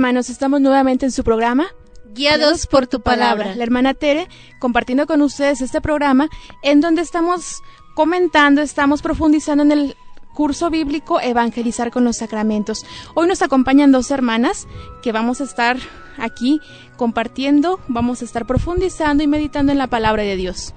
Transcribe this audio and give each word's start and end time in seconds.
hermanos? 0.00 0.30
Estamos 0.30 0.62
nuevamente 0.62 1.04
en 1.04 1.12
su 1.12 1.22
programa 1.22 1.66
Guiados 2.14 2.66
por 2.66 2.86
tu 2.86 3.02
palabra. 3.02 3.54
La 3.54 3.64
hermana 3.64 3.92
Tere 3.92 4.28
compartiendo 4.58 5.06
con 5.06 5.20
ustedes 5.20 5.60
este 5.60 5.82
programa 5.82 6.30
en 6.62 6.80
donde 6.80 7.02
estamos 7.02 7.60
comentando, 7.94 8.62
estamos 8.62 9.02
profundizando 9.02 9.62
en 9.62 9.72
el 9.72 9.96
curso 10.32 10.70
bíblico 10.70 11.20
Evangelizar 11.20 11.90
con 11.90 12.04
los 12.04 12.16
Sacramentos. 12.16 12.86
Hoy 13.12 13.28
nos 13.28 13.42
acompañan 13.42 13.92
dos 13.92 14.10
hermanas 14.10 14.66
que 15.02 15.12
vamos 15.12 15.42
a 15.42 15.44
estar 15.44 15.76
aquí 16.16 16.62
compartiendo, 16.96 17.78
vamos 17.86 18.22
a 18.22 18.24
estar 18.24 18.46
profundizando 18.46 19.22
y 19.22 19.26
meditando 19.26 19.70
en 19.70 19.76
la 19.76 19.88
palabra 19.88 20.22
de 20.22 20.36
Dios. 20.36 20.72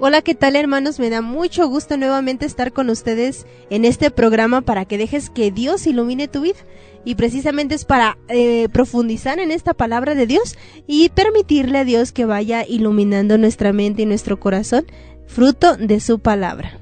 Hola, 0.00 0.22
¿qué 0.22 0.36
tal 0.36 0.54
hermanos? 0.54 1.00
Me 1.00 1.10
da 1.10 1.22
mucho 1.22 1.66
gusto 1.66 1.96
nuevamente 1.96 2.46
estar 2.46 2.72
con 2.72 2.88
ustedes 2.88 3.46
en 3.68 3.84
este 3.84 4.12
programa 4.12 4.60
para 4.60 4.84
que 4.84 4.96
dejes 4.96 5.28
que 5.28 5.50
Dios 5.50 5.88
ilumine 5.88 6.28
tu 6.28 6.42
vida. 6.42 6.58
Y 7.04 7.16
precisamente 7.16 7.74
es 7.74 7.84
para 7.84 8.16
eh, 8.28 8.68
profundizar 8.72 9.40
en 9.40 9.50
esta 9.50 9.74
palabra 9.74 10.14
de 10.14 10.28
Dios 10.28 10.56
y 10.86 11.08
permitirle 11.08 11.78
a 11.78 11.84
Dios 11.84 12.12
que 12.12 12.26
vaya 12.26 12.64
iluminando 12.64 13.38
nuestra 13.38 13.72
mente 13.72 14.02
y 14.02 14.06
nuestro 14.06 14.38
corazón, 14.38 14.86
fruto 15.26 15.76
de 15.76 15.98
su 15.98 16.20
palabra. 16.20 16.78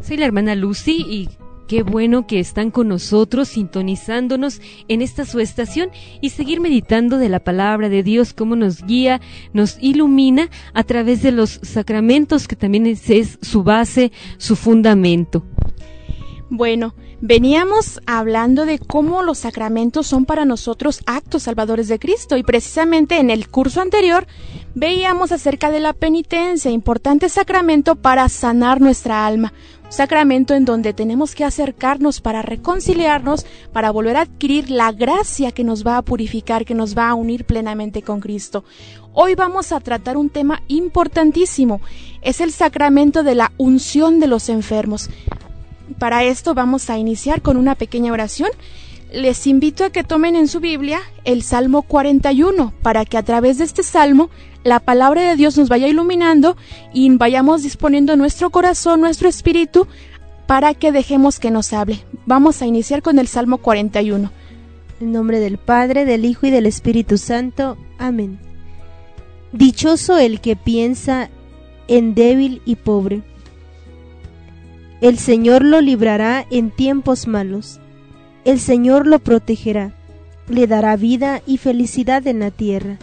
Soy 0.00 0.16
la 0.16 0.24
hermana 0.24 0.54
Lucy 0.54 1.04
y 1.06 1.28
Qué 1.66 1.82
bueno 1.82 2.28
que 2.28 2.38
están 2.38 2.70
con 2.70 2.88
nosotros, 2.88 3.48
sintonizándonos 3.48 4.60
en 4.86 5.02
esta 5.02 5.24
su 5.24 5.40
estación 5.40 5.90
y 6.20 6.30
seguir 6.30 6.60
meditando 6.60 7.18
de 7.18 7.28
la 7.28 7.40
palabra 7.40 7.88
de 7.88 8.04
Dios, 8.04 8.32
cómo 8.34 8.54
nos 8.54 8.84
guía, 8.84 9.20
nos 9.52 9.76
ilumina 9.80 10.48
a 10.74 10.84
través 10.84 11.22
de 11.22 11.32
los 11.32 11.58
sacramentos, 11.62 12.46
que 12.46 12.54
también 12.54 12.86
es, 12.86 13.10
es 13.10 13.38
su 13.42 13.64
base, 13.64 14.12
su 14.38 14.54
fundamento. 14.54 15.44
Bueno, 16.48 16.94
veníamos 17.20 18.00
hablando 18.06 18.66
de 18.66 18.78
cómo 18.78 19.22
los 19.22 19.38
sacramentos 19.38 20.06
son 20.06 20.24
para 20.26 20.44
nosotros 20.44 21.00
actos 21.06 21.44
salvadores 21.44 21.88
de 21.88 21.98
Cristo 21.98 22.36
y 22.36 22.42
precisamente 22.42 23.18
en 23.18 23.30
el 23.30 23.48
curso 23.48 23.80
anterior 23.80 24.26
veíamos 24.74 25.32
acerca 25.32 25.70
de 25.70 25.80
la 25.80 25.94
penitencia, 25.94 26.70
importante 26.70 27.28
sacramento 27.28 27.96
para 27.96 28.28
sanar 28.28 28.80
nuestra 28.80 29.26
alma, 29.26 29.54
sacramento 29.88 30.54
en 30.54 30.66
donde 30.66 30.92
tenemos 30.92 31.34
que 31.34 31.44
acercarnos 31.44 32.20
para 32.20 32.42
reconciliarnos, 32.42 33.46
para 33.72 33.90
volver 33.90 34.16
a 34.16 34.22
adquirir 34.22 34.70
la 34.70 34.92
gracia 34.92 35.52
que 35.52 35.64
nos 35.64 35.86
va 35.86 35.96
a 35.96 36.02
purificar, 36.02 36.66
que 36.66 36.74
nos 36.74 36.96
va 36.96 37.08
a 37.08 37.14
unir 37.14 37.46
plenamente 37.46 38.02
con 38.02 38.20
Cristo. 38.20 38.64
Hoy 39.14 39.34
vamos 39.34 39.72
a 39.72 39.80
tratar 39.80 40.18
un 40.18 40.28
tema 40.28 40.62
importantísimo, 40.68 41.80
es 42.20 42.42
el 42.42 42.52
sacramento 42.52 43.22
de 43.22 43.34
la 43.34 43.52
unción 43.56 44.20
de 44.20 44.26
los 44.26 44.50
enfermos. 44.50 45.08
Para 45.98 46.24
esto 46.24 46.54
vamos 46.54 46.90
a 46.90 46.98
iniciar 46.98 47.42
con 47.42 47.56
una 47.56 47.74
pequeña 47.74 48.12
oración. 48.12 48.50
Les 49.12 49.46
invito 49.46 49.84
a 49.84 49.90
que 49.90 50.02
tomen 50.02 50.34
en 50.34 50.48
su 50.48 50.60
Biblia 50.60 51.00
el 51.24 51.42
Salmo 51.42 51.82
41 51.82 52.74
para 52.82 53.04
que 53.04 53.16
a 53.16 53.22
través 53.22 53.58
de 53.58 53.64
este 53.64 53.82
salmo 53.82 54.30
la 54.64 54.80
palabra 54.80 55.22
de 55.22 55.36
Dios 55.36 55.56
nos 55.56 55.68
vaya 55.68 55.86
iluminando 55.86 56.56
y 56.92 57.08
vayamos 57.16 57.62
disponiendo 57.62 58.16
nuestro 58.16 58.50
corazón, 58.50 59.00
nuestro 59.00 59.28
espíritu, 59.28 59.86
para 60.46 60.74
que 60.74 60.90
dejemos 60.90 61.38
que 61.38 61.52
nos 61.52 61.72
hable. 61.72 62.04
Vamos 62.26 62.62
a 62.62 62.66
iniciar 62.66 63.00
con 63.00 63.18
el 63.18 63.28
Salmo 63.28 63.58
41. 63.58 64.30
En 65.00 65.12
nombre 65.12 65.38
del 65.38 65.58
Padre, 65.58 66.04
del 66.04 66.24
Hijo 66.24 66.46
y 66.46 66.50
del 66.50 66.66
Espíritu 66.66 67.16
Santo. 67.16 67.76
Amén. 67.98 68.40
Dichoso 69.52 70.18
el 70.18 70.40
que 70.40 70.56
piensa 70.56 71.30
en 71.86 72.14
débil 72.14 72.60
y 72.64 72.76
pobre. 72.76 73.22
El 75.00 75.18
Señor 75.18 75.62
lo 75.62 75.80
librará 75.80 76.46
en 76.50 76.70
tiempos 76.70 77.26
malos. 77.26 77.80
El 78.44 78.58
Señor 78.58 79.06
lo 79.06 79.18
protegerá, 79.18 79.92
le 80.48 80.66
dará 80.66 80.96
vida 80.96 81.42
y 81.46 81.58
felicidad 81.58 82.26
en 82.26 82.38
la 82.38 82.50
tierra 82.50 82.98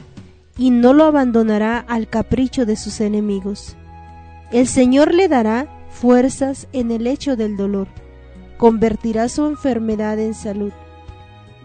y 0.58 0.70
no 0.70 0.94
lo 0.94 1.06
abandonará 1.06 1.80
al 1.80 2.08
capricho 2.08 2.66
de 2.66 2.76
sus 2.76 3.02
enemigos. 3.02 3.76
El 4.52 4.68
Señor 4.68 5.14
le 5.14 5.28
dará 5.28 5.68
fuerzas 5.90 6.68
en 6.74 6.92
el 6.92 7.08
hecho 7.08 7.36
del 7.36 7.58
dolor, 7.58 7.88
convertirá 8.58 9.30
su 9.30 9.46
enfermedad 9.46 10.20
en 10.20 10.34
salud. 10.34 10.72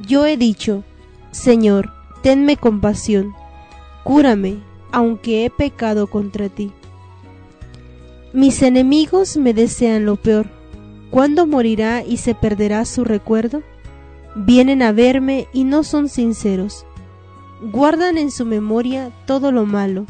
Yo 0.07 0.27
he 0.27 0.37
dicho, 0.37 0.85
Señor, 1.31 1.91
tenme 2.23 2.57
compasión, 2.57 3.35
cúrame, 4.05 4.59
aunque 4.93 5.45
he 5.45 5.51
pecado 5.51 6.07
contra 6.07 6.49
ti. 6.49 6.73
Mis 8.33 8.63
enemigos 8.63 9.37
me 9.37 9.55
desean 9.55 10.05
lo 10.05 10.17
peor. 10.17 10.47
¿Cuándo 11.11 11.47
morirá 11.47 12.05
y 12.05 12.19
se 12.19 12.35
perderá 12.35 12.85
su 12.85 13.05
recuerdo? 13.05 13.63
Vienen 14.37 14.83
a 14.83 14.93
verme 14.93 15.49
y 15.53 15.65
no 15.65 15.83
son 15.83 16.09
sinceros 16.09 16.85
guardan 17.61 18.19
en 18.19 18.31
su 18.31 18.45
memoria 18.45 19.11
todo 19.27 19.53
lo 19.53 19.67
malo, 19.67 20.07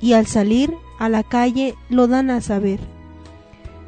y 0.00 0.12
al 0.12 0.26
salir 0.26 0.74
a 0.98 1.08
la 1.08 1.22
calle 1.22 1.74
lo 1.88 2.06
dan 2.06 2.30
a 2.30 2.40
saber. 2.40 2.80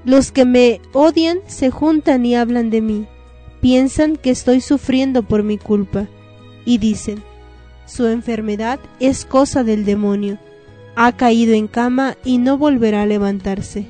Los 0.04 0.32
que 0.32 0.44
me 0.44 0.80
odian 0.92 1.40
se 1.46 1.70
juntan 1.70 2.24
y 2.24 2.34
hablan 2.34 2.70
de 2.70 2.80
mí, 2.80 3.06
piensan 3.60 4.16
que 4.16 4.30
estoy 4.30 4.60
sufriendo 4.60 5.22
por 5.22 5.42
mi 5.42 5.58
culpa, 5.58 6.06
y 6.64 6.78
dicen, 6.78 7.22
su 7.86 8.06
enfermedad 8.06 8.78
es 9.00 9.24
cosa 9.24 9.64
del 9.64 9.84
demonio, 9.84 10.38
ha 11.00 11.12
caído 11.12 11.54
en 11.54 11.68
cama 11.68 12.16
y 12.24 12.38
no 12.38 12.58
volverá 12.58 13.02
a 13.02 13.06
levantarse. 13.06 13.86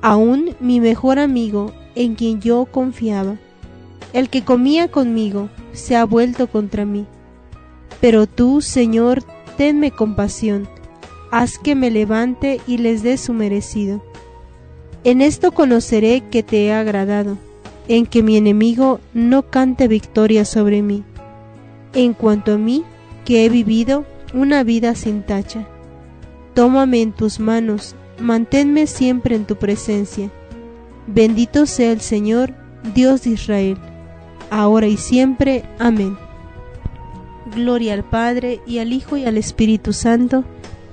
Aún 0.00 0.56
mi 0.60 0.80
mejor 0.80 1.18
amigo, 1.18 1.72
en 1.94 2.14
quien 2.14 2.40
yo 2.40 2.66
confiaba, 2.66 3.36
el 4.12 4.30
que 4.30 4.44
comía 4.44 4.88
conmigo, 4.88 5.48
se 5.72 5.96
ha 5.96 6.04
vuelto 6.04 6.46
contra 6.46 6.84
mí 6.84 7.06
pero 8.04 8.26
tú, 8.26 8.60
Señor, 8.60 9.22
tenme 9.56 9.90
compasión, 9.90 10.68
haz 11.30 11.58
que 11.58 11.74
me 11.74 11.90
levante 11.90 12.60
y 12.66 12.76
les 12.76 13.02
dé 13.02 13.16
su 13.16 13.32
merecido. 13.32 14.04
En 15.04 15.22
esto 15.22 15.52
conoceré 15.52 16.22
que 16.30 16.42
te 16.42 16.66
he 16.66 16.72
agradado, 16.74 17.38
en 17.88 18.04
que 18.04 18.22
mi 18.22 18.36
enemigo 18.36 19.00
no 19.14 19.48
cante 19.48 19.88
victoria 19.88 20.44
sobre 20.44 20.82
mí. 20.82 21.02
En 21.94 22.12
cuanto 22.12 22.52
a 22.52 22.58
mí, 22.58 22.84
que 23.24 23.46
he 23.46 23.48
vivido 23.48 24.04
una 24.34 24.64
vida 24.64 24.94
sin 24.94 25.22
tacha. 25.22 25.66
Tómame 26.54 27.02
en 27.02 27.12
tus 27.12 27.40
manos, 27.40 27.96
manténme 28.20 28.86
siempre 28.86 29.34
en 29.34 29.44
tu 29.44 29.56
presencia. 29.56 30.30
Bendito 31.06 31.66
sea 31.66 31.92
el 31.92 32.00
Señor, 32.00 32.54
Dios 32.94 33.22
de 33.22 33.30
Israel, 33.30 33.78
ahora 34.50 34.86
y 34.86 34.96
siempre. 34.96 35.64
Amén. 35.78 36.16
Gloria 37.54 37.94
al 37.94 38.04
Padre, 38.04 38.60
y 38.66 38.78
al 38.78 38.92
Hijo, 38.92 39.16
y 39.16 39.24
al 39.24 39.36
Espíritu 39.36 39.92
Santo, 39.92 40.44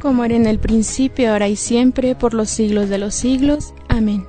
como 0.01 0.23
era 0.23 0.35
en 0.35 0.47
el 0.47 0.59
principio, 0.59 1.31
ahora 1.31 1.47
y 1.47 1.55
siempre, 1.55 2.15
por 2.15 2.33
los 2.33 2.49
siglos 2.49 2.89
de 2.89 2.97
los 2.97 3.13
siglos. 3.13 3.73
Amén. 3.87 4.25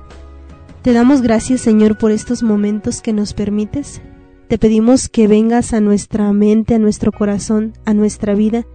Te 0.83 0.93
damos 0.93 1.21
gracias, 1.21 1.61
Señor, 1.61 1.97
por 1.97 2.11
estos 2.11 2.43
momentos 2.43 3.01
que 3.01 3.13
nos 3.13 3.33
permites. 3.33 4.01
Te 4.47 4.57
pedimos 4.57 5.09
que 5.09 5.27
vengas 5.27 5.73
a 5.73 5.79
nuestra 5.79 6.31
mente, 6.33 6.75
a 6.75 6.79
nuestro 6.79 7.11
corazón, 7.11 7.73
a 7.85 7.93
nuestra 7.93 8.35
vida, 8.35 8.65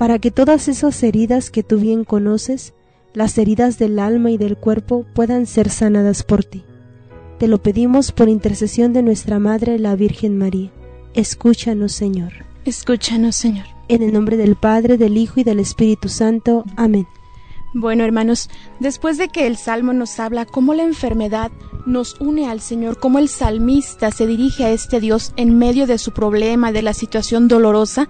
para 0.00 0.18
que 0.18 0.30
todas 0.30 0.66
esas 0.68 1.02
heridas 1.02 1.50
que 1.50 1.62
tú 1.62 1.76
bien 1.76 2.04
conoces, 2.04 2.72
las 3.12 3.36
heridas 3.36 3.78
del 3.78 3.98
alma 3.98 4.30
y 4.30 4.38
del 4.38 4.56
cuerpo, 4.56 5.04
puedan 5.14 5.44
ser 5.44 5.68
sanadas 5.68 6.22
por 6.22 6.42
ti. 6.42 6.64
Te 7.38 7.48
lo 7.48 7.60
pedimos 7.60 8.10
por 8.10 8.30
intercesión 8.30 8.94
de 8.94 9.02
nuestra 9.02 9.38
Madre, 9.38 9.78
la 9.78 9.96
Virgen 9.96 10.38
María. 10.38 10.72
Escúchanos, 11.12 11.92
Señor. 11.92 12.32
Escúchanos, 12.64 13.36
Señor. 13.36 13.66
En 13.88 14.02
el 14.02 14.14
nombre 14.14 14.38
del 14.38 14.56
Padre, 14.56 14.96
del 14.96 15.18
Hijo 15.18 15.40
y 15.40 15.44
del 15.44 15.60
Espíritu 15.60 16.08
Santo. 16.08 16.64
Amén. 16.78 17.06
Bueno, 17.74 18.02
hermanos, 18.02 18.48
después 18.78 19.18
de 19.18 19.28
que 19.28 19.46
el 19.46 19.58
Salmo 19.58 19.92
nos 19.92 20.18
habla 20.18 20.46
cómo 20.46 20.72
la 20.72 20.82
enfermedad 20.82 21.52
nos 21.84 22.18
une 22.20 22.48
al 22.48 22.62
Señor, 22.62 22.98
cómo 22.98 23.18
el 23.18 23.28
salmista 23.28 24.10
se 24.10 24.26
dirige 24.26 24.64
a 24.64 24.70
este 24.70 24.98
Dios 24.98 25.34
en 25.36 25.58
medio 25.58 25.86
de 25.86 25.98
su 25.98 26.12
problema, 26.12 26.72
de 26.72 26.80
la 26.80 26.94
situación 26.94 27.48
dolorosa, 27.48 28.08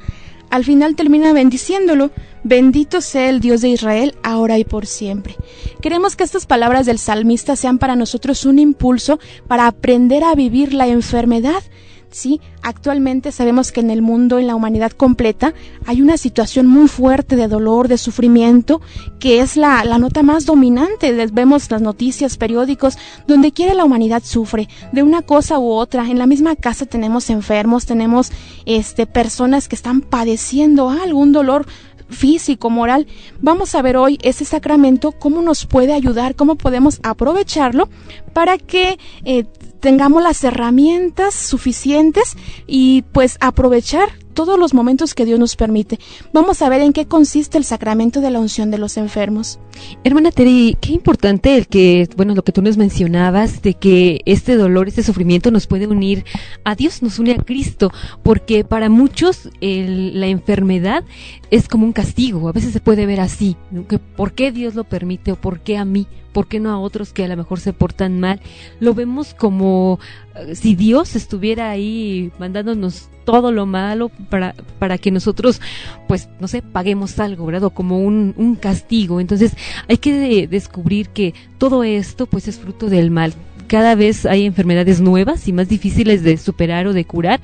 al 0.51 0.65
final 0.65 0.97
termina 0.97 1.33
bendiciéndolo. 1.33 2.11
Bendito 2.43 3.01
sea 3.01 3.29
el 3.29 3.41
Dios 3.41 3.61
de 3.61 3.69
Israel, 3.69 4.15
ahora 4.23 4.59
y 4.59 4.65
por 4.65 4.87
siempre. 4.87 5.37
Queremos 5.81 6.17
que 6.17 6.25
estas 6.25 6.47
palabras 6.47 6.87
del 6.87 6.99
salmista 6.99 7.57
sean 7.57 7.79
para 7.79 7.97
nosotros 7.97 8.45
un 8.45 8.59
impulso 8.59 9.19
para 9.47 9.67
aprender 9.67 10.25
a 10.25 10.35
vivir 10.35 10.75
la 10.75 10.87
enfermedad 10.87 11.63
Sí, 12.11 12.41
actualmente 12.63 13.31
sabemos 13.31 13.71
que 13.71 13.79
en 13.79 13.91
el 13.91 14.03
mundo, 14.03 14.41
en 14.41 14.49
la 14.49 14.57
humanidad 14.57 14.91
completa, 14.91 15.55
hay 15.87 16.03
una 16.03 16.17
situación 16.17 16.67
muy 16.67 16.89
fuerte 16.89 17.37
de 17.37 17.47
dolor, 17.47 17.87
de 17.87 17.99
sufrimiento, 17.99 18.81
que 19.21 19.41
es 19.41 19.57
la, 19.57 19.85
la 19.85 19.99
nota 19.99 20.25
más 20.25 20.45
dominante. 20.45 21.13
Vemos 21.33 21.71
las 21.71 21.81
noticias, 21.81 22.37
periódicos, 22.37 22.99
donde 23.29 23.53
quiera 23.53 23.75
la 23.75 23.85
humanidad 23.85 24.25
sufre 24.25 24.69
de 24.91 25.05
una 25.05 25.23
cosa 25.23 25.61
u 25.61 25.71
otra. 25.71 26.11
En 26.11 26.19
la 26.19 26.27
misma 26.27 26.57
casa 26.57 26.85
tenemos 26.85 27.31
enfermos, 27.31 27.87
tenemos 27.87 28.33
este, 28.67 29.07
personas 29.07 29.69
que 29.69 29.77
están 29.77 30.01
padeciendo 30.01 30.91
algún 30.91 31.31
dolor 31.31 31.65
físico, 32.11 32.71
moral. 32.71 33.07
Vamos 33.41 33.75
a 33.75 33.83
ver 33.83 33.97
hoy 33.97 34.19
ese 34.23 34.45
sacramento, 34.45 35.13
cómo 35.13 35.43
nos 35.43 35.67
puede 35.67 35.93
ayudar, 35.93 36.35
cómo 36.35 36.57
podemos 36.57 37.01
aprovecharlo 37.03 37.89
para 38.33 38.59
que 38.59 38.99
eh, 39.25 39.47
tengamos 39.81 40.23
las 40.23 40.45
herramientas 40.45 41.35
suficientes 41.35 42.37
y 42.67 43.03
pues 43.13 43.37
aprovechar 43.41 44.11
todos 44.35 44.59
los 44.59 44.75
momentos 44.75 45.15
que 45.15 45.25
Dios 45.25 45.39
nos 45.39 45.57
permite. 45.57 45.99
Vamos 46.33 46.63
a 46.63 46.69
ver 46.69 46.81
en 46.81 46.93
qué 46.93 47.07
consiste 47.07 47.59
el 47.59 47.65
sacramento 47.65 48.21
de 48.21 48.31
la 48.31 48.39
unción 48.39 48.71
de 48.71 48.79
los 48.79 48.97
enfermos. 48.97 49.59
Hermana 50.05 50.31
Teri, 50.31 50.77
qué 50.81 50.93
importante 50.93 51.57
el 51.57 51.67
que, 51.67 52.09
bueno, 52.17 52.35
lo 52.35 52.43
que 52.43 52.53
tú 52.53 52.63
nos 52.63 52.77
mencionabas, 52.77 53.63
de 53.63 53.75
que 53.75 54.21
este 54.27 54.57
dolor, 54.57 54.89
este 54.89 55.03
sufrimiento 55.03 55.51
nos 55.51 55.67
puede 55.67 55.87
unir 55.87 56.25
a 56.65 56.75
Dios, 56.75 57.03
nos 57.03 57.19
une 57.19 57.33
a 57.33 57.39
Cristo, 57.39 57.93
porque 58.23 58.65
para 58.65 58.89
muchos 58.89 59.49
la 59.61 60.27
enfermedad 60.27 61.05
es 61.51 61.69
como 61.69 61.87
un 61.87 61.93
castigo, 61.93 62.49
a 62.49 62.53
veces 62.53 62.73
se 62.73 62.81
puede 62.81 63.07
ver 63.07 63.21
así, 63.21 63.57
que 63.89 63.99
por 63.99 64.33
qué 64.33 64.53
Dios 64.53 64.75
lo 64.75 64.85
permite 64.85 65.33
o 65.33 65.37
por 65.37 65.61
qué 65.61 65.77
a 65.77 65.85
mí, 65.85 66.07
por 66.33 66.47
qué 66.49 66.61
no 66.61 66.71
a 66.71 66.79
otros 66.79 67.13
que 67.13 67.25
a 67.25 67.29
lo 67.29 67.37
mejor 67.37 67.61
se 67.61 67.73
portan 67.73 68.21
mal. 68.21 68.41
Lo 68.79 68.95
vemos 68.95 69.35
como 69.35 69.99
eh, 70.35 70.55
si 70.55 70.75
Dios 70.75 71.17
estuviera 71.17 71.71
ahí 71.71 72.33
mandándonos 72.39 73.09
todo 73.25 73.53
lo 73.53 73.67
malo 73.67 74.11
para, 74.29 74.55
para 74.79 74.99
que 74.99 75.11
nosotros, 75.11 75.61
pues, 76.09 76.29
no 76.41 76.49
sé, 76.49 76.63
paguemos 76.63 77.19
algo, 77.19 77.47
¿verdad? 77.47 77.73
Como 77.73 77.99
un, 78.01 78.35
un 78.37 78.57
castigo. 78.57 79.21
Entonces, 79.21 79.57
hay 79.89 79.99
que 79.99 80.47
descubrir 80.47 81.09
que 81.09 81.35
todo 81.59 81.85
esto, 81.85 82.27
pues, 82.27 82.49
es 82.49 82.59
fruto 82.59 82.89
del 82.89 83.11
mal. 83.11 83.33
Cada 83.67 83.95
vez 83.95 84.27
hay 84.27 84.47
enfermedades 84.47 85.01
nuevas 85.01 85.47
y 85.47 85.53
más 85.53 85.69
difíciles 85.69 86.23
de 86.23 86.37
superar 86.37 86.87
o 86.87 86.93
de 86.93 87.05
curar, 87.05 87.41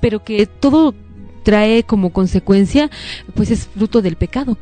pero 0.00 0.24
que 0.24 0.46
todo 0.46 0.94
trae 1.42 1.82
como 1.82 2.10
consecuencia, 2.10 2.90
pues, 3.34 3.50
es 3.50 3.66
fruto 3.66 4.02
del 4.02 4.16
pecado. 4.16 4.56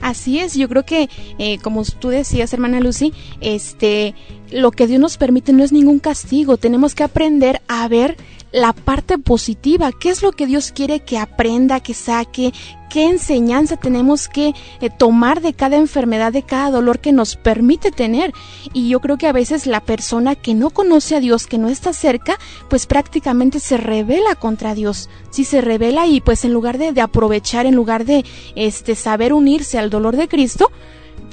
Así 0.00 0.40
es, 0.40 0.54
yo 0.54 0.68
creo 0.68 0.84
que, 0.84 1.08
eh, 1.38 1.58
como 1.58 1.84
tú 1.84 2.08
decías, 2.08 2.52
hermana 2.52 2.80
Lucy, 2.80 3.12
este, 3.40 4.14
lo 4.50 4.72
que 4.72 4.88
Dios 4.88 5.00
nos 5.00 5.16
permite 5.16 5.52
no 5.52 5.62
es 5.62 5.72
ningún 5.72 6.00
castigo. 6.00 6.56
Tenemos 6.56 6.94
que 6.94 7.04
aprender 7.04 7.62
a 7.68 7.86
ver 7.86 8.16
la 8.52 8.74
parte 8.74 9.16
positiva, 9.16 9.90
qué 9.92 10.10
es 10.10 10.22
lo 10.22 10.32
que 10.32 10.46
Dios 10.46 10.72
quiere 10.72 11.00
que 11.00 11.18
aprenda, 11.18 11.80
que 11.80 11.94
saque, 11.94 12.52
qué 12.90 13.08
enseñanza 13.08 13.78
tenemos 13.78 14.28
que 14.28 14.52
eh, 14.82 14.90
tomar 14.90 15.40
de 15.40 15.54
cada 15.54 15.76
enfermedad, 15.78 16.32
de 16.32 16.42
cada 16.42 16.70
dolor 16.70 16.98
que 16.98 17.12
nos 17.12 17.36
permite 17.36 17.90
tener. 17.90 18.32
Y 18.74 18.90
yo 18.90 19.00
creo 19.00 19.16
que 19.16 19.26
a 19.26 19.32
veces 19.32 19.66
la 19.66 19.80
persona 19.80 20.34
que 20.34 20.52
no 20.52 20.68
conoce 20.68 21.16
a 21.16 21.20
Dios, 21.20 21.46
que 21.46 21.56
no 21.56 21.68
está 21.68 21.94
cerca, 21.94 22.38
pues 22.68 22.86
prácticamente 22.86 23.58
se 23.58 23.78
revela 23.78 24.34
contra 24.34 24.74
Dios. 24.74 25.08
Si 25.30 25.44
se 25.44 25.62
revela 25.62 26.06
y 26.06 26.20
pues 26.20 26.44
en 26.44 26.52
lugar 26.52 26.76
de, 26.76 26.92
de 26.92 27.00
aprovechar, 27.00 27.64
en 27.64 27.74
lugar 27.74 28.04
de 28.04 28.24
este 28.54 28.94
saber 28.94 29.32
unirse 29.32 29.78
al 29.78 29.88
dolor 29.88 30.16
de 30.16 30.28
Cristo, 30.28 30.70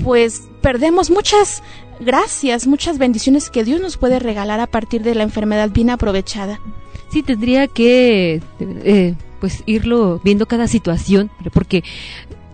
pues 0.05 0.43
perdemos 0.61 1.09
muchas 1.09 1.61
gracias, 1.99 2.65
muchas 2.65 2.97
bendiciones 2.97 3.49
que 3.49 3.65
Dios 3.65 3.81
nos 3.81 3.97
puede 3.97 4.19
regalar 4.19 4.61
a 4.61 4.67
partir 4.67 5.03
de 5.03 5.15
la 5.15 5.23
enfermedad 5.23 5.69
bien 5.69 5.89
aprovechada 5.89 6.61
sí 7.09 7.23
tendría 7.23 7.67
que 7.67 8.41
eh, 8.59 9.15
pues 9.39 9.63
irlo 9.65 10.19
viendo 10.23 10.47
cada 10.47 10.67
situación, 10.67 11.29
porque 11.53 11.83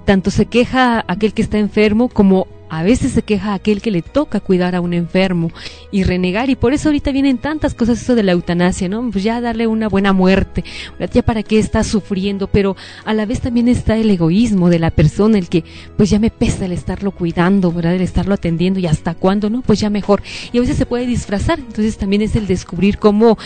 tanto 0.05 0.31
se 0.31 0.45
queja 0.45 1.03
aquel 1.07 1.33
que 1.33 1.41
está 1.41 1.57
enfermo 1.57 2.09
como 2.09 2.47
a 2.69 2.83
veces 2.83 3.11
se 3.11 3.21
queja 3.21 3.53
aquel 3.53 3.81
que 3.81 3.91
le 3.91 4.01
toca 4.01 4.39
cuidar 4.39 4.75
a 4.75 4.81
un 4.81 4.93
enfermo 4.93 5.51
y 5.91 6.03
renegar 6.03 6.49
y 6.49 6.55
por 6.55 6.73
eso 6.73 6.89
ahorita 6.89 7.11
vienen 7.11 7.37
tantas 7.37 7.73
cosas 7.73 8.01
eso 8.01 8.15
de 8.15 8.23
la 8.23 8.31
eutanasia, 8.31 8.89
¿no? 8.89 9.09
Pues 9.11 9.23
ya 9.23 9.39
darle 9.39 9.67
una 9.67 9.87
buena 9.87 10.13
muerte, 10.13 10.63
ya 11.11 11.21
para 11.21 11.43
qué 11.43 11.59
está 11.59 11.83
sufriendo, 11.83 12.47
pero 12.47 12.75
a 13.05 13.13
la 13.13 13.25
vez 13.25 13.41
también 13.41 13.67
está 13.67 13.95
el 13.97 14.09
egoísmo 14.09 14.69
de 14.69 14.79
la 14.79 14.91
persona, 14.91 15.37
el 15.37 15.47
que 15.47 15.63
pues 15.95 16.09
ya 16.09 16.19
me 16.19 16.31
pesa 16.31 16.65
el 16.65 16.71
estarlo 16.71 17.11
cuidando, 17.11 17.71
¿verdad? 17.71 17.95
El 17.95 18.01
estarlo 18.01 18.33
atendiendo 18.33 18.79
y 18.79 18.87
hasta 18.87 19.13
cuándo, 19.13 19.49
¿no? 19.49 19.61
Pues 19.61 19.79
ya 19.79 19.89
mejor. 19.89 20.23
Y 20.51 20.57
a 20.57 20.61
veces 20.61 20.77
se 20.77 20.85
puede 20.85 21.05
disfrazar, 21.05 21.59
entonces 21.59 21.97
también 21.97 22.23
es 22.23 22.35
el 22.35 22.47
descubrir 22.47 22.97
cómo 22.97 23.37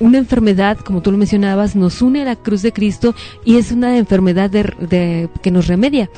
una 0.00 0.18
enfermedad, 0.18 0.78
como 0.78 1.02
tú 1.02 1.10
lo 1.12 1.18
mencionabas, 1.18 1.76
nos 1.76 2.02
une 2.02 2.22
a 2.22 2.24
la 2.24 2.36
cruz 2.36 2.62
de 2.62 2.72
Cristo 2.72 3.14
y 3.44 3.56
es 3.56 3.72
una 3.72 3.96
enfermedad 3.98 4.50
de, 4.50 5.28
que 5.42 5.50
nos 5.50 5.66
remedia 5.66 6.10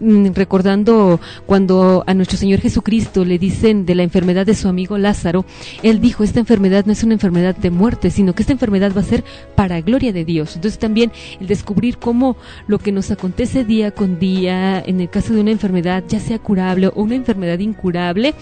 mm, 0.00 0.28
recordando 0.34 1.20
cuando 1.46 2.04
a 2.06 2.14
nuestro 2.14 2.38
Señor 2.38 2.60
Jesucristo 2.60 3.24
le 3.24 3.38
dicen 3.38 3.86
de 3.86 3.94
la 3.94 4.02
enfermedad 4.02 4.46
de 4.46 4.54
su 4.54 4.68
amigo 4.68 4.98
Lázaro, 4.98 5.44
él 5.82 6.00
dijo, 6.00 6.24
esta 6.24 6.40
enfermedad 6.40 6.84
no 6.86 6.92
es 6.92 7.02
una 7.02 7.14
enfermedad 7.14 7.56
de 7.56 7.70
muerte, 7.70 8.10
sino 8.10 8.34
que 8.34 8.42
esta 8.42 8.52
enfermedad 8.52 8.92
va 8.96 9.00
a 9.00 9.04
ser 9.04 9.24
para 9.54 9.80
gloria 9.80 10.12
de 10.12 10.24
Dios. 10.24 10.56
Entonces 10.56 10.78
también 10.78 11.12
el 11.40 11.46
descubrir 11.46 11.98
cómo 11.98 12.36
lo 12.66 12.78
que 12.78 12.92
nos 12.92 13.10
acontece 13.10 13.64
día 13.64 13.90
con 13.90 14.18
día, 14.18 14.80
en 14.80 15.00
el 15.00 15.10
caso 15.10 15.34
de 15.34 15.40
una 15.40 15.50
enfermedad, 15.50 16.04
ya 16.08 16.20
sea 16.20 16.38
curable 16.38 16.88
o 16.88 17.02
una 17.02 17.14
enfermedad 17.14 17.58
incurable, 17.58 18.34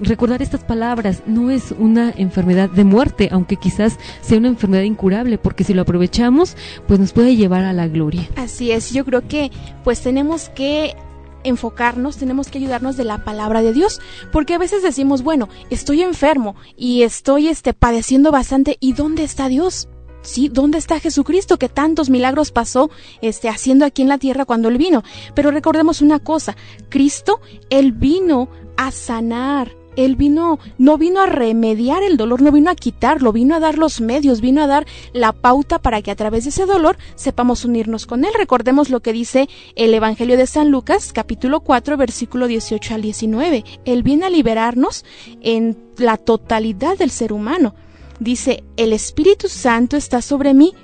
recordar 0.00 0.42
estas 0.42 0.64
palabras, 0.64 1.22
no 1.26 1.50
es 1.50 1.72
una 1.78 2.10
enfermedad 2.16 2.70
de 2.70 2.84
muerte, 2.84 3.28
aunque 3.32 3.56
quizás 3.56 3.98
sea 4.20 4.38
una 4.38 4.48
enfermedad 4.48 4.82
incurable, 4.82 5.38
porque 5.38 5.64
si 5.64 5.74
lo 5.74 5.82
aprovechamos, 5.82 6.56
pues 6.86 6.98
nos 6.98 7.12
puede 7.12 7.36
llevar 7.36 7.64
a 7.64 7.72
la 7.72 7.88
gloria. 7.88 8.28
Así 8.36 8.72
es, 8.72 8.92
yo 8.92 9.04
creo 9.04 9.26
que 9.26 9.50
pues 9.84 10.00
tenemos 10.00 10.48
que 10.50 10.96
enfocarnos, 11.44 12.16
tenemos 12.16 12.48
que 12.48 12.58
ayudarnos 12.58 12.96
de 12.96 13.04
la 13.04 13.24
palabra 13.24 13.62
de 13.62 13.72
Dios, 13.72 14.00
porque 14.32 14.54
a 14.54 14.58
veces 14.58 14.82
decimos, 14.82 15.22
bueno, 15.22 15.48
estoy 15.70 16.02
enfermo 16.02 16.56
y 16.76 17.02
estoy 17.02 17.48
este 17.48 17.72
padeciendo 17.72 18.30
bastante, 18.30 18.76
¿y 18.80 18.92
dónde 18.92 19.24
está 19.24 19.48
Dios? 19.48 19.88
Sí, 20.22 20.50
¿dónde 20.52 20.76
está 20.76 21.00
Jesucristo 21.00 21.58
que 21.58 21.70
tantos 21.70 22.10
milagros 22.10 22.52
pasó 22.52 22.90
este 23.22 23.48
haciendo 23.48 23.86
aquí 23.86 24.02
en 24.02 24.08
la 24.08 24.18
tierra 24.18 24.44
cuando 24.44 24.68
él 24.68 24.76
vino? 24.76 25.02
Pero 25.34 25.50
recordemos 25.50 26.02
una 26.02 26.18
cosa, 26.18 26.56
Cristo 26.90 27.40
él 27.70 27.92
vino 27.92 28.48
a 28.76 28.90
sanar, 28.90 29.72
él 29.96 30.16
vino, 30.16 30.58
no 30.78 30.98
vino 30.98 31.20
a 31.20 31.26
remediar 31.26 32.02
el 32.02 32.16
dolor, 32.16 32.42
no 32.42 32.52
vino 32.52 32.70
a 32.70 32.74
quitarlo, 32.74 33.32
vino 33.32 33.54
a 33.54 33.60
dar 33.60 33.78
los 33.78 34.00
medios, 34.00 34.40
vino 34.40 34.62
a 34.62 34.66
dar 34.66 34.86
la 35.12 35.32
pauta 35.32 35.80
para 35.80 36.02
que 36.02 36.10
a 36.10 36.16
través 36.16 36.44
de 36.44 36.50
ese 36.50 36.66
dolor 36.66 36.96
sepamos 37.14 37.64
unirnos 37.64 38.06
con 38.06 38.24
Él. 38.24 38.32
Recordemos 38.36 38.90
lo 38.90 39.00
que 39.00 39.12
dice 39.12 39.48
el 39.74 39.92
Evangelio 39.94 40.36
de 40.36 40.46
San 40.46 40.70
Lucas, 40.70 41.12
capítulo 41.12 41.60
4, 41.60 41.96
versículo 41.96 42.46
18 42.46 42.94
al 42.94 43.02
19. 43.02 43.64
Él 43.84 44.02
viene 44.02 44.26
a 44.26 44.30
liberarnos 44.30 45.04
en 45.40 45.76
la 45.96 46.16
totalidad 46.16 46.96
del 46.96 47.10
ser 47.10 47.32
humano. 47.32 47.74
Dice, 48.20 48.64
el 48.76 48.92
Espíritu 48.92 49.48
Santo 49.48 49.96
está 49.96 50.22
sobre 50.22 50.54
mí 50.54 50.74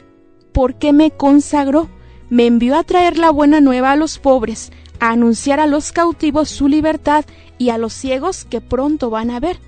porque 0.53 0.93
me 0.93 1.11
consagró, 1.11 1.89
me 2.31 2.47
envió 2.47 2.77
a 2.77 2.85
traer 2.85 3.19
la 3.19 3.31
buena 3.31 3.61
nueva 3.61 3.93
a 3.93 3.97
los 3.97 4.19
pobres, 4.19 4.73
a 5.01 5.11
anunciar 5.11 5.61
a 5.61 5.67
los 5.67 5.93
cautivos 5.93 6.49
su 6.49 6.69
libertad 6.69 7.25
y 7.59 7.71
a 7.71 7.79
los 7.79 7.93
ciegos 7.93 8.45
que 8.45 8.61
pronto 8.61 9.11
van 9.11 9.31
a 9.31 9.41
ver, 9.41 9.59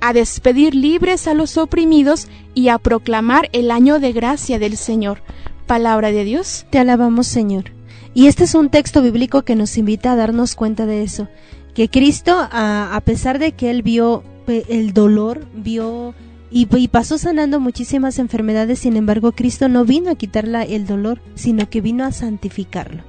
a 0.00 0.12
despedir 0.12 0.74
libres 0.74 1.26
a 1.26 1.34
los 1.34 1.56
oprimidos 1.56 2.28
y 2.54 2.68
a 2.68 2.78
proclamar 2.78 3.48
el 3.52 3.70
año 3.70 3.98
de 3.98 4.12
gracia 4.12 4.58
del 4.58 4.76
Señor. 4.76 5.22
Palabra 5.66 6.12
de 6.12 6.24
Dios. 6.24 6.66
Te 6.70 6.78
alabamos, 6.78 7.26
Señor. 7.26 7.72
Y 8.14 8.26
este 8.26 8.44
es 8.44 8.54
un 8.54 8.70
texto 8.70 9.02
bíblico 9.02 9.42
que 9.42 9.54
nos 9.54 9.76
invita 9.76 10.12
a 10.12 10.16
darnos 10.16 10.54
cuenta 10.54 10.86
de 10.86 11.02
eso, 11.02 11.28
que 11.74 11.88
Cristo, 11.88 12.34
a, 12.36 13.00
pesar 13.04 13.38
de 13.38 13.52
que 13.52 13.70
Él 13.70 13.82
vio 13.82 14.24
el 14.46 14.92
dolor, 14.92 15.46
vio 15.54 16.14
y, 16.50 16.66
y, 16.74 16.88
pasó 16.88 17.18
sanando 17.18 17.60
muchísimas 17.60 18.18
enfermedades, 18.18 18.78
sin 18.78 18.96
embargo 18.96 19.32
Cristo 19.32 19.68
no 19.68 19.84
vino 19.84 20.10
a 20.10 20.14
quitarle 20.14 20.74
el 20.74 20.86
dolor, 20.86 21.20
sino 21.34 21.68
que 21.68 21.82
vino 21.82 22.04
a 22.04 22.12
santificarlo. 22.12 23.02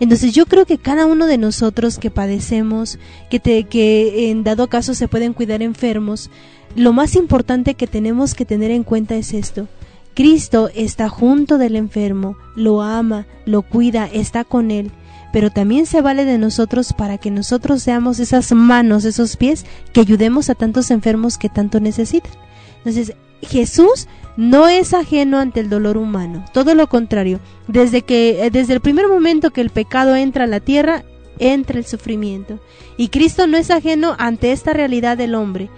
Entonces 0.00 0.32
yo 0.32 0.46
creo 0.46 0.66
que 0.66 0.78
cada 0.78 1.06
uno 1.06 1.26
de 1.26 1.38
nosotros 1.38 1.98
que 1.98 2.10
padecemos, 2.10 2.98
que, 3.30 3.40
te, 3.40 3.64
que 3.64 4.30
en 4.30 4.44
dado 4.44 4.68
caso 4.68 4.94
se 4.94 5.08
pueden 5.08 5.32
cuidar 5.32 5.62
enfermos, 5.62 6.30
lo 6.74 6.92
más 6.92 7.16
importante 7.16 7.74
que 7.74 7.86
tenemos 7.86 8.34
que 8.34 8.44
tener 8.44 8.70
en 8.70 8.82
cuenta 8.82 9.16
es 9.16 9.32
esto. 9.32 9.68
Cristo 10.14 10.70
está 10.74 11.08
junto 11.08 11.58
del 11.58 11.76
enfermo, 11.76 12.36
lo 12.54 12.80
ama, 12.80 13.26
lo 13.44 13.62
cuida, 13.62 14.06
está 14.06 14.44
con 14.44 14.70
él, 14.70 14.90
pero 15.32 15.50
también 15.50 15.84
se 15.84 16.00
vale 16.00 16.24
de 16.24 16.38
nosotros 16.38 16.94
para 16.94 17.18
que 17.18 17.30
nosotros 17.30 17.82
seamos 17.82 18.18
esas 18.18 18.52
manos, 18.52 19.04
esos 19.04 19.36
pies 19.36 19.66
que 19.92 20.00
ayudemos 20.00 20.48
a 20.48 20.54
tantos 20.54 20.90
enfermos 20.90 21.36
que 21.36 21.50
tanto 21.50 21.80
necesitan. 21.80 22.32
Entonces, 22.78 23.14
Jesús 23.42 24.08
no 24.36 24.68
es 24.68 24.94
ajeno 24.94 25.38
ante 25.38 25.60
el 25.60 25.70
dolor 25.70 25.96
humano, 25.96 26.44
todo 26.52 26.74
lo 26.74 26.88
contrario, 26.88 27.40
desde 27.68 28.02
que 28.02 28.44
eh, 28.44 28.50
desde 28.50 28.74
el 28.74 28.80
primer 28.80 29.08
momento 29.08 29.50
que 29.50 29.60
el 29.60 29.70
pecado 29.70 30.14
entra 30.14 30.44
a 30.44 30.48
la 30.48 30.60
tierra, 30.60 31.04
entra 31.38 31.78
el 31.78 31.84
sufrimiento. 31.84 32.60
Y 32.96 33.08
Cristo 33.08 33.46
no 33.46 33.56
es 33.56 33.70
ajeno 33.70 34.14
ante 34.18 34.52
esta 34.52 34.72
realidad 34.72 35.16
del 35.16 35.34
hombre. 35.34 35.70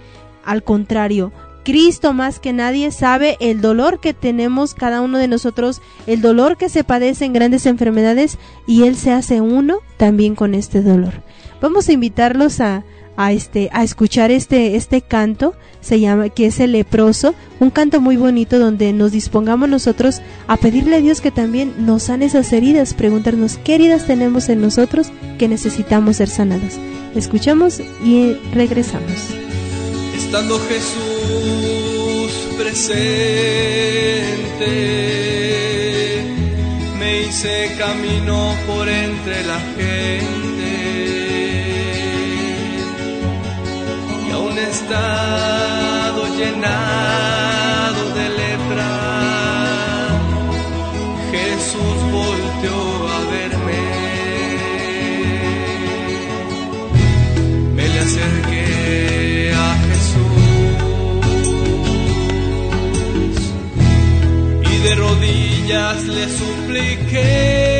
Al 0.45 0.63
contrario, 0.63 1.31
Cristo 1.63 2.13
más 2.13 2.39
que 2.39 2.53
nadie 2.53 2.91
sabe 2.91 3.37
el 3.39 3.61
dolor 3.61 3.99
que 3.99 4.13
tenemos 4.13 4.73
cada 4.73 5.01
uno 5.01 5.17
de 5.17 5.27
nosotros, 5.27 5.81
el 6.07 6.21
dolor 6.21 6.57
que 6.57 6.69
se 6.69 6.83
padece 6.83 7.25
en 7.25 7.33
grandes 7.33 7.65
enfermedades 7.65 8.39
y 8.65 8.83
Él 8.83 8.95
se 8.95 9.11
hace 9.11 9.41
uno 9.41 9.79
también 9.97 10.35
con 10.35 10.55
este 10.55 10.81
dolor. 10.81 11.21
Vamos 11.61 11.89
a 11.89 11.91
invitarlos 11.91 12.61
a, 12.61 12.83
a 13.19 13.33
este 13.33 13.69
a 13.73 13.83
escuchar 13.83 14.31
este 14.31 14.77
este 14.77 15.01
canto 15.01 15.53
se 15.81 15.99
llama 15.99 16.29
que 16.29 16.45
es 16.45 16.61
el 16.61 16.71
leproso 16.71 17.35
un 17.59 17.69
canto 17.69 17.99
muy 17.99 18.15
bonito 18.15 18.59
donde 18.59 18.93
nos 18.93 19.11
dispongamos 19.11 19.67
nosotros 19.67 20.21
a 20.47 20.55
pedirle 20.55 20.95
a 20.95 21.01
Dios 21.01 21.19
que 21.19 21.29
también 21.29 21.85
nos 21.85 22.03
sane 22.03 22.27
esas 22.27 22.53
heridas 22.53 22.93
preguntarnos 22.93 23.57
qué 23.57 23.75
heridas 23.75 24.07
tenemos 24.07 24.47
en 24.47 24.61
nosotros 24.61 25.11
que 25.37 25.47
necesitamos 25.47 26.17
ser 26.17 26.29
sanadas. 26.29 26.79
Escuchamos 27.15 27.81
y 28.03 28.33
regresamos. 28.53 29.11
Estando 30.15 30.59
Jesús 30.59 32.31
presente, 32.57 33.03
me 36.99 37.23
hice 37.23 37.75
camino 37.79 38.53
por 38.67 38.87
entre 38.87 39.43
la 39.43 39.59
gente 39.59 40.58
estado 44.67 46.27
llenado 46.37 48.01
de 48.13 48.29
lepra. 48.29 48.91
Jesús 51.31 51.99
volteó 52.11 52.81
a 53.07 53.19
verme, 53.35 53.81
me 57.75 57.87
le 57.87 57.99
acerqué 57.99 59.53
a 59.55 59.69
Jesús 59.87 60.43
y 64.71 64.77
de 64.85 64.95
rodillas 64.95 66.03
le 66.05 66.25
supliqué. 66.29 67.78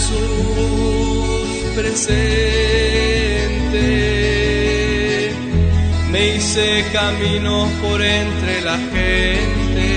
Jesús 0.00 1.76
presente, 1.76 2.24
me 6.10 6.36
hice 6.36 6.84
camino 6.90 7.68
por 7.82 8.00
entre 8.02 8.62
la 8.62 8.78
gente. 8.78 9.88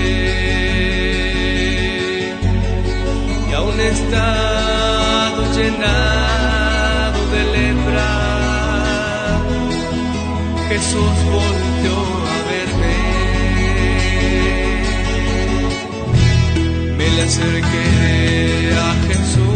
Y 3.48 3.52
aún 3.54 3.80
he 3.80 3.88
estado 3.88 5.54
llenado 5.56 7.20
de 7.30 7.44
lepra. 7.56 8.12
Jesús 10.68 11.14
volteó 11.32 12.00
a 12.34 12.38
verme, 12.50 12.96
me 16.98 17.06
le 17.10 17.22
acerqué 17.22 17.86
a 18.76 18.94
Jesús 19.08 19.53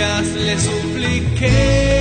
rodillas 0.00 0.34
le 0.34 0.58
supliqué. 0.58 1.99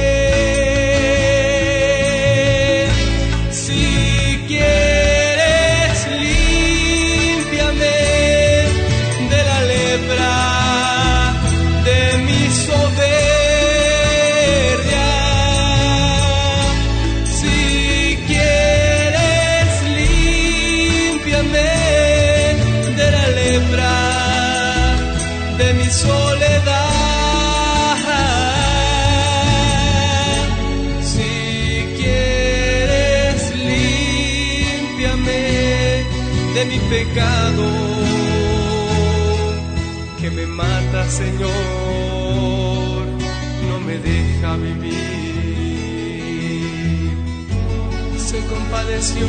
Compadeció 49.00 49.26
y 49.26 49.29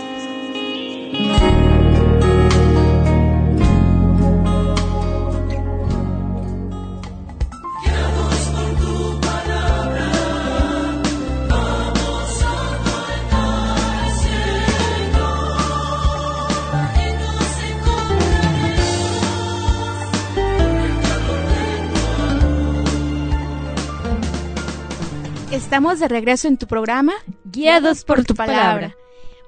Estamos 25.71 25.99
de 25.99 26.09
regreso 26.09 26.49
en 26.49 26.57
tu 26.57 26.67
programa 26.67 27.13
Guiados 27.45 28.03
por 28.03 28.25
tu 28.25 28.35
palabra. 28.35 28.93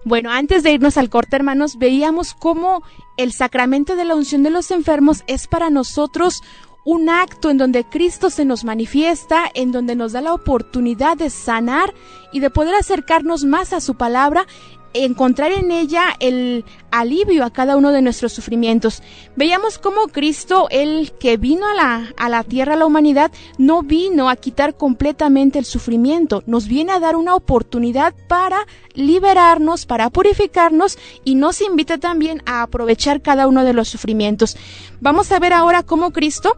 Bueno, 0.05 0.31
antes 0.31 0.63
de 0.63 0.71
irnos 0.71 0.95
al 0.95 1.09
corte, 1.09 1.35
hermanos, 1.35 1.77
veíamos 1.77 2.33
cómo 2.33 2.81
el 3.17 3.33
sacramento 3.33 3.97
de 3.97 4.05
la 4.05 4.15
unción 4.15 4.41
de 4.41 4.49
los 4.49 4.71
enfermos 4.71 5.25
es 5.27 5.47
para 5.47 5.69
nosotros 5.69 6.41
un 6.85 7.09
acto 7.09 7.49
en 7.49 7.57
donde 7.57 7.83
Cristo 7.83 8.29
se 8.29 8.45
nos 8.45 8.63
manifiesta, 8.63 9.51
en 9.53 9.73
donde 9.73 9.97
nos 9.97 10.13
da 10.13 10.21
la 10.21 10.33
oportunidad 10.33 11.17
de 11.17 11.29
sanar 11.29 11.93
y 12.31 12.39
de 12.39 12.49
poder 12.49 12.75
acercarnos 12.75 13.43
más 13.43 13.73
a 13.73 13.81
su 13.81 13.95
palabra 13.95 14.47
encontrar 14.93 15.51
en 15.51 15.71
ella 15.71 16.03
el 16.19 16.65
alivio 16.91 17.43
a 17.43 17.51
cada 17.51 17.75
uno 17.77 17.91
de 17.91 18.01
nuestros 18.01 18.33
sufrimientos. 18.33 19.01
Veíamos 19.35 19.77
cómo 19.77 20.07
Cristo, 20.07 20.67
el 20.69 21.13
que 21.19 21.37
vino 21.37 21.67
a 21.67 21.73
la, 21.73 22.13
a 22.17 22.29
la 22.29 22.43
tierra, 22.43 22.73
a 22.73 22.77
la 22.77 22.85
humanidad, 22.85 23.31
no 23.57 23.81
vino 23.81 24.29
a 24.29 24.35
quitar 24.35 24.75
completamente 24.75 25.59
el 25.59 25.65
sufrimiento, 25.65 26.43
nos 26.45 26.67
viene 26.67 26.91
a 26.91 26.99
dar 26.99 27.15
una 27.15 27.35
oportunidad 27.35 28.13
para 28.27 28.67
liberarnos, 28.93 29.85
para 29.85 30.09
purificarnos 30.09 30.97
y 31.23 31.35
nos 31.35 31.61
invita 31.61 31.97
también 31.97 32.41
a 32.45 32.61
aprovechar 32.61 33.21
cada 33.21 33.47
uno 33.47 33.63
de 33.63 33.73
los 33.73 33.89
sufrimientos. 33.89 34.55
Vamos 35.01 35.31
a 35.31 35.39
ver 35.39 35.53
ahora 35.53 35.83
cómo 35.83 36.11
Cristo 36.11 36.57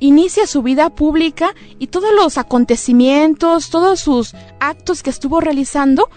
inicia 0.00 0.46
su 0.46 0.62
vida 0.62 0.90
pública 0.90 1.54
y 1.78 1.88
todos 1.88 2.12
los 2.14 2.38
acontecimientos, 2.38 3.70
todos 3.70 4.00
sus 4.00 4.34
actos 4.60 5.02
que 5.02 5.10
estuvo 5.10 5.40
realizando 5.40 6.10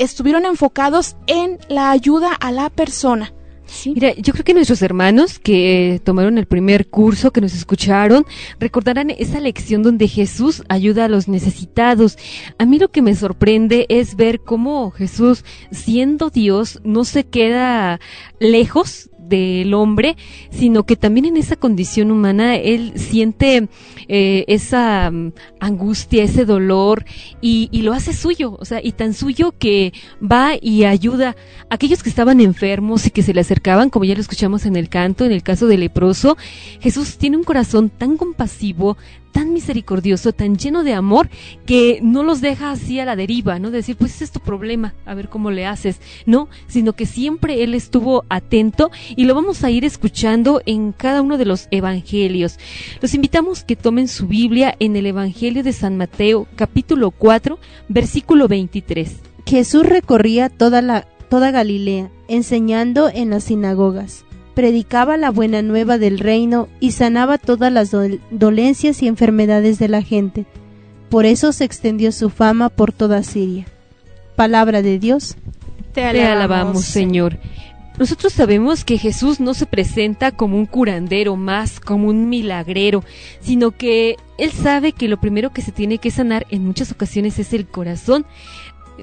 estuvieron 0.00 0.44
enfocados 0.46 1.16
en 1.26 1.58
la 1.68 1.90
ayuda 1.90 2.32
a 2.32 2.50
la 2.50 2.70
persona. 2.70 3.32
Mira, 3.86 4.14
yo 4.14 4.32
creo 4.32 4.44
que 4.44 4.54
nuestros 4.54 4.82
hermanos 4.82 5.38
que 5.38 6.00
tomaron 6.02 6.38
el 6.38 6.46
primer 6.46 6.88
curso, 6.88 7.30
que 7.30 7.40
nos 7.40 7.54
escucharon, 7.54 8.26
recordarán 8.58 9.10
esa 9.10 9.38
lección 9.38 9.82
donde 9.82 10.08
Jesús 10.08 10.64
ayuda 10.68 11.04
a 11.04 11.08
los 11.08 11.28
necesitados. 11.28 12.18
A 12.58 12.66
mí 12.66 12.78
lo 12.78 12.90
que 12.90 13.02
me 13.02 13.14
sorprende 13.14 13.86
es 13.88 14.16
ver 14.16 14.40
cómo 14.40 14.90
Jesús, 14.90 15.44
siendo 15.70 16.30
Dios, 16.30 16.80
no 16.82 17.04
se 17.04 17.24
queda 17.24 18.00
lejos 18.40 19.10
del 19.30 19.72
hombre, 19.72 20.16
sino 20.50 20.84
que 20.84 20.96
también 20.96 21.24
en 21.24 21.38
esa 21.38 21.56
condición 21.56 22.10
humana 22.10 22.56
él 22.56 22.92
siente 22.96 23.68
eh, 24.08 24.44
esa 24.48 25.10
mm, 25.10 25.32
angustia, 25.60 26.24
ese 26.24 26.44
dolor 26.44 27.06
y, 27.40 27.68
y, 27.72 27.82
lo 27.82 27.94
hace 27.94 28.12
suyo, 28.12 28.56
o 28.58 28.64
sea, 28.66 28.80
y 28.82 28.92
tan 28.92 29.14
suyo 29.14 29.54
que 29.58 29.92
va 30.20 30.52
y 30.60 30.84
ayuda. 30.84 31.36
A 31.70 31.76
aquellos 31.76 32.02
que 32.02 32.10
estaban 32.10 32.40
enfermos 32.40 33.06
y 33.06 33.10
que 33.10 33.22
se 33.22 33.32
le 33.32 33.40
acercaban, 33.40 33.88
como 33.88 34.04
ya 34.04 34.14
lo 34.14 34.20
escuchamos 34.20 34.66
en 34.66 34.76
el 34.76 34.88
canto, 34.88 35.24
en 35.24 35.32
el 35.32 35.42
caso 35.42 35.66
del 35.66 35.80
leproso, 35.80 36.36
Jesús 36.80 37.16
tiene 37.16 37.36
un 37.36 37.44
corazón 37.44 37.88
tan 37.88 38.16
compasivo, 38.16 38.98
tan 39.32 39.52
misericordioso, 39.52 40.32
tan 40.32 40.56
lleno 40.56 40.84
de 40.84 40.94
amor, 40.94 41.28
que 41.66 42.00
no 42.02 42.22
los 42.22 42.40
deja 42.40 42.70
así 42.70 43.00
a 43.00 43.04
la 43.04 43.16
deriva, 43.16 43.58
¿no? 43.58 43.70
De 43.70 43.78
decir, 43.78 43.96
pues 43.96 44.14
ese 44.14 44.24
es 44.24 44.32
tu 44.32 44.40
problema, 44.40 44.94
a 45.04 45.14
ver 45.14 45.28
cómo 45.28 45.50
le 45.50 45.66
haces, 45.66 46.00
no, 46.26 46.48
sino 46.66 46.94
que 46.94 47.06
siempre 47.06 47.62
Él 47.62 47.74
estuvo 47.74 48.24
atento 48.28 48.90
y 49.16 49.24
lo 49.24 49.34
vamos 49.34 49.64
a 49.64 49.70
ir 49.70 49.84
escuchando 49.84 50.62
en 50.66 50.92
cada 50.92 51.22
uno 51.22 51.38
de 51.38 51.44
los 51.44 51.68
evangelios. 51.70 52.58
Los 53.00 53.14
invitamos 53.14 53.64
que 53.64 53.76
tomen 53.76 54.08
su 54.08 54.26
Biblia 54.26 54.74
en 54.78 54.96
el 54.96 55.06
Evangelio 55.06 55.62
de 55.62 55.72
San 55.72 55.96
Mateo, 55.96 56.46
capítulo 56.56 57.10
4, 57.10 57.58
versículo 57.88 58.48
23. 58.48 59.20
Jesús 59.46 59.86
recorría 59.86 60.48
toda 60.48 60.82
la 60.82 61.06
toda 61.28 61.52
Galilea, 61.52 62.10
enseñando 62.26 63.08
en 63.08 63.30
las 63.30 63.44
sinagogas 63.44 64.24
predicaba 64.54 65.16
la 65.16 65.30
buena 65.30 65.62
nueva 65.62 65.98
del 65.98 66.18
reino 66.18 66.68
y 66.80 66.92
sanaba 66.92 67.38
todas 67.38 67.72
las 67.72 67.90
dolencias 68.30 69.02
y 69.02 69.08
enfermedades 69.08 69.78
de 69.78 69.88
la 69.88 70.02
gente. 70.02 70.46
Por 71.08 71.26
eso 71.26 71.52
se 71.52 71.64
extendió 71.64 72.12
su 72.12 72.30
fama 72.30 72.68
por 72.68 72.92
toda 72.92 73.22
Siria. 73.22 73.66
Palabra 74.36 74.82
de 74.82 74.98
Dios. 74.98 75.36
Te 75.92 76.04
alabamos, 76.04 76.84
Señor. 76.84 77.38
Nosotros 77.98 78.32
sabemos 78.32 78.84
que 78.84 78.96
Jesús 78.96 79.40
no 79.40 79.52
se 79.52 79.66
presenta 79.66 80.30
como 80.30 80.56
un 80.56 80.64
curandero 80.64 81.36
más, 81.36 81.80
como 81.80 82.08
un 82.08 82.30
milagrero, 82.30 83.04
sino 83.40 83.72
que 83.72 84.16
Él 84.38 84.52
sabe 84.52 84.92
que 84.92 85.08
lo 85.08 85.20
primero 85.20 85.50
que 85.50 85.60
se 85.60 85.72
tiene 85.72 85.98
que 85.98 86.10
sanar 86.10 86.46
en 86.50 86.64
muchas 86.64 86.92
ocasiones 86.92 87.38
es 87.38 87.52
el 87.52 87.66
corazón. 87.66 88.24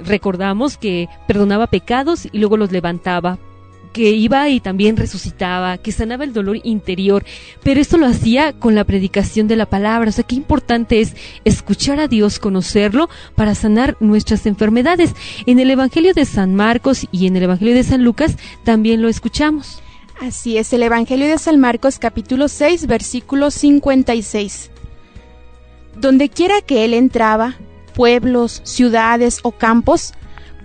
Recordamos 0.04 0.78
que 0.78 1.10
perdonaba 1.28 1.68
pecados 1.68 2.28
y 2.32 2.40
luego 2.40 2.58
los 2.58 2.72
levantaba 2.72 3.38
que 3.98 4.12
iba 4.12 4.48
y 4.50 4.60
también 4.60 4.96
resucitaba, 4.96 5.80
que 5.80 5.92
sanaba 5.92 6.24
el 6.24 6.32
dolor 6.32 6.60
interior, 6.64 7.26
pero 7.64 7.82
esto 7.82 7.98
lo 7.98 8.06
hacía 8.06 8.54
con 8.54 8.76
la 8.76 8.84
predicación 8.84 9.48
de 9.48 9.56
la 9.56 9.66
palabra. 9.66 10.10
O 10.10 10.12
sea, 10.12 10.24
qué 10.24 10.36
importante 10.36 11.02
es 11.02 11.16
escuchar 11.46 12.00
a 12.00 12.08
Dios, 12.08 12.38
conocerlo, 12.38 13.10
para 13.34 13.56
sanar 13.56 13.98
nuestras 14.00 14.46
enfermedades. 14.46 15.16
En 15.48 15.58
el 15.58 15.72
Evangelio 15.72 16.14
de 16.14 16.26
San 16.26 16.54
Marcos 16.54 17.08
y 17.12 17.26
en 17.26 17.38
el 17.38 17.44
Evangelio 17.44 17.74
de 17.74 17.84
San 17.84 18.04
Lucas 18.04 18.36
también 18.64 19.02
lo 19.02 19.10
escuchamos. 19.10 19.82
Así 20.22 20.60
es, 20.60 20.72
el 20.74 20.84
Evangelio 20.84 21.28
de 21.28 21.40
San 21.40 21.60
Marcos 21.60 21.98
capítulo 21.98 22.50
6 22.50 22.86
versículo 22.86 23.50
56. 23.50 24.70
Donde 25.96 26.30
quiera 26.30 26.62
que 26.62 26.86
él 26.86 26.94
entraba, 26.94 27.56
pueblos, 27.96 28.62
ciudades 28.64 29.40
o 29.42 29.54
campos, 29.54 30.14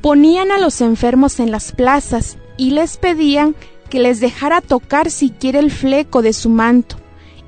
ponían 0.03 0.51
a 0.51 0.59
los 0.59 0.83
enfermos 0.83 1.41
en 1.41 1.51
las 1.51 1.73
plazas 1.73 2.37
y 2.57 2.71
les 2.71 2.97
pedían 2.97 3.55
que 3.91 3.99
les 3.99 4.21
dejara 4.21 4.61
tocar 4.61 5.11
siquiera 5.11 5.59
el 5.59 5.71
fleco 5.71 6.23
de 6.23 6.33
su 6.33 6.49
manto, 6.49 6.97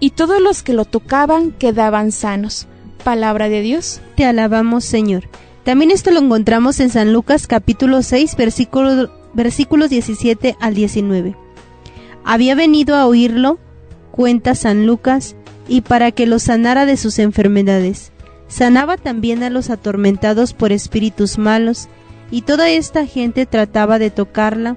y 0.01 0.11
todos 0.11 0.41
los 0.41 0.63
que 0.63 0.75
lo 0.75 0.85
tocaban 0.85 1.53
quedaban 1.53 2.13
sanos. 2.13 2.67
Palabra 3.03 3.49
de 3.49 3.61
Dios. 3.63 4.01
Te 4.17 4.25
alabamos, 4.25 4.85
Señor. 4.85 5.29
También 5.65 5.91
esto 5.91 6.11
lo 6.11 6.21
encontramos 6.21 6.81
en 6.81 6.91
San 6.91 7.13
Lucas 7.13 7.47
capítulo 7.47 8.03
6 8.03 8.37
versículo, 8.37 9.11
versículos 9.33 9.89
17 9.89 10.57
al 10.61 10.75
19. 10.75 11.35
Había 12.25 12.55
venido 12.55 12.97
a 12.97 13.07
oírlo, 13.07 13.59
cuenta 14.11 14.55
San 14.55 14.87
Lucas, 14.87 15.37
y 15.69 15.81
para 15.81 16.13
que 16.13 16.27
lo 16.27 16.39
sanara 16.39 16.85
de 16.85 16.97
sus 16.97 17.19
enfermedades. 17.19 18.13
Sanaba 18.49 18.97
también 18.97 19.43
a 19.43 19.51
los 19.51 19.71
atormentados 19.71 20.53
por 20.53 20.73
espíritus 20.73 21.39
malos, 21.39 21.89
y 22.31 22.43
toda 22.43 22.69
esta 22.71 23.07
gente 23.07 23.47
trataba 23.47 23.99
de 23.99 24.11
tocarla, 24.11 24.77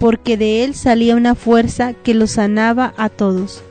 porque 0.00 0.38
de 0.38 0.64
él 0.64 0.74
salía 0.74 1.14
una 1.14 1.34
fuerza 1.34 1.92
que 1.92 2.14
lo 2.14 2.26
sanaba 2.26 2.94
a 2.96 3.10
todos. 3.10 3.62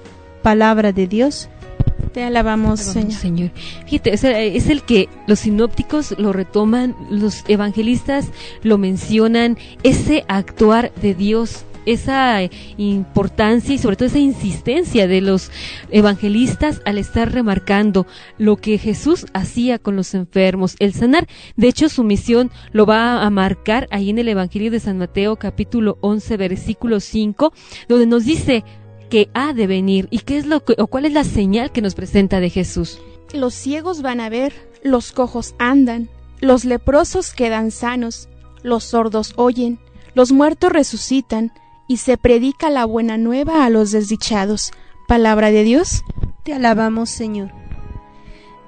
Palabra 0.43 0.93
de 0.93 1.07
Dios. 1.07 1.49
Te 2.13 2.23
alabamos, 2.23 2.79
Señor. 2.79 3.11
Señor. 3.13 3.51
Fíjate, 3.87 4.13
es 4.13 4.23
el, 4.69 4.83
que 4.83 5.09
los 5.25 5.39
sinópticos 5.39 6.13
lo 6.19 6.31
retoman, 6.31 6.95
los 7.09 7.43
evangelistas 7.47 8.27
lo 8.61 8.77
mencionan, 8.77 9.57
ese 9.81 10.23
actuar 10.27 10.91
de 11.01 11.15
Dios 11.15 11.65
esa 11.91 12.39
importancia 12.78 13.73
y 13.75 13.78
sobre 13.78 13.95
todo 13.95 14.08
esa 14.08 14.19
insistencia 14.19 15.08
de 15.08 15.21
los 15.21 15.52
evangelistas 15.89 16.82
al 16.86 16.97
estar 16.97 17.32
remarcando 17.32 18.06
lo 18.38 18.58
que 18.58 18.78
Jesús 18.78 19.25
hacía 19.34 19.80
con 19.80 19.95
los 19.95 20.13
enfermos, 20.13 20.75
el 20.80 20.93
sanar. 20.93 21.28
De 21.56 21.67
hecho, 21.67 21.89
su 21.89 22.04
misión 22.04 22.52
lo 22.71 22.86
va 22.86 23.23
a 23.23 23.30
marcar 23.30 23.88
ahí 23.91 24.10
en 24.10 24.19
el 24.19 24.28
Evangelio 24.28 24.71
de 24.71 24.80
San 24.80 24.97
Mateo 24.97 25.36
capítulo 25.38 25.97
11 26.02 26.38
versículo 26.38 26.99
5, 26.99 27.54
donde 27.88 28.06
nos 28.06 28.25
dice 28.25 28.63
que 29.10 29.30
ha 29.34 29.54
de 29.54 29.67
venir 29.67 30.08
y 30.12 30.19
qué 30.19 30.38
es 30.38 30.45
lo 30.45 30.63
que, 30.63 30.75
o 30.78 30.88
cuál 30.88 31.06
es 31.06 31.13
la 31.13 31.23
señal 31.23 31.71
que 31.71 31.82
nos 31.82 31.95
presenta 31.95 32.39
de 32.39 32.49
Jesús. 32.49 32.99
Los 33.34 33.54
ciegos 33.54 34.02
van 34.02 34.21
a 34.21 34.30
ver, 34.30 34.54
los 34.84 35.12
cojos 35.12 35.56
andan, 35.60 36.10
los 36.39 36.65
leprosos 36.65 37.34
quedan 37.34 37.71
sanos, 37.71 38.30
los 38.63 38.84
sordos 38.84 39.34
oyen, 39.36 39.80
los 40.13 40.32
muertos 40.32 40.71
resucitan, 40.71 41.52
y 41.89 41.97
se 41.97 42.17
predica 42.17 42.69
la 42.69 42.86
buena 42.86 43.17
nueva 43.17 43.65
a 43.65 43.69
los 43.69 43.91
desdichados. 43.91 44.71
Palabra 45.08 45.49
de 45.49 45.63
Dios. 45.63 46.04
Te 46.43 46.54
alabamos, 46.54 47.10
Señor. 47.10 47.52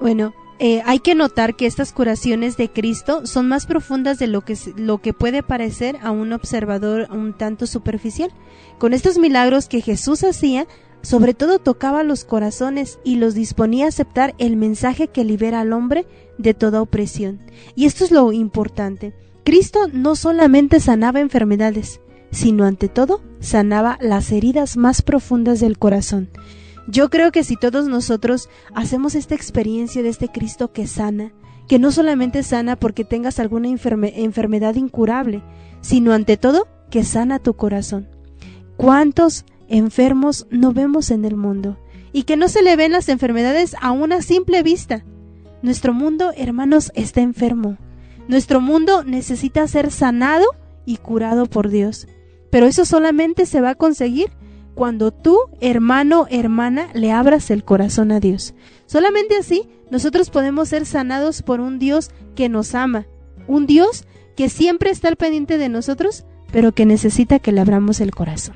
Bueno, 0.02 0.34
eh, 0.58 0.82
hay 0.86 1.00
que 1.00 1.14
notar 1.14 1.56
que 1.56 1.68
estas 1.68 1.94
curaciones 1.94 2.58
de 2.58 2.72
Cristo 2.72 3.28
son 3.28 3.48
más 3.48 3.68
profundas 3.68 4.18
de 4.18 4.26
lo 4.26 4.42
que, 4.42 4.58
lo 4.76 4.98
que 4.98 5.14
puede 5.14 5.44
parecer 5.44 6.00
a 6.02 6.10
un 6.10 6.34
observador 6.34 7.08
un 7.12 7.38
tanto 7.38 7.68
superficial. 7.68 8.32
Con 8.80 8.92
estos 8.92 9.20
milagros 9.20 9.68
que 9.68 9.82
Jesús 9.82 10.24
hacía, 10.24 10.66
sobre 11.04 11.36
todo 11.36 11.60
tocaba 11.60 12.04
los 12.04 12.26
corazones 12.26 12.98
y 13.04 13.18
los 13.18 13.36
disponía 13.36 13.86
a 13.86 13.90
aceptar 13.90 14.34
el 14.40 14.56
mensaje 14.56 15.10
que 15.10 15.24
libera 15.24 15.62
al 15.62 15.74
hombre 15.74 16.08
de 16.40 16.56
toda 16.56 16.82
opresión. 16.82 17.40
Y 17.76 17.86
esto 17.86 18.04
es 18.04 18.10
lo 18.10 18.32
importante. 18.32 19.14
Cristo 19.44 19.90
no 19.94 20.16
solamente 20.16 20.80
sanaba 20.80 21.20
enfermedades, 21.20 22.02
sino 22.32 22.66
ante 22.66 22.90
todo 22.90 23.22
sanaba 23.40 23.98
las 24.02 24.32
heridas 24.32 24.78
más 24.78 25.02
profundas 25.02 25.60
del 25.60 25.78
corazón. 25.78 26.30
Yo 26.88 27.10
creo 27.10 27.32
que 27.32 27.44
si 27.44 27.58
todos 27.58 27.88
nosotros 27.88 28.50
hacemos 28.74 29.16
esta 29.16 29.36
experiencia 29.36 30.02
de 30.04 30.10
este 30.10 30.30
Cristo 30.30 30.72
que 30.72 30.88
sana, 30.88 31.32
que 31.68 31.80
no 31.80 31.92
solamente 31.92 32.44
sana 32.44 32.76
porque 32.76 33.06
tengas 33.06 33.40
alguna 33.40 33.70
enfermedad 33.70 34.76
incurable, 34.76 35.44
sino 35.82 36.12
ante 36.14 36.38
todo 36.38 36.68
que 36.90 37.04
sana 37.04 37.40
tu 37.40 37.54
corazón. 37.54 38.10
¿Cuántos 38.78 39.46
enfermos 39.70 40.48
no 40.50 40.74
vemos 40.74 41.12
en 41.12 41.24
el 41.24 41.36
mundo? 41.36 41.78
Y 42.14 42.24
que 42.24 42.36
no 42.36 42.50
se 42.50 42.62
le 42.62 42.76
ven 42.76 42.92
las 42.92 43.08
enfermedades 43.10 43.76
a 43.80 43.92
una 43.92 44.22
simple 44.22 44.64
vista. 44.64 45.06
Nuestro 45.62 45.94
mundo, 45.94 46.34
hermanos, 46.36 46.92
está 46.96 47.22
enfermo. 47.22 47.78
Nuestro 48.28 48.60
mundo 48.60 49.04
necesita 49.04 49.66
ser 49.68 49.92
sanado 49.92 50.46
y 50.86 50.98
curado 50.98 51.46
por 51.46 51.70
Dios. 51.70 52.08
Pero 52.52 52.68
eso 52.68 52.86
solamente 52.86 53.48
se 53.48 53.62
va 53.62 53.72
a 53.72 53.76
conseguir 53.76 54.30
cuando 54.76 55.12
tú, 55.12 55.38
hermano, 55.60 56.28
hermana, 56.30 56.90
le 56.94 57.12
abras 57.12 57.50
el 57.50 57.64
corazón 57.64 58.12
a 58.12 58.20
Dios. 58.20 58.54
Solamente 58.86 59.36
así 59.38 59.70
nosotros 59.90 60.30
podemos 60.30 60.70
ser 60.70 60.86
sanados 60.86 61.42
por 61.42 61.60
un 61.60 61.80
Dios 61.80 62.12
que 62.36 62.50
nos 62.50 62.76
ama, 62.76 63.08
un 63.48 63.66
Dios 63.66 64.06
que 64.36 64.50
siempre 64.50 64.90
está 64.90 65.08
al 65.08 65.18
pendiente 65.18 65.58
de 65.58 65.70
nosotros, 65.70 66.26
pero 66.52 66.74
que 66.74 66.86
necesita 66.86 67.40
que 67.40 67.52
le 67.52 67.62
abramos 67.62 68.00
el 68.00 68.12
corazón. 68.12 68.56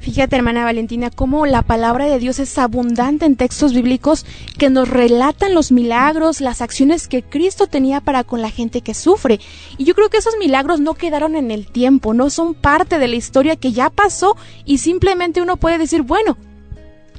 Fíjate, 0.00 0.34
hermana 0.34 0.64
Valentina, 0.64 1.10
cómo 1.10 1.44
la 1.44 1.60
palabra 1.60 2.06
de 2.06 2.18
Dios 2.18 2.38
es 2.38 2.56
abundante 2.56 3.26
en 3.26 3.36
textos 3.36 3.74
bíblicos 3.74 4.24
que 4.56 4.70
nos 4.70 4.88
relatan 4.88 5.52
los 5.52 5.72
milagros, 5.72 6.40
las 6.40 6.62
acciones 6.62 7.06
que 7.06 7.22
Cristo 7.22 7.66
tenía 7.66 8.00
para 8.00 8.24
con 8.24 8.40
la 8.40 8.50
gente 8.50 8.80
que 8.80 8.94
sufre. 8.94 9.40
Y 9.76 9.84
yo 9.84 9.94
creo 9.94 10.08
que 10.08 10.16
esos 10.16 10.38
milagros 10.38 10.80
no 10.80 10.94
quedaron 10.94 11.36
en 11.36 11.50
el 11.50 11.66
tiempo, 11.66 12.14
no 12.14 12.30
son 12.30 12.54
parte 12.54 12.98
de 12.98 13.08
la 13.08 13.16
historia 13.16 13.56
que 13.56 13.72
ya 13.72 13.90
pasó 13.90 14.38
y 14.64 14.78
simplemente 14.78 15.42
uno 15.42 15.58
puede 15.58 15.76
decir, 15.76 16.00
bueno, 16.00 16.38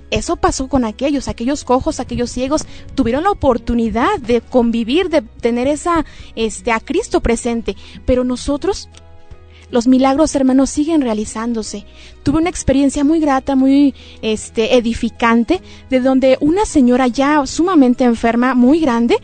eso 0.09 0.35
pasó 0.35 0.67
con 0.67 0.83
aquellos, 0.83 1.27
aquellos 1.27 1.63
cojos, 1.63 1.99
aquellos 1.99 2.31
ciegos, 2.31 2.65
tuvieron 2.95 3.23
la 3.23 3.31
oportunidad 3.31 4.17
de 4.19 4.41
convivir, 4.41 5.09
de 5.09 5.21
tener 5.21 5.67
esa, 5.67 6.03
este, 6.35 6.71
a 6.71 6.79
Cristo 6.79 7.21
presente. 7.21 7.77
Pero 8.07 8.23
nosotros 8.23 8.89
los 9.71 9.87
milagros, 9.87 10.35
hermanos, 10.35 10.69
siguen 10.69 11.01
realizándose. 11.01 11.85
Tuve 12.23 12.37
una 12.37 12.49
experiencia 12.49 13.03
muy 13.03 13.19
grata, 13.19 13.55
muy 13.55 13.95
este, 14.21 14.75
edificante, 14.75 15.61
de 15.89 15.99
donde 15.99 16.37
una 16.41 16.65
señora 16.65 17.07
ya 17.07 17.45
sumamente 17.47 18.03
enferma, 18.03 18.53
muy 18.53 18.79
grande, 18.79 19.17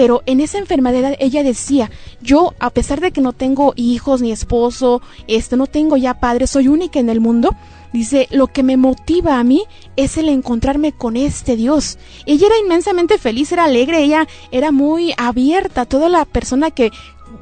pero 0.00 0.22
en 0.24 0.40
esa 0.40 0.58
enfermedad 0.58 1.14
ella 1.20 1.42
decía, 1.42 1.90
yo 2.22 2.54
a 2.58 2.70
pesar 2.70 3.00
de 3.00 3.12
que 3.12 3.20
no 3.20 3.34
tengo 3.34 3.74
hijos 3.76 4.22
ni 4.22 4.32
esposo, 4.32 5.02
este 5.28 5.58
no 5.58 5.66
tengo 5.66 5.96
ya 5.98 6.18
padre, 6.18 6.46
soy 6.46 6.68
única 6.68 6.98
en 6.98 7.10
el 7.10 7.20
mundo, 7.20 7.54
dice, 7.92 8.26
lo 8.30 8.46
que 8.46 8.62
me 8.62 8.78
motiva 8.78 9.38
a 9.38 9.44
mí 9.44 9.64
es 9.96 10.16
el 10.16 10.30
encontrarme 10.30 10.92
con 10.92 11.18
este 11.18 11.54
Dios. 11.54 11.98
Ella 12.24 12.46
era 12.46 12.58
inmensamente 12.58 13.18
feliz, 13.18 13.52
era 13.52 13.64
alegre, 13.64 14.02
ella 14.02 14.26
era 14.50 14.72
muy 14.72 15.12
abierta, 15.18 15.84
toda 15.84 16.08
la 16.08 16.24
persona 16.24 16.70
que 16.70 16.90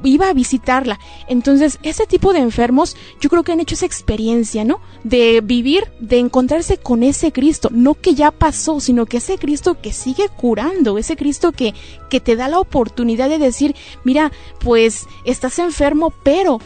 iba 0.03 0.29
a 0.29 0.33
visitarla. 0.33 0.99
Entonces, 1.27 1.79
ese 1.83 2.05
tipo 2.05 2.33
de 2.33 2.39
enfermos, 2.39 2.95
yo 3.19 3.29
creo 3.29 3.43
que 3.43 3.51
han 3.51 3.59
hecho 3.59 3.75
esa 3.75 3.85
experiencia, 3.85 4.63
¿no? 4.63 4.79
De 5.03 5.41
vivir, 5.41 5.85
de 5.99 6.19
encontrarse 6.19 6.77
con 6.77 7.03
ese 7.03 7.31
Cristo, 7.31 7.69
no 7.71 7.93
que 7.95 8.15
ya 8.15 8.31
pasó, 8.31 8.79
sino 8.79 9.05
que 9.05 9.17
ese 9.17 9.37
Cristo 9.37 9.77
que 9.81 9.93
sigue 9.93 10.29
curando, 10.29 10.97
ese 10.97 11.15
Cristo 11.15 11.51
que, 11.51 11.73
que 12.09 12.19
te 12.19 12.35
da 12.35 12.47
la 12.47 12.59
oportunidad 12.59 13.29
de 13.29 13.39
decir, 13.39 13.75
mira, 14.03 14.31
pues 14.59 15.07
estás 15.25 15.59
enfermo, 15.59 16.13
pero 16.23 16.59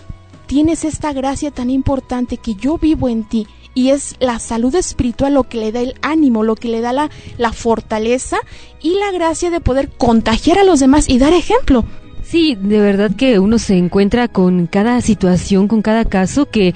tienes 0.47 0.85
esta 0.85 1.13
gracia 1.13 1.51
tan 1.51 1.69
importante 1.69 2.37
que 2.37 2.55
yo 2.55 2.77
vivo 2.77 3.09
en 3.09 3.23
ti 3.23 3.47
y 3.75 3.89
es 3.89 4.15
la 4.19 4.39
salud 4.39 4.75
espiritual 4.75 5.33
lo 5.33 5.43
que 5.43 5.57
le 5.57 5.71
da 5.71 5.81
el 5.81 5.95
ánimo, 6.01 6.43
lo 6.43 6.55
que 6.55 6.67
le 6.67 6.81
da 6.81 6.93
la, 6.93 7.09
la, 7.37 7.53
fortaleza 7.53 8.37
y 8.81 8.95
la 8.95 9.11
gracia 9.11 9.49
de 9.49 9.61
poder 9.61 9.89
contagiar 9.89 10.59
a 10.59 10.63
los 10.63 10.79
demás 10.79 11.09
y 11.09 11.17
dar 11.17 11.33
ejemplo. 11.33 11.85
Sí, 12.33 12.57
de 12.59 12.79
verdad 12.79 13.11
que 13.15 13.37
uno 13.37 13.59
se 13.59 13.77
encuentra 13.77 14.27
con 14.27 14.65
cada 14.65 14.99
situación, 15.01 15.67
con 15.67 15.83
cada 15.83 16.03
caso, 16.03 16.49
que 16.49 16.73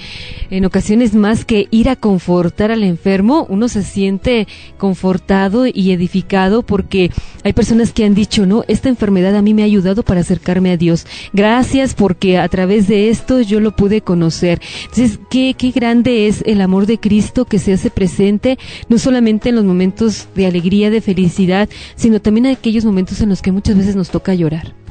en 0.52 0.66
ocasiones 0.66 1.16
más 1.16 1.46
que 1.46 1.68
ir 1.72 1.90
a 1.90 1.96
confortar 1.96 2.70
al 2.70 2.84
enfermo, 2.84 3.48
uno 3.50 3.68
se 3.68 3.82
siente 3.82 4.48
confortado 4.78 5.66
y 5.66 5.94
edificado 5.94 6.62
porque 6.62 7.10
hay 7.44 7.54
personas 7.54 7.92
que 7.92 8.06
han 8.06 8.14
dicho, 8.14 8.46
no, 8.46 8.66
esta 8.68 8.90
enfermedad 8.90 9.36
a 9.36 9.42
mí 9.42 9.56
me 9.56 9.64
ha 9.64 9.66
ayudado 9.66 10.04
para 10.04 10.20
acercarme 10.20 10.70
a 10.70 10.78
Dios. 10.78 11.08
Gracias 11.34 11.96
porque 11.96 12.38
a 12.38 12.48
través 12.50 12.88
de 12.88 13.10
esto 13.10 13.42
yo 13.42 13.60
lo 13.60 13.76
pude 13.76 14.02
conocer. 14.02 14.62
Entonces, 14.84 15.20
qué, 15.32 15.56
qué 15.58 15.72
grande 15.72 16.28
es 16.28 16.44
el 16.46 16.62
amor 16.62 16.86
de 16.86 17.00
Cristo 17.00 17.46
que 17.46 17.58
se 17.58 17.74
hace 17.74 17.90
presente, 17.90 18.60
no 18.90 19.00
solamente 19.00 19.50
en 19.50 19.56
los 19.56 19.66
momentos 19.66 20.28
de 20.36 20.46
alegría, 20.46 20.92
de 20.92 21.02
felicidad, 21.02 21.68
sino 21.96 22.22
también 22.22 22.46
en 22.46 22.56
aquellos 22.58 22.86
momentos 22.86 23.22
en 23.22 23.30
los 23.30 23.42
que 23.42 23.52
muchas 23.52 23.76
veces 23.76 23.96
nos 23.96 24.12
toca 24.12 24.36
llorar. 24.36 24.87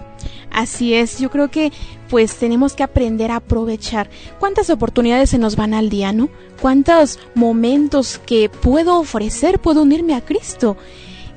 Así 0.57 0.95
es, 0.95 1.19
yo 1.19 1.31
creo 1.31 1.51
que 1.51 1.71
pues 2.09 2.37
tenemos 2.37 2.73
que 2.73 2.83
aprender 2.83 3.31
a 3.31 3.37
aprovechar 3.37 4.09
cuántas 4.41 4.71
oportunidades 4.71 5.29
se 5.29 5.37
nos 5.37 5.55
van 5.55 5.75
al 5.75 5.91
día, 5.91 6.15
¿no? 6.15 6.31
Cuántos 6.63 7.19
momentos 7.35 8.19
que 8.25 8.49
puedo 8.49 8.99
ofrecer, 8.99 9.59
puedo 9.59 9.83
unirme 9.83 10.15
a 10.15 10.25
Cristo. 10.25 10.79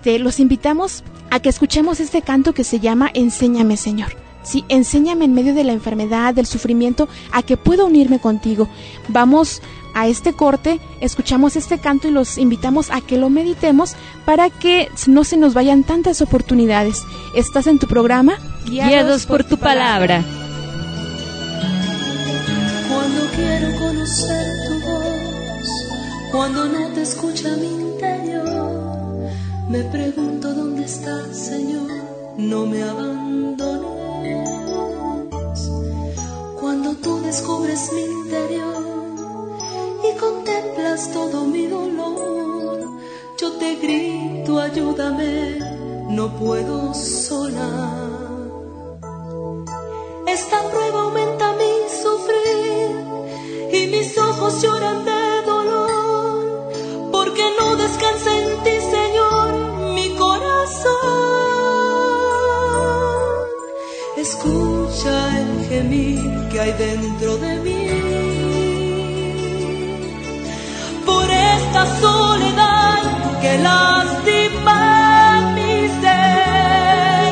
Te 0.03 0.19
los 0.19 0.39
invitamos 0.39 1.03
a 1.31 1.41
que 1.41 1.49
escuchemos 1.49 1.99
este 1.99 2.21
canto 2.21 2.53
que 2.53 2.63
se 2.63 2.79
llama 2.79 3.11
Enséñame, 3.13 3.75
Señor. 3.75 4.15
Sí, 4.41 4.63
enséñame 4.69 5.25
en 5.25 5.33
medio 5.33 5.53
de 5.53 5.65
la 5.65 5.73
enfermedad, 5.73 6.33
del 6.33 6.45
sufrimiento, 6.45 7.09
a 7.33 7.43
que 7.43 7.57
puedo 7.57 7.87
unirme 7.87 8.19
contigo. 8.19 8.69
Vamos 9.09 9.61
a 9.93 10.07
este 10.07 10.33
corte, 10.33 10.79
escuchamos 11.01 11.55
este 11.55 11.79
canto 11.79 12.07
y 12.07 12.11
los 12.11 12.37
invitamos 12.37 12.89
a 12.91 13.01
que 13.01 13.17
lo 13.17 13.29
meditemos 13.29 13.95
para 14.25 14.49
que 14.49 14.89
no 15.07 15.23
se 15.23 15.37
nos 15.37 15.53
vayan 15.53 15.83
tantas 15.83 16.21
oportunidades. 16.21 17.03
Estás 17.35 17.67
en 17.67 17.79
tu 17.79 17.87
programa 17.87 18.37
Guiados, 18.65 19.25
por, 19.25 19.43
tu 19.43 19.57
palabra. 19.57 20.23
Cuando 22.89 23.21
quiero 23.35 23.79
conocer 23.79 24.45
tu 24.67 24.79
voz, 24.81 25.69
cuando 26.31 26.65
no 26.65 26.87
te 26.93 27.01
escucha 27.01 27.49
mi 27.57 27.67
interior, 27.67 29.29
me 29.69 29.83
pregunto 29.85 30.53
dónde 30.53 30.85
estás, 30.85 31.35
Señor, 31.35 31.89
no 32.37 32.65
me 32.65 32.83
abandones. 32.83 33.89
Cuando 36.59 36.93
tú 36.95 37.21
descubres 37.21 37.89
mi 37.93 38.01
interior, 38.01 39.08
y 40.03 40.17
contemplas 40.17 41.11
todo 41.11 41.45
mi 41.45 41.67
dolor. 41.67 42.87
Yo 43.37 43.51
te 43.53 43.75
grito, 43.75 44.59
ayúdame, 44.59 45.59
no 46.09 46.35
puedo 46.37 46.93
sola. 46.93 47.69
Esta 50.27 50.61
prueba 50.69 51.01
aumenta 51.03 51.53
mi 51.53 51.73
sufrir 52.03 52.91
y 53.71 53.87
mis 53.87 54.17
ojos 54.17 54.61
lloran 54.61 55.05
de 55.05 55.41
dolor, 55.45 56.71
porque 57.11 57.43
no 57.59 57.75
descansa 57.75 58.29
en 58.41 58.63
ti, 58.63 58.75
Señor, 58.91 59.53
mi 59.95 60.15
corazón. 60.15 61.29
Escucha 64.17 65.39
el 65.39 65.65
gemir 65.67 66.49
que 66.51 66.59
hay 66.59 66.73
dentro 66.73 67.37
de 67.37 67.55
mí 67.57 67.78
esta 71.79 71.85
soledad 71.99 72.99
que 73.41 73.57
lastima 73.57 74.81
mi 75.55 75.73
ser. 76.01 77.31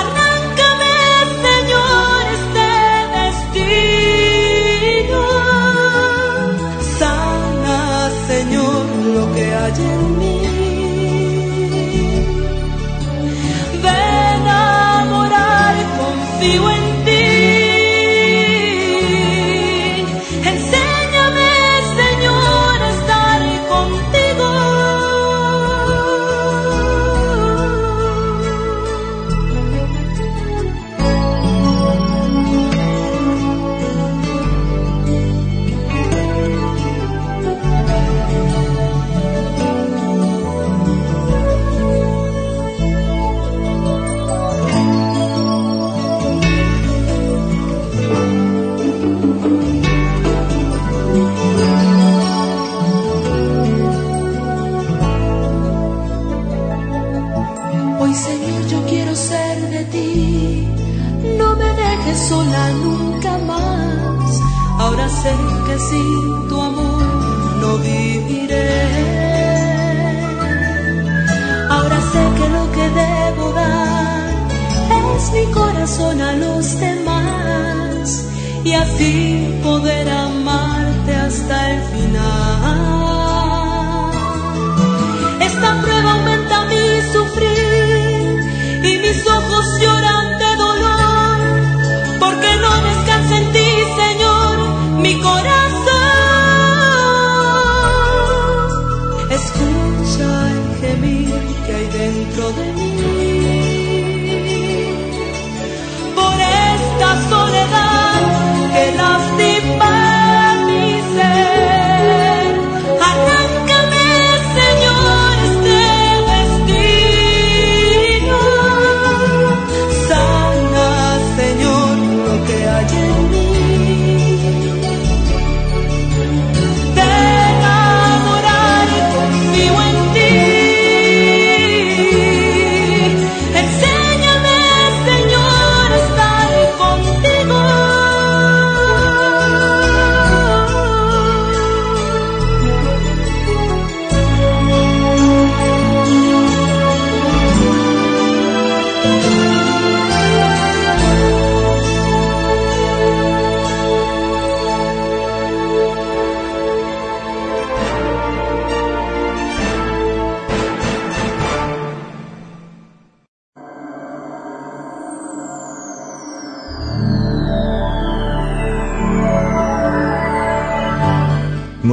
Arráncame, 0.00 0.96
Señor, 1.46 2.20
este 2.38 2.68
destino. 3.18 5.22
Sana, 6.98 7.80
Señor, 8.26 8.84
lo 9.16 9.24
que 9.34 9.44
hay 9.54 9.78
en 9.92 10.02
mí. 10.18 10.38
Ven 13.82 14.42
a 14.48 14.50
morar, 15.08 15.74
confío 15.98 16.62
en 16.70 16.87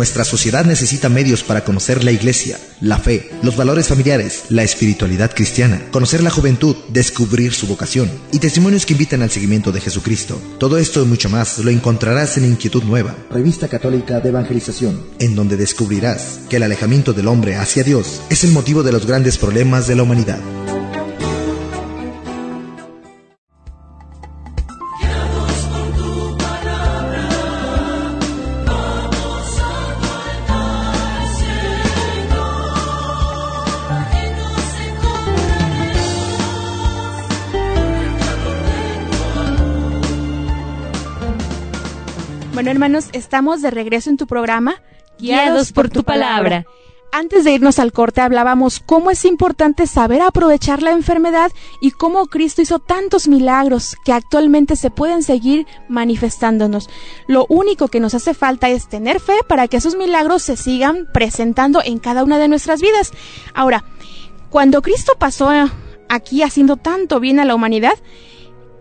Nuestra 0.06 0.24
sociedad 0.24 0.66
necesita 0.66 1.10
medios 1.10 1.42
para 1.42 1.64
conocer 1.64 2.04
la 2.04 2.12
iglesia, 2.12 2.60
la 2.80 3.00
fe, 3.00 3.32
los 3.42 3.58
valores 3.58 3.88
familiares, 3.88 4.44
la 4.50 4.62
espiritualidad 4.62 5.34
cristiana, 5.34 5.82
conocer 5.90 6.22
la 6.22 6.30
juventud, 6.30 6.76
descubrir 6.90 7.56
su 7.56 7.66
vocación 7.66 8.12
y 8.32 8.38
testimonios 8.38 8.86
que 8.86 8.94
invitan 8.94 9.24
al 9.24 9.32
seguimiento 9.32 9.72
de 9.72 9.82
Jesucristo. 9.82 10.40
Todo 10.60 10.78
esto 10.78 11.02
y 11.02 11.08
mucho 11.08 11.28
más 11.28 11.58
lo 11.58 11.72
encontrarás 11.72 12.38
en 12.38 12.46
Inquietud 12.46 12.84
Nueva, 12.84 13.16
revista 13.32 13.68
católica 13.68 14.20
de 14.20 14.30
evangelización, 14.30 15.04
en 15.18 15.36
donde 15.36 15.58
descubrirás 15.58 16.42
que 16.52 16.58
el 16.58 16.64
alejamiento 16.64 17.12
del 17.12 17.28
hombre 17.28 17.56
hacia 17.56 17.84
Dios 17.84 18.22
es 18.30 18.44
el 18.44 18.52
motivo 18.52 18.84
de 18.84 18.92
los 18.92 19.08
grandes 19.08 19.40
problemas 19.40 19.88
de 19.88 19.96
la 19.96 20.04
humanidad. 20.04 20.38
Hermanos, 42.86 43.10
estamos 43.14 43.64
de 43.64 43.72
regreso 43.72 44.12
en 44.12 44.18
tu 44.18 44.28
programa, 44.28 44.76
Guiados 45.18 45.72
por 45.72 45.90
tu 45.90 46.04
palabra. 46.04 46.68
Antes 47.12 47.44
de 47.44 47.52
irnos 47.52 47.80
al 47.80 47.92
corte 47.92 48.22
hablábamos 48.22 48.80
cómo 48.80 49.10
es 49.10 49.26
importante 49.26 49.88
saber 49.88 50.22
aprovechar 50.22 50.84
la 50.84 50.92
enfermedad 50.92 51.52
y 51.82 51.90
cómo 51.90 52.28
Cristo 52.28 52.62
hizo 52.62 52.78
tantos 52.78 53.28
milagros 53.28 53.96
que 54.06 54.14
actualmente 54.14 54.76
se 54.76 54.92
pueden 54.92 55.24
seguir 55.24 55.66
manifestándonos. 55.90 56.88
Lo 57.28 57.48
único 57.50 57.88
que 57.88 58.00
nos 58.00 58.14
hace 58.14 58.36
falta 58.36 58.70
es 58.70 58.88
tener 58.88 59.20
fe 59.20 59.38
para 59.48 59.68
que 59.68 59.78
esos 59.78 59.96
milagros 59.96 60.44
se 60.44 60.56
sigan 60.56 61.08
presentando 61.12 61.82
en 61.84 61.98
cada 61.98 62.24
una 62.24 62.38
de 62.38 62.50
nuestras 62.50 62.82
vidas. 62.82 63.14
Ahora, 63.56 63.84
cuando 64.52 64.84
Cristo 64.84 65.14
pasó 65.18 65.50
aquí 66.08 66.44
haciendo 66.44 66.78
tanto 66.78 67.20
bien 67.20 67.40
a 67.40 67.46
la 67.46 67.56
humanidad, 67.56 67.98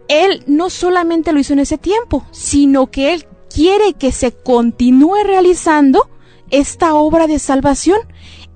Él 0.09 0.45
no 0.47 0.69
solamente 0.69 1.33
lo 1.33 1.41
hizo 1.41 1.55
en 1.55 1.61
ese 1.61 1.79
tiempo, 1.79 2.27
sino 2.33 2.91
que 2.91 3.15
Él 3.15 3.27
quiere 3.55 3.95
que 3.95 4.11
se 4.11 4.33
continúe 4.33 5.23
realizando 5.25 6.11
esta 6.51 6.95
obra 6.95 7.27
de 7.27 7.39
salvación. 7.39 7.99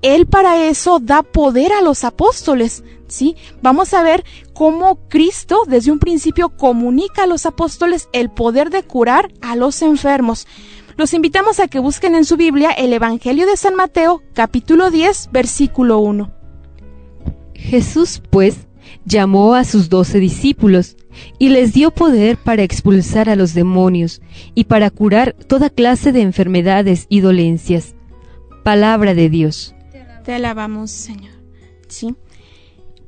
Él 0.01 0.27
para 0.27 0.65
eso 0.65 0.99
da 0.99 1.23
poder 1.23 1.71
a 1.73 1.81
los 1.81 2.03
apóstoles, 2.03 2.83
¿sí? 3.07 3.35
Vamos 3.61 3.93
a 3.93 4.03
ver 4.03 4.23
cómo 4.53 4.99
Cristo 5.07 5.63
desde 5.67 5.91
un 5.91 5.99
principio 5.99 6.49
comunica 6.49 7.23
a 7.23 7.27
los 7.27 7.45
apóstoles 7.45 8.09
el 8.13 8.29
poder 8.29 8.69
de 8.69 8.83
curar 8.83 9.31
a 9.41 9.55
los 9.55 9.81
enfermos. 9.81 10.47
Los 10.95 11.13
invitamos 11.13 11.59
a 11.59 11.67
que 11.67 11.79
busquen 11.79 12.15
en 12.15 12.25
su 12.25 12.35
Biblia 12.35 12.71
el 12.71 12.91
Evangelio 12.91 13.45
de 13.45 13.57
San 13.57 13.75
Mateo, 13.75 14.21
capítulo 14.33 14.91
10, 14.91 15.29
versículo 15.31 15.99
1. 15.99 16.31
Jesús, 17.53 18.21
pues, 18.29 18.68
llamó 19.05 19.55
a 19.55 19.63
sus 19.63 19.89
doce 19.89 20.19
discípulos 20.19 20.97
y 21.37 21.49
les 21.49 21.73
dio 21.73 21.91
poder 21.91 22.37
para 22.37 22.63
expulsar 22.63 23.29
a 23.29 23.35
los 23.35 23.53
demonios 23.53 24.21
y 24.55 24.65
para 24.65 24.89
curar 24.89 25.33
toda 25.33 25.69
clase 25.69 26.11
de 26.11 26.21
enfermedades 26.21 27.05
y 27.09 27.21
dolencias. 27.21 27.95
Palabra 28.63 29.13
de 29.13 29.29
Dios. 29.29 29.75
Te 30.23 30.33
alabamos, 30.33 30.91
Señor. 30.91 31.33
¿Sí? 31.87 32.15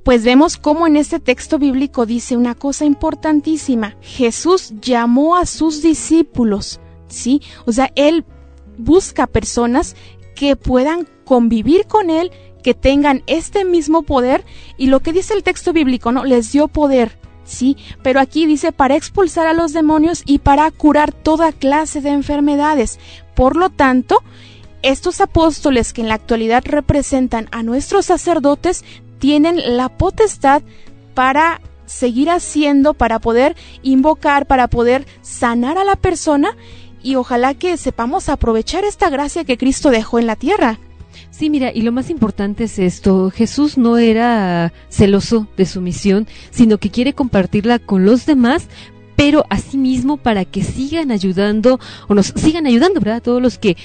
Pues 0.04 0.24
vemos 0.24 0.58
cómo 0.58 0.88
en 0.88 0.98
este 0.98 1.20
texto 1.20 1.60
bíblico 1.60 2.08
dice 2.08 2.36
una 2.36 2.56
cosa 2.56 2.86
importantísima. 2.86 3.98
Jesús 4.02 4.74
llamó 4.82 5.36
a 5.36 5.46
sus 5.46 5.84
discípulos, 5.84 6.80
¿sí? 7.08 7.42
O 7.68 7.72
sea, 7.72 7.92
Él 7.96 8.26
busca 8.80 9.28
personas 9.28 9.96
que 10.36 10.56
puedan 10.56 11.08
convivir 11.24 11.86
con 11.86 12.10
Él, 12.10 12.32
que 12.62 12.74
tengan 12.74 13.24
este 13.28 13.66
mismo 13.66 14.04
poder 14.04 14.46
y 14.78 14.88
lo 14.88 15.00
que 15.00 15.14
dice 15.14 15.34
el 15.34 15.44
texto 15.44 15.74
bíblico, 15.74 16.12
¿no? 16.12 16.24
Les 16.26 16.52
dio 16.52 16.68
poder, 16.68 17.18
¿sí? 17.44 17.78
Pero 18.04 18.20
aquí 18.20 18.46
dice 18.46 18.72
para 18.72 18.96
expulsar 18.96 19.48
a 19.48 19.54
los 19.54 19.74
demonios 19.74 20.24
y 20.26 20.40
para 20.40 20.70
curar 20.72 21.12
toda 21.12 21.52
clase 21.52 22.02
de 22.02 22.10
enfermedades. 22.10 23.00
Por 23.36 23.56
lo 23.56 23.70
tanto, 23.70 24.24
estos 24.82 25.22
apóstoles 25.22 25.94
que 25.94 26.02
en 26.02 26.10
la 26.10 26.16
actualidad 26.16 26.64
representan 26.66 27.48
a 27.52 27.64
nuestros 27.64 28.08
sacerdotes 28.08 28.84
tienen 29.20 29.78
la 29.78 29.90
potestad 29.90 30.64
para 31.14 31.62
seguir 31.86 32.30
haciendo, 32.30 32.94
para 32.94 33.20
poder 33.20 33.56
invocar, 33.84 34.48
para 34.48 34.68
poder 34.68 35.06
sanar 35.22 35.78
a 35.78 35.84
la 35.84 35.96
persona 35.96 36.56
y 37.04 37.16
ojalá 37.16 37.54
que 37.54 37.78
sepamos 37.78 38.30
aprovechar 38.30 38.84
esta 38.84 39.10
gracia 39.10 39.44
que 39.44 39.58
Cristo 39.58 39.90
dejó 39.90 40.20
en 40.20 40.28
la 40.28 40.36
tierra. 40.36 40.80
Sí, 41.42 41.50
mira, 41.50 41.72
y 41.74 41.82
lo 41.82 41.92
más 41.92 42.12
importante 42.12 42.66
es 42.66 42.78
esto, 42.78 43.32
Jesús 43.32 43.76
no 43.76 43.98
era 43.98 44.72
celoso 44.90 45.48
de 45.58 45.66
su 45.66 45.82
misión, 45.82 46.28
sino 46.52 46.78
que 46.78 46.92
quiere 46.92 47.14
compartirla 47.14 47.80
con 47.80 48.06
los 48.06 48.28
demás, 48.28 48.68
pero 49.16 49.46
asimismo 49.50 50.18
para 50.18 50.46
que 50.46 50.64
sigan 50.64 51.10
ayudando 51.10 51.80
o 52.08 52.14
nos 52.14 52.28
sigan 52.28 52.68
ayudando, 52.68 53.00
¿verdad? 53.00 53.24
Todos 53.24 53.42
los 53.42 53.58
que 53.58 53.76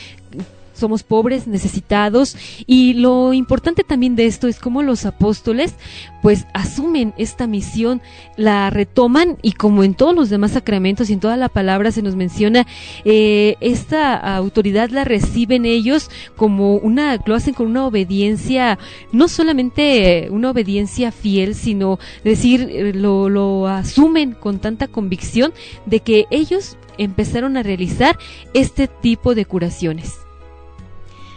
somos 0.76 1.02
pobres, 1.02 1.46
necesitados 1.46 2.36
y 2.66 2.94
lo 2.94 3.32
importante 3.32 3.82
también 3.84 4.16
de 4.16 4.26
esto 4.26 4.48
es 4.48 4.58
cómo 4.58 4.82
los 4.82 5.06
apóstoles 5.06 5.74
pues 6.22 6.46
asumen 6.54 7.14
esta 7.18 7.46
misión, 7.46 8.02
la 8.36 8.68
retoman 8.70 9.38
y 9.42 9.52
como 9.52 9.84
en 9.84 9.94
todos 9.94 10.14
los 10.14 10.28
demás 10.28 10.52
sacramentos 10.52 11.08
y 11.08 11.12
en 11.12 11.20
toda 11.20 11.36
la 11.36 11.48
palabra 11.48 11.92
se 11.92 12.02
nos 12.02 12.16
menciona, 12.16 12.66
eh, 13.04 13.54
esta 13.60 14.16
autoridad 14.36 14.90
la 14.90 15.04
reciben 15.04 15.64
ellos 15.64 16.10
como 16.34 16.74
una, 16.74 17.18
lo 17.24 17.34
hacen 17.34 17.54
con 17.54 17.68
una 17.68 17.86
obediencia, 17.86 18.78
no 19.12 19.28
solamente 19.28 20.28
una 20.30 20.50
obediencia 20.50 21.12
fiel, 21.12 21.54
sino 21.54 21.98
decir, 22.24 22.68
eh, 22.72 22.92
lo, 22.92 23.28
lo 23.28 23.68
asumen 23.68 24.32
con 24.32 24.58
tanta 24.58 24.88
convicción 24.88 25.52
de 25.86 26.00
que 26.00 26.26
ellos 26.30 26.76
empezaron 26.98 27.56
a 27.56 27.62
realizar 27.62 28.18
este 28.52 28.88
tipo 28.88 29.34
de 29.34 29.44
curaciones. 29.44 30.25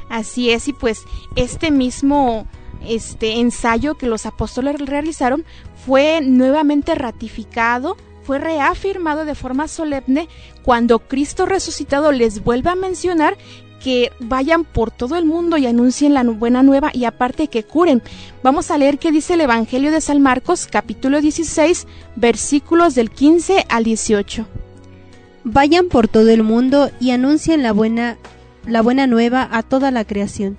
Así 0.10 0.50
es, 0.50 0.68
y 0.68 0.74
pues 0.74 1.06
este 1.36 1.72
mismo 1.72 2.48
este 2.86 3.40
ensayo 3.40 3.96
que 3.96 4.08
los 4.08 4.26
apóstoles 4.26 4.80
realizaron 4.80 5.46
fue 5.86 6.22
nuevamente 6.22 6.96
ratificado, 6.96 7.98
fue 8.24 8.40
reafirmado 8.40 9.26
de 9.26 9.36
forma 9.36 9.68
solemne 9.68 10.30
cuando 10.64 11.00
Cristo 11.00 11.46
resucitado 11.46 12.12
les 12.12 12.44
vuelve 12.44 12.70
a 12.70 12.76
mencionar 12.76 13.38
que 13.84 14.12
vayan 14.20 14.66
por 14.66 14.92
todo 14.92 15.16
el 15.16 15.26
mundo 15.26 15.58
y 15.58 15.66
anuncien 15.66 16.14
la 16.14 16.24
buena 16.24 16.64
nueva 16.64 16.92
y 16.94 17.06
aparte 17.06 17.48
que 17.48 17.64
curen. 17.64 18.04
Vamos 18.44 18.72
a 18.72 18.78
leer 18.78 19.00
qué 19.00 19.12
dice 19.12 19.34
el 19.34 19.42
Evangelio 19.42 19.92
de 19.92 20.02
San 20.02 20.22
Marcos 20.22 20.68
capítulo 20.70 21.22
16 21.22 21.88
versículos 22.16 22.94
del 22.94 23.10
15 23.10 23.66
al 23.70 23.84
18. 23.86 24.46
Vayan 25.46 25.88
por 25.88 26.08
todo 26.08 26.30
el 26.30 26.44
mundo 26.44 26.92
y 27.00 27.12
anuncien 27.12 27.64
la 27.64 27.72
buena, 27.72 28.18
la 28.70 28.82
buena 28.82 29.08
nueva 29.08 29.48
a 29.52 29.64
toda 29.64 29.92
la 29.92 30.06
creación. 30.06 30.58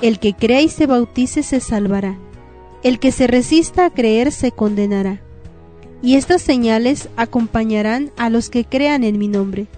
El 0.00 0.18
que 0.18 0.34
crea 0.34 0.60
y 0.60 0.68
se 0.68 0.86
bautice 0.86 1.42
se 1.42 1.60
salvará. 1.60 2.16
El 2.82 2.98
que 2.98 3.12
se 3.12 3.26
resista 3.26 3.86
a 3.86 3.90
creer 3.90 4.32
se 4.32 4.52
condenará. 4.52 5.20
Y 6.02 6.16
estas 6.16 6.42
señales 6.42 7.08
acompañarán 7.16 8.10
a 8.16 8.28
los 8.28 8.50
que 8.50 8.64
crean 8.64 9.04
en 9.04 9.18
mi 9.18 9.28
nombre 9.28 9.68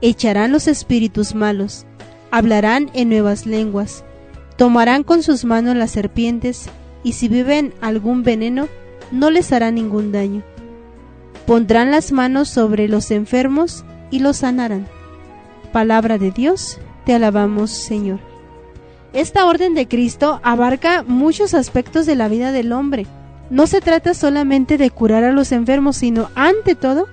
echarán 0.00 0.52
los 0.52 0.68
espíritus 0.68 1.34
malos, 1.34 1.86
hablarán 2.30 2.90
en 2.94 3.08
nuevas 3.08 3.46
lenguas, 3.46 4.04
tomarán 4.56 5.02
con 5.02 5.22
sus 5.22 5.44
manos 5.44 5.76
las 5.76 5.90
serpientes, 5.90 6.68
y 7.02 7.12
si 7.12 7.28
viven 7.28 7.72
algún 7.80 8.22
veneno, 8.22 8.68
no 9.10 9.30
les 9.30 9.52
hará 9.52 9.70
ningún 9.70 10.12
daño. 10.12 10.42
Pondrán 11.46 11.90
las 11.90 12.10
manos 12.10 12.48
sobre 12.48 12.88
los 12.88 13.10
enfermos 13.10 13.84
y 14.10 14.18
los 14.18 14.38
sanarán. 14.38 14.88
Palabra 15.66 16.18
de 16.18 16.30
Dios, 16.30 16.78
te 17.04 17.14
alabamos 17.14 17.70
Señor. 17.70 18.20
Esta 19.12 19.46
orden 19.46 19.74
de 19.74 19.88
Cristo 19.88 20.40
abarca 20.42 21.02
muchos 21.06 21.54
aspectos 21.54 22.06
de 22.06 22.16
la 22.16 22.28
vida 22.28 22.52
del 22.52 22.72
hombre. 22.72 23.06
No 23.50 23.66
se 23.66 23.80
trata 23.80 24.14
solamente 24.14 24.78
de 24.78 24.90
curar 24.90 25.24
a 25.24 25.32
los 25.32 25.52
enfermos, 25.52 25.96
sino 25.96 26.28
ante 26.34 26.74
todo 26.74 27.06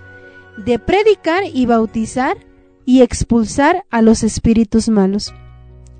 de 0.57 0.79
predicar 0.79 1.43
y 1.51 1.65
bautizar 1.65 2.37
y 2.85 3.01
expulsar 3.01 3.85
a 3.89 4.01
los 4.01 4.23
espíritus 4.23 4.89
malos. 4.89 5.33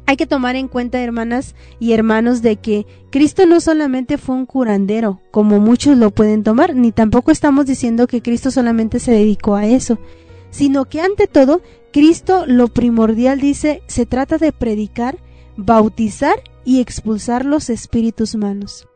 Hay 0.06 0.18
que 0.18 0.28
tomar 0.28 0.58
en 0.58 0.68
cuenta, 0.68 1.00
hermanas 1.02 1.56
y 1.80 1.94
hermanos, 1.94 2.42
de 2.42 2.58
que 2.58 2.86
Cristo 3.10 3.46
no 3.46 3.62
solamente 3.62 4.18
fue 4.18 4.36
un 4.36 4.46
curandero, 4.46 5.22
como 5.32 5.60
muchos 5.60 5.98
lo 5.98 6.12
pueden 6.12 6.44
tomar, 6.44 6.76
ni 6.76 6.92
tampoco 6.92 7.32
estamos 7.32 7.66
diciendo 7.66 8.06
que 8.06 8.22
Cristo 8.22 8.52
solamente 8.52 9.00
se 9.00 9.12
dedicó 9.12 9.56
a 9.56 9.66
eso, 9.66 9.98
sino 10.50 10.86
que 10.86 11.00
ante 11.00 11.28
todo, 11.28 11.62
Cristo 11.94 12.46
lo 12.48 12.70
primordial 12.70 13.40
dice, 13.40 13.84
se 13.88 14.08
trata 14.08 14.40
de 14.40 14.52
predicar, 14.52 15.20
bautizar 15.56 16.42
y 16.66 16.82
expulsar 16.82 17.46
los 17.46 17.70
espíritus 17.70 18.36
malos. 18.36 18.88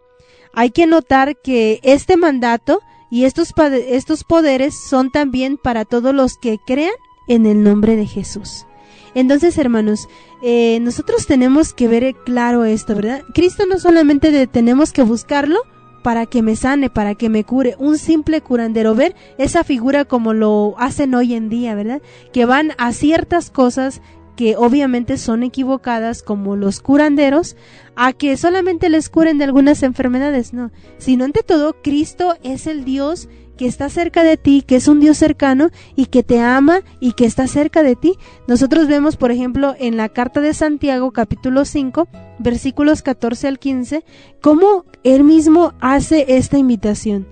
Hay 0.52 0.72
que 0.72 0.88
notar 0.88 1.38
que 1.38 1.80
este 1.84 2.18
mandato 2.18 2.82
y 3.12 3.26
estos, 3.26 3.54
estos 3.88 4.24
poderes 4.24 4.74
son 4.90 5.12
también 5.12 5.58
para 5.58 5.86
todos 5.86 6.14
los 6.14 6.38
que 6.38 6.58
crean 6.66 6.94
en 7.28 7.46
el 7.46 7.64
nombre 7.64 7.96
de 7.96 8.08
Jesús. 8.08 8.66
Entonces, 9.14 9.58
hermanos, 9.60 10.10
eh, 10.42 10.80
nosotros 10.82 11.28
tenemos 11.28 11.74
que 11.74 11.88
ver 11.88 12.16
claro 12.26 12.66
esto, 12.66 12.96
¿verdad? 12.96 13.22
Cristo 13.34 13.66
no 13.68 13.80
solamente 13.80 14.48
tenemos 14.48 14.92
que 14.92 15.04
buscarlo 15.04 15.60
para 16.08 16.26
que 16.26 16.42
me 16.42 16.56
sane, 16.56 16.90
para 16.90 17.16
que 17.16 17.28
me 17.28 17.44
cure, 17.44 17.76
un 17.80 17.98
simple 17.98 18.40
curandero, 18.40 18.96
ver 18.96 19.14
esa 19.38 19.66
figura 19.66 20.06
como 20.06 20.32
lo 20.32 20.74
hacen 20.78 21.14
hoy 21.14 21.34
en 21.34 21.50
día, 21.50 21.76
¿verdad? 21.76 22.02
Que 22.32 22.46
van 22.46 22.72
a 22.78 22.94
ciertas 22.94 23.50
cosas 23.50 24.02
que 24.38 24.56
obviamente 24.56 25.18
son 25.18 25.44
equivocadas 25.44 26.24
como 26.24 26.56
los 26.56 26.80
curanderos, 26.80 27.58
a 27.98 28.14
que 28.14 28.38
solamente 28.38 28.88
les 28.88 29.10
curen 29.10 29.38
de 29.38 29.44
algunas 29.44 29.84
enfermedades, 29.84 30.54
no, 30.54 30.72
sino 30.98 31.26
ante 31.26 31.44
todo 31.44 31.76
Cristo 31.82 32.36
es 32.42 32.68
el 32.68 32.86
Dios 32.86 33.28
que 33.58 33.66
está 33.66 33.90
cerca 33.90 34.24
de 34.24 34.38
ti, 34.38 34.64
que 34.66 34.78
es 34.78 34.88
un 34.88 35.00
Dios 35.02 35.18
cercano 35.18 35.72
y 35.96 36.06
que 36.06 36.24
te 36.24 36.40
ama 36.40 36.82
y 37.02 37.14
que 37.14 37.26
está 37.26 37.48
cerca 37.48 37.84
de 37.84 37.96
ti. 37.96 38.14
Nosotros 38.48 38.88
vemos, 38.88 39.18
por 39.18 39.32
ejemplo, 39.32 39.76
en 39.78 39.98
la 39.98 40.08
carta 40.08 40.40
de 40.40 40.54
Santiago 40.54 41.12
capítulo 41.12 41.66
5, 41.66 42.08
versículos 42.40 43.02
14 43.02 43.48
al 43.48 43.60
15, 43.60 44.06
cómo 44.40 44.86
él 45.04 45.24
mismo 45.24 45.74
hace 45.82 46.38
esta 46.38 46.58
invitación. 46.58 47.28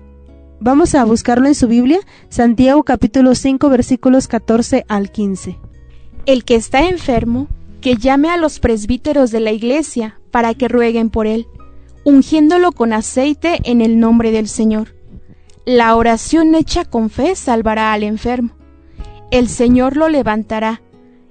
Vamos 0.58 0.94
a 0.94 1.04
buscarlo 1.04 1.46
en 1.46 1.54
su 1.54 1.68
Biblia, 1.68 2.00
Santiago 2.28 2.82
capítulo 2.82 3.34
5, 3.34 3.68
versículos 3.70 4.26
14 4.26 4.84
al 4.88 5.10
15. 5.10 5.58
El 6.26 6.44
que 6.44 6.56
está 6.56 6.88
enfermo, 6.88 7.46
que 7.80 7.96
llame 7.96 8.30
a 8.30 8.36
los 8.36 8.58
presbíteros 8.58 9.30
de 9.30 9.40
la 9.40 9.52
iglesia 9.52 10.18
para 10.30 10.54
que 10.54 10.66
rueguen 10.66 11.10
por 11.10 11.26
él, 11.26 11.46
ungiéndolo 12.04 12.72
con 12.72 12.92
aceite 12.92 13.60
en 13.64 13.80
el 13.80 14.00
nombre 14.00 14.32
del 14.32 14.48
Señor 14.48 14.95
la 15.66 15.96
oración 15.96 16.54
hecha 16.54 16.84
con 16.84 17.10
fe 17.10 17.34
salvará 17.34 17.92
al 17.92 18.04
enfermo. 18.04 18.50
El 19.32 19.48
Señor 19.48 19.96
lo 19.96 20.08
levantará, 20.08 20.80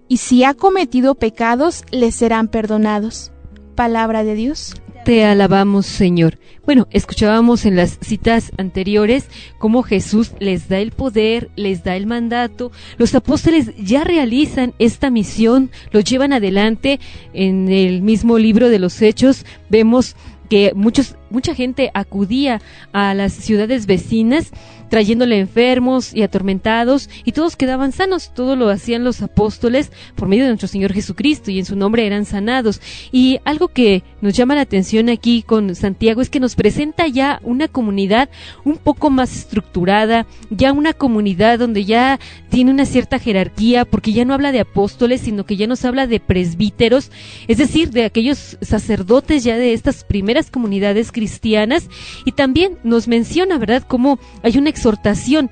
y 0.09 0.17
si 0.17 0.43
ha 0.43 0.53
cometido 0.53 1.15
pecados, 1.15 1.83
le 1.89 2.11
serán 2.11 2.49
perdonados. 2.49 3.31
Palabra 3.75 4.23
de 4.23 4.35
Dios. 4.35 4.75
Te 5.05 5.23
alabamos, 5.23 5.85
Señor. 5.85 6.37
Bueno, 6.65 6.87
escuchábamos 6.89 7.65
en 7.65 7.75
las 7.75 7.99
citas 8.01 8.51
anteriores 8.57 9.27
cómo 9.59 9.83
Jesús 9.83 10.31
les 10.39 10.67
da 10.67 10.79
el 10.79 10.91
poder, 10.91 11.51
les 11.55 11.83
da 11.83 11.95
el 11.95 12.07
mandato. 12.07 12.71
Los 12.97 13.13
apóstoles 13.13 13.71
ya 13.77 14.03
realizan 14.03 14.73
esta 14.79 15.11
misión, 15.11 15.69
lo 15.91 15.99
llevan 15.99 16.33
adelante. 16.33 16.99
En 17.33 17.69
el 17.69 18.01
mismo 18.01 18.39
libro 18.39 18.67
de 18.67 18.79
los 18.79 18.99
Hechos 19.01 19.45
vemos 19.69 20.15
que 20.49 20.73
muchos, 20.75 21.15
mucha 21.29 21.53
gente 21.55 21.91
acudía 21.93 22.61
a 22.93 23.13
las 23.13 23.33
ciudades 23.33 23.85
vecinas 23.85 24.51
trayéndole 24.89 25.39
enfermos 25.39 26.13
y 26.13 26.21
atormentados, 26.21 27.09
y 27.23 27.31
todos 27.31 27.55
quedaban 27.55 27.91
sanos. 27.91 28.31
Todo 28.33 28.55
lo 28.55 28.69
hacían 28.69 29.03
los 29.03 29.21
apóstoles 29.21 29.91
por 30.15 30.27
medio 30.27 30.43
de 30.43 30.49
nuestro 30.49 30.67
Señor 30.67 30.93
Jesucristo, 30.93 31.51
y 31.51 31.59
en 31.59 31.65
su 31.65 31.75
nombre 31.75 32.05
eran 32.05 32.25
sanados. 32.25 32.81
Y 33.11 33.39
algo 33.45 33.67
que 33.67 34.03
nos 34.21 34.33
llama 34.33 34.55
la 34.55 34.61
atención 34.61 35.09
aquí 35.09 35.43
con 35.43 35.75
Santiago 35.75 36.21
es 36.21 36.29
que 36.29 36.39
nos 36.39 36.55
presenta 36.55 37.07
ya 37.07 37.39
una 37.43 37.67
comunidad 37.67 38.29
un 38.63 38.77
poco 38.77 39.09
más 39.09 39.35
estructurada, 39.35 40.25
ya 40.49 40.71
una 40.71 40.93
comunidad 40.93 41.59
donde 41.59 41.85
ya 41.85 42.19
tiene 42.49 42.71
una 42.71 42.85
cierta 42.85 43.19
jerarquía, 43.19 43.85
porque 43.85 44.13
ya 44.13 44.25
no 44.25 44.33
habla 44.33 44.51
de 44.51 44.59
apóstoles, 44.59 45.21
sino 45.21 45.45
que 45.45 45.57
ya 45.57 45.67
nos 45.67 45.83
habla 45.85 46.07
de 46.07 46.19
presbíteros, 46.19 47.11
es 47.47 47.57
decir, 47.57 47.91
de 47.91 48.05
aquellos 48.05 48.57
sacerdotes 48.61 49.43
ya 49.43 49.57
de 49.57 49.73
estas 49.73 50.03
primeras 50.03 50.49
comunidades 50.49 51.11
cristianas, 51.11 51.89
y 52.25 52.31
también 52.31 52.77
nos 52.83 53.07
menciona, 53.07 53.57
¿verdad?, 53.57 53.83
cómo 53.87 54.19
hay 54.43 54.57
una 54.57 54.69
exhortación. 54.75 55.49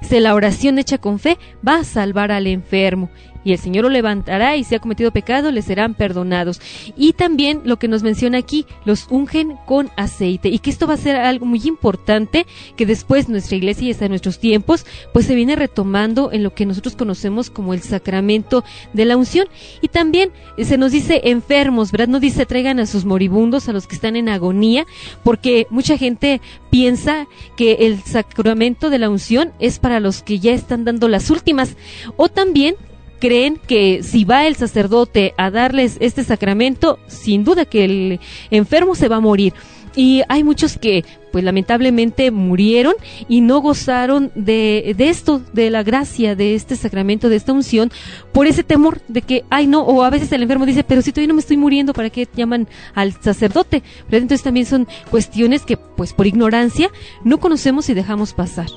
Si 0.00 0.20
la 0.20 0.34
oración 0.34 0.78
hecha 0.78 0.98
con 0.98 1.18
fe 1.18 1.38
va 1.66 1.80
a 1.80 1.84
salvar 1.84 2.30
al 2.30 2.46
enfermo 2.46 3.10
y 3.48 3.52
el 3.52 3.58
Señor 3.58 3.84
lo 3.84 3.88
levantará 3.88 4.56
y 4.58 4.64
si 4.64 4.74
ha 4.74 4.78
cometido 4.78 5.10
pecado 5.10 5.50
le 5.50 5.62
serán 5.62 5.94
perdonados. 5.94 6.60
Y 6.98 7.14
también 7.14 7.62
lo 7.64 7.78
que 7.78 7.88
nos 7.88 8.02
menciona 8.02 8.36
aquí, 8.36 8.66
los 8.84 9.06
ungen 9.08 9.56
con 9.64 9.90
aceite 9.96 10.50
y 10.50 10.58
que 10.58 10.68
esto 10.68 10.86
va 10.86 10.94
a 10.94 10.98
ser 10.98 11.16
algo 11.16 11.46
muy 11.46 11.62
importante 11.64 12.46
que 12.76 12.84
después 12.84 13.30
nuestra 13.30 13.56
iglesia 13.56 13.88
y 13.88 13.90
hasta 13.90 14.06
nuestros 14.06 14.38
tiempos 14.38 14.84
pues 15.14 15.24
se 15.24 15.34
viene 15.34 15.56
retomando 15.56 16.30
en 16.30 16.42
lo 16.42 16.52
que 16.52 16.66
nosotros 16.66 16.94
conocemos 16.94 17.48
como 17.48 17.72
el 17.72 17.80
sacramento 17.80 18.64
de 18.92 19.06
la 19.06 19.16
unción 19.16 19.48
y 19.80 19.88
también 19.88 20.30
se 20.62 20.76
nos 20.76 20.92
dice 20.92 21.22
enfermos, 21.24 21.90
¿verdad? 21.90 22.08
No 22.08 22.20
dice 22.20 22.44
traigan 22.44 22.80
a 22.80 22.86
sus 22.86 23.06
moribundos, 23.06 23.66
a 23.70 23.72
los 23.72 23.86
que 23.86 23.94
están 23.94 24.14
en 24.16 24.28
agonía, 24.28 24.86
porque 25.24 25.66
mucha 25.70 25.96
gente 25.96 26.42
piensa 26.68 27.26
que 27.56 27.86
el 27.86 28.02
sacramento 28.02 28.90
de 28.90 28.98
la 28.98 29.08
unción 29.08 29.52
es 29.58 29.78
para 29.78 30.00
los 30.00 30.22
que 30.22 30.38
ya 30.38 30.52
están 30.52 30.84
dando 30.84 31.08
las 31.08 31.30
últimas 31.30 31.76
o 32.18 32.28
también 32.28 32.74
creen 33.18 33.58
que 33.66 34.02
si 34.02 34.24
va 34.24 34.46
el 34.46 34.56
sacerdote 34.56 35.34
a 35.36 35.50
darles 35.50 35.96
este 36.00 36.24
sacramento, 36.24 36.98
sin 37.06 37.44
duda 37.44 37.64
que 37.64 37.84
el 37.84 38.20
enfermo 38.50 38.94
se 38.94 39.08
va 39.08 39.16
a 39.16 39.20
morir. 39.20 39.52
Y 39.96 40.22
hay 40.28 40.44
muchos 40.44 40.78
que 40.78 41.04
pues 41.32 41.42
lamentablemente 41.42 42.30
murieron 42.30 42.94
y 43.28 43.40
no 43.40 43.60
gozaron 43.60 44.30
de, 44.34 44.94
de, 44.96 45.08
esto, 45.08 45.42
de 45.52 45.70
la 45.70 45.82
gracia, 45.82 46.36
de 46.36 46.54
este 46.54 46.76
sacramento, 46.76 47.28
de 47.28 47.36
esta 47.36 47.52
unción, 47.52 47.90
por 48.32 48.46
ese 48.46 48.62
temor 48.62 49.00
de 49.08 49.22
que, 49.22 49.44
ay 49.50 49.66
no, 49.66 49.82
o 49.82 50.04
a 50.04 50.10
veces 50.10 50.30
el 50.32 50.42
enfermo 50.42 50.66
dice, 50.66 50.84
pero 50.84 51.02
si 51.02 51.10
todavía 51.10 51.28
no 51.28 51.34
me 51.34 51.40
estoy 51.40 51.56
muriendo, 51.56 51.94
¿para 51.94 52.10
qué 52.10 52.28
llaman 52.32 52.68
al 52.94 53.12
sacerdote? 53.20 53.82
Pero 54.08 54.22
entonces 54.22 54.44
también 54.44 54.66
son 54.66 54.86
cuestiones 55.10 55.62
que 55.62 55.76
pues 55.76 56.12
por 56.12 56.26
ignorancia 56.26 56.90
no 57.24 57.38
conocemos 57.38 57.88
y 57.88 57.94
dejamos 57.94 58.34
pasar. 58.34 58.68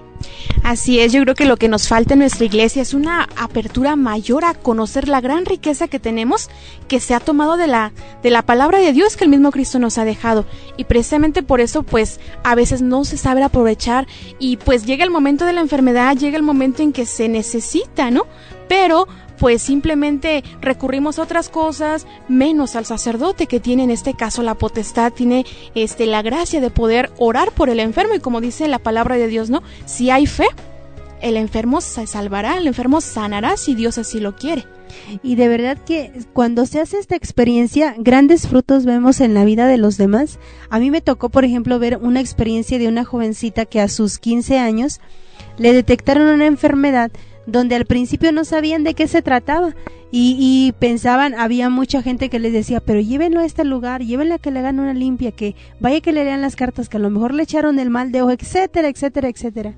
Así 0.63 0.99
es, 0.99 1.11
yo 1.11 1.21
creo 1.23 1.35
que 1.35 1.45
lo 1.45 1.57
que 1.57 1.67
nos 1.67 1.87
falta 1.87 2.13
en 2.13 2.19
nuestra 2.19 2.45
iglesia 2.45 2.81
es 2.81 2.93
una 2.93 3.27
apertura 3.35 3.95
mayor 3.95 4.45
a 4.45 4.53
conocer 4.53 5.07
la 5.07 5.21
gran 5.21 5.45
riqueza 5.45 5.87
que 5.87 5.99
tenemos 5.99 6.49
que 6.87 6.99
se 6.99 7.13
ha 7.13 7.19
tomado 7.19 7.57
de 7.57 7.67
la 7.67 7.91
de 8.21 8.29
la 8.29 8.43
palabra 8.43 8.79
de 8.79 8.93
Dios 8.93 9.17
que 9.17 9.23
el 9.23 9.29
mismo 9.29 9.51
Cristo 9.51 9.79
nos 9.79 9.97
ha 9.97 10.05
dejado 10.05 10.45
y 10.77 10.83
precisamente 10.85 11.43
por 11.43 11.61
eso 11.61 11.83
pues 11.83 12.19
a 12.43 12.55
veces 12.55 12.81
no 12.81 13.03
se 13.05 13.17
sabe 13.17 13.43
aprovechar 13.43 14.07
y 14.39 14.57
pues 14.57 14.85
llega 14.85 15.03
el 15.03 15.09
momento 15.11 15.45
de 15.45 15.53
la 15.53 15.61
enfermedad, 15.61 16.15
llega 16.15 16.37
el 16.37 16.43
momento 16.43 16.83
en 16.83 16.93
que 16.93 17.05
se 17.05 17.27
necesita, 17.27 18.11
¿no? 18.11 18.25
Pero 18.67 19.07
pues 19.41 19.63
simplemente 19.63 20.43
recurrimos 20.61 21.17
a 21.17 21.23
otras 21.23 21.49
cosas, 21.49 22.05
menos 22.29 22.75
al 22.75 22.85
sacerdote 22.85 23.47
que 23.47 23.59
tiene 23.59 23.83
en 23.83 23.89
este 23.89 24.13
caso 24.13 24.43
la 24.43 24.53
potestad, 24.53 25.11
tiene 25.11 25.47
este 25.73 26.05
la 26.05 26.21
gracia 26.21 26.61
de 26.61 26.69
poder 26.69 27.09
orar 27.17 27.51
por 27.51 27.71
el 27.71 27.79
enfermo 27.79 28.13
y 28.13 28.19
como 28.19 28.39
dice 28.39 28.67
la 28.67 28.77
palabra 28.77 29.17
de 29.17 29.25
Dios, 29.25 29.49
¿no? 29.49 29.63
Si 29.85 30.11
hay 30.11 30.27
fe, 30.27 30.45
el 31.23 31.37
enfermo 31.37 31.81
se 31.81 32.05
salvará, 32.05 32.59
el 32.59 32.67
enfermo 32.67 33.01
sanará 33.01 33.57
si 33.57 33.73
Dios 33.73 33.97
así 33.97 34.19
lo 34.19 34.35
quiere. 34.35 34.67
Y 35.23 35.33
de 35.37 35.47
verdad 35.47 35.79
que 35.87 36.11
cuando 36.33 36.67
se 36.67 36.79
hace 36.79 36.99
esta 36.99 37.15
experiencia, 37.15 37.95
grandes 37.97 38.47
frutos 38.47 38.85
vemos 38.85 39.21
en 39.21 39.33
la 39.33 39.43
vida 39.43 39.65
de 39.65 39.77
los 39.77 39.97
demás. 39.97 40.37
A 40.69 40.77
mí 40.77 40.91
me 40.91 41.01
tocó, 41.01 41.29
por 41.29 41.45
ejemplo, 41.45 41.79
ver 41.79 41.97
una 41.97 42.19
experiencia 42.19 42.77
de 42.77 42.87
una 42.87 43.05
jovencita 43.05 43.65
que 43.65 43.81
a 43.81 43.87
sus 43.87 44.19
15 44.19 44.59
años 44.59 45.01
le 45.57 45.73
detectaron 45.73 46.27
una 46.27 46.45
enfermedad 46.45 47.11
donde 47.45 47.75
al 47.75 47.85
principio 47.85 48.31
no 48.31 48.45
sabían 48.45 48.83
de 48.83 48.93
qué 48.93 49.07
se 49.07 49.21
trataba 49.21 49.75
y, 50.13 50.73
pensaban, 50.79 51.35
había 51.35 51.69
mucha 51.69 52.01
gente 52.01 52.29
que 52.29 52.39
les 52.39 52.51
decía, 52.51 52.81
pero 52.81 52.99
llévenlo 52.99 53.39
a 53.39 53.45
este 53.45 53.63
lugar, 53.63 54.01
llévenlo 54.01 54.35
a 54.35 54.39
que 54.39 54.51
le 54.51 54.59
hagan 54.59 54.79
una 54.79 54.93
limpia, 54.93 55.31
que 55.31 55.55
vaya 55.79 56.01
que 56.01 56.11
le 56.11 56.25
lean 56.25 56.41
las 56.41 56.57
cartas, 56.57 56.89
que 56.89 56.97
a 56.97 56.99
lo 56.99 57.09
mejor 57.09 57.33
le 57.33 57.43
echaron 57.43 57.79
el 57.79 57.89
mal 57.89 58.11
de 58.11 58.21
ojo, 58.21 58.31
etcétera, 58.31 58.89
etcétera, 58.89 59.29
etcétera. 59.29 59.73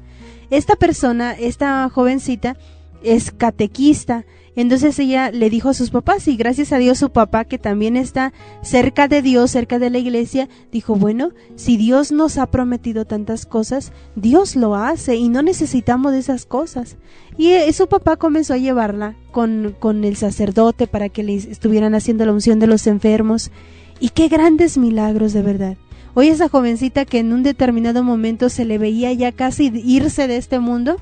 Esta 0.49 0.76
persona, 0.76 1.34
esta 1.34 1.88
jovencita, 1.89 2.57
es 3.03 3.32
catequista 3.32 4.26
entonces 4.56 4.97
ella 4.99 5.32
le 5.32 5.49
dijo 5.49 5.70
a 5.70 5.74
sus 5.74 5.89
papás 5.89 6.28
y 6.28 6.36
gracias 6.36 6.72
a 6.72 6.78
Dios 6.78 6.99
su 6.99 7.12
papá 7.12 7.45
que 7.45 7.58
también 7.58 7.97
está 7.97 8.34
cerca 8.62 9.08
de 9.08 9.22
Dios, 9.22 9.51
cerca 9.51 9.80
de 9.80 9.89
la 9.89 9.97
iglesia, 9.97 10.47
dijo, 10.72 10.95
bueno, 10.95 11.32
si 11.56 11.78
Dios 11.78 12.12
nos 12.12 12.38
ha 12.38 12.47
prometido 12.47 13.06
tantas 13.06 13.45
cosas, 13.45 13.91
Dios 14.16 14.56
lo 14.56 14.76
hace 14.76 15.16
y 15.16 15.30
no 15.30 15.41
necesitamos 15.41 16.12
de 16.12 16.20
esas 16.20 16.45
cosas. 16.45 16.97
Y 17.38 17.49
eh, 17.49 17.74
su 17.74 17.88
papá 17.88 18.16
comenzó 18.18 18.54
a 18.54 18.58
llevarla 18.58 19.16
con, 19.32 19.76
con 19.80 20.04
el 20.04 20.16
sacerdote 20.18 20.86
para 20.86 21.10
que 21.10 21.24
le 21.24 21.36
estuvieran 21.36 21.95
haciendo 21.95 22.26
la 22.26 22.34
unción 22.34 22.60
de 22.60 22.68
los 22.68 22.86
enfermos. 22.86 23.51
Y 23.99 24.10
qué 24.10 24.28
grandes 24.28 24.78
milagros 24.78 25.34
de 25.34 25.41
verdad. 25.41 25.78
Hoy 26.16 26.28
esa 26.28 26.47
jovencita 26.47 27.06
que 27.06 27.20
en 27.20 27.34
un 27.34 27.41
determinado 27.41 28.04
momento 28.04 28.49
se 28.49 28.66
le 28.66 28.78
veía 28.78 29.12
ya 29.14 29.32
casi 29.32 29.72
irse 29.84 30.28
de 30.28 30.38
este 30.38 30.60
mundo, 30.60 30.97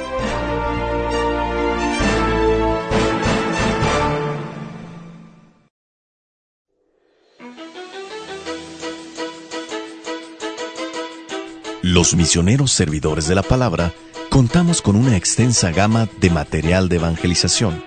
Los 11.82 12.14
misioneros 12.14 12.70
servidores 12.70 13.26
de 13.26 13.34
la 13.34 13.42
palabra 13.42 13.92
contamos 14.30 14.80
con 14.80 14.94
una 14.94 15.16
extensa 15.16 15.72
gama 15.72 16.08
de 16.20 16.30
material 16.30 16.88
de 16.88 16.96
evangelización, 16.96 17.82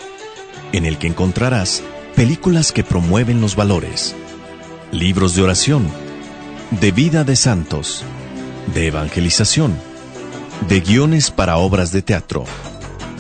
en 0.74 0.86
el 0.86 0.98
que 0.98 1.08
encontrarás 1.08 1.84
películas 2.18 2.74
que 2.74 2.84
promueven 2.84 3.40
los 3.40 3.56
valores, 3.56 4.14
libros 4.92 5.36
de 5.36 5.44
oración, 5.44 5.88
de 6.72 6.92
vida 6.92 7.24
de 7.24 7.36
santos, 7.36 8.04
de 8.76 8.88
evangelización, 8.88 9.76
de 10.68 10.82
guiones 10.82 11.32
para 11.32 11.58
obras 11.58 11.92
de 11.92 12.04
teatro, 12.04 12.46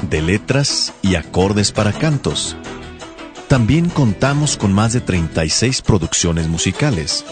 de 0.07 0.21
letras 0.21 0.93
y 1.01 1.15
acordes 1.15 1.71
para 1.71 1.91
cantos. 1.91 2.55
También 3.47 3.89
contamos 3.89 4.55
con 4.55 4.71
más 4.71 4.93
de 4.93 5.01
36 5.01 5.81
producciones 5.81 6.47
musicales. 6.47 7.25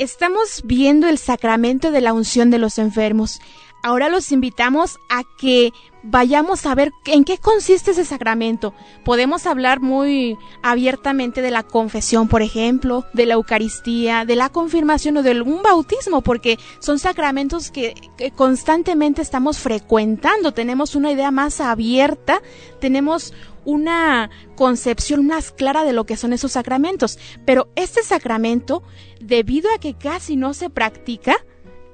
Estamos 0.00 0.62
viendo 0.64 1.06
el 1.06 1.18
sacramento 1.18 1.92
de 1.92 2.00
la 2.00 2.12
unción 2.12 2.50
de 2.50 2.58
los 2.58 2.78
enfermos. 2.78 3.38
Ahora 3.84 4.08
los 4.08 4.32
invitamos 4.32 4.98
a 5.08 5.22
que 5.38 5.70
vayamos 6.02 6.66
a 6.66 6.74
ver 6.74 6.90
en 7.06 7.24
qué 7.24 7.38
consiste 7.38 7.92
ese 7.92 8.04
sacramento. 8.04 8.74
Podemos 9.04 9.46
hablar 9.46 9.78
muy 9.78 10.36
abiertamente 10.64 11.42
de 11.42 11.52
la 11.52 11.62
confesión, 11.62 12.26
por 12.26 12.42
ejemplo, 12.42 13.04
de 13.12 13.26
la 13.26 13.34
Eucaristía, 13.34 14.24
de 14.24 14.34
la 14.34 14.48
confirmación 14.48 15.18
o 15.18 15.22
de 15.22 15.40
un 15.40 15.62
bautismo, 15.62 16.22
porque 16.22 16.58
son 16.80 16.98
sacramentos 16.98 17.70
que, 17.70 17.94
que, 18.16 18.32
constantemente 18.32 19.22
estamos 19.22 19.58
frecuentando. 19.58 20.50
Tenemos 20.50 20.96
una 20.96 21.12
idea 21.12 21.30
más 21.30 21.60
abierta, 21.60 22.42
tenemos 22.80 23.32
una 23.68 24.30
concepción 24.56 25.26
más 25.26 25.52
clara 25.52 25.84
de 25.84 25.92
lo 25.92 26.06
que 26.06 26.16
son 26.16 26.32
esos 26.32 26.52
sacramentos. 26.52 27.18
Pero 27.44 27.68
este 27.76 28.02
sacramento, 28.02 28.82
debido 29.20 29.70
a 29.70 29.78
que 29.78 29.92
casi 29.92 30.36
no 30.36 30.54
se 30.54 30.70
practica, 30.70 31.36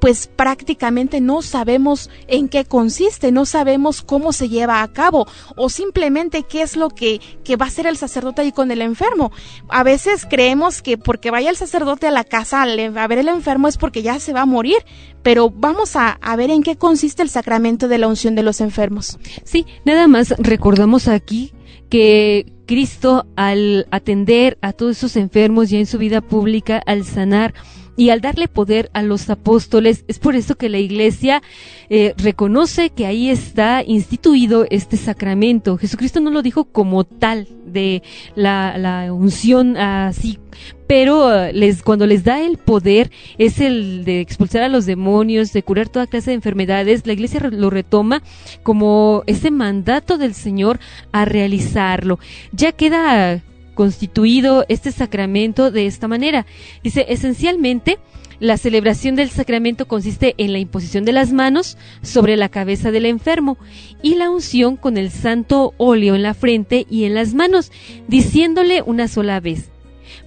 pues 0.04 0.26
prácticamente 0.26 1.22
no 1.22 1.40
sabemos 1.40 2.10
en 2.28 2.50
qué 2.50 2.66
consiste, 2.66 3.32
no 3.32 3.46
sabemos 3.46 4.02
cómo 4.02 4.34
se 4.34 4.50
lleva 4.50 4.82
a 4.82 4.92
cabo 4.92 5.26
o 5.56 5.70
simplemente 5.70 6.42
qué 6.42 6.60
es 6.60 6.76
lo 6.76 6.90
que, 6.90 7.22
que 7.42 7.56
va 7.56 7.64
a 7.64 7.68
hacer 7.68 7.86
el 7.86 7.96
sacerdote 7.96 8.42
ahí 8.42 8.52
con 8.52 8.70
el 8.70 8.82
enfermo. 8.82 9.32
A 9.70 9.82
veces 9.82 10.26
creemos 10.28 10.82
que 10.82 10.98
porque 10.98 11.30
vaya 11.30 11.48
el 11.48 11.56
sacerdote 11.56 12.06
a 12.06 12.10
la 12.10 12.24
casa 12.24 12.62
a 12.62 13.06
ver 13.06 13.18
el 13.18 13.28
enfermo 13.28 13.66
es 13.66 13.78
porque 13.78 14.02
ya 14.02 14.20
se 14.20 14.34
va 14.34 14.42
a 14.42 14.46
morir, 14.46 14.76
pero 15.22 15.48
vamos 15.48 15.96
a, 15.96 16.10
a 16.20 16.36
ver 16.36 16.50
en 16.50 16.62
qué 16.62 16.76
consiste 16.76 17.22
el 17.22 17.30
sacramento 17.30 17.88
de 17.88 17.96
la 17.96 18.06
unción 18.06 18.34
de 18.34 18.42
los 18.42 18.60
enfermos. 18.60 19.18
Sí, 19.44 19.64
nada 19.86 20.06
más 20.06 20.34
recordamos 20.36 21.08
aquí 21.08 21.54
que 21.94 22.46
Cristo 22.66 23.24
al 23.36 23.86
atender 23.92 24.58
a 24.62 24.72
todos 24.72 24.96
esos 24.96 25.14
enfermos 25.14 25.70
ya 25.70 25.78
en 25.78 25.86
su 25.86 25.96
vida 25.96 26.22
pública, 26.22 26.82
al 26.86 27.04
sanar, 27.04 27.54
y 27.96 28.10
al 28.10 28.20
darle 28.20 28.48
poder 28.48 28.90
a 28.92 29.02
los 29.02 29.30
apóstoles, 29.30 30.04
es 30.08 30.18
por 30.18 30.34
eso 30.34 30.56
que 30.56 30.68
la 30.68 30.78
iglesia 30.78 31.42
eh, 31.88 32.14
reconoce 32.16 32.90
que 32.90 33.06
ahí 33.06 33.30
está 33.30 33.82
instituido 33.86 34.66
este 34.70 34.96
sacramento. 34.96 35.76
Jesucristo 35.78 36.20
no 36.20 36.30
lo 36.30 36.42
dijo 36.42 36.64
como 36.64 37.04
tal 37.04 37.48
de 37.66 38.02
la, 38.34 38.78
la 38.78 39.12
unción 39.12 39.76
así, 39.76 40.38
pero 40.86 41.34
eh, 41.34 41.52
les, 41.52 41.82
cuando 41.82 42.06
les 42.06 42.24
da 42.24 42.40
el 42.40 42.58
poder 42.58 43.10
es 43.38 43.60
el 43.60 44.04
de 44.04 44.20
expulsar 44.20 44.62
a 44.62 44.68
los 44.68 44.86
demonios, 44.86 45.52
de 45.52 45.62
curar 45.62 45.88
toda 45.88 46.06
clase 46.06 46.30
de 46.30 46.36
enfermedades, 46.36 47.06
la 47.06 47.12
iglesia 47.12 47.40
lo 47.50 47.70
retoma 47.70 48.22
como 48.62 49.22
ese 49.26 49.50
mandato 49.50 50.18
del 50.18 50.34
Señor 50.34 50.78
a 51.12 51.24
realizarlo. 51.24 52.18
Ya 52.52 52.72
queda 52.72 53.42
constituido 53.74 54.64
este 54.68 54.92
sacramento 54.92 55.70
de 55.70 55.86
esta 55.86 56.08
manera. 56.08 56.46
Dice, 56.82 57.06
esencialmente, 57.08 57.98
la 58.40 58.56
celebración 58.56 59.14
del 59.14 59.30
sacramento 59.30 59.86
consiste 59.86 60.34
en 60.38 60.52
la 60.52 60.58
imposición 60.58 61.04
de 61.04 61.12
las 61.12 61.32
manos 61.32 61.78
sobre 62.02 62.36
la 62.36 62.48
cabeza 62.48 62.90
del 62.90 63.06
enfermo 63.06 63.58
y 64.02 64.16
la 64.16 64.30
unción 64.30 64.76
con 64.76 64.96
el 64.96 65.10
santo 65.10 65.72
óleo 65.76 66.14
en 66.14 66.22
la 66.22 66.34
frente 66.34 66.86
y 66.90 67.04
en 67.04 67.14
las 67.14 67.34
manos, 67.34 67.70
diciéndole 68.08 68.82
una 68.82 69.08
sola 69.08 69.40
vez, 69.40 69.70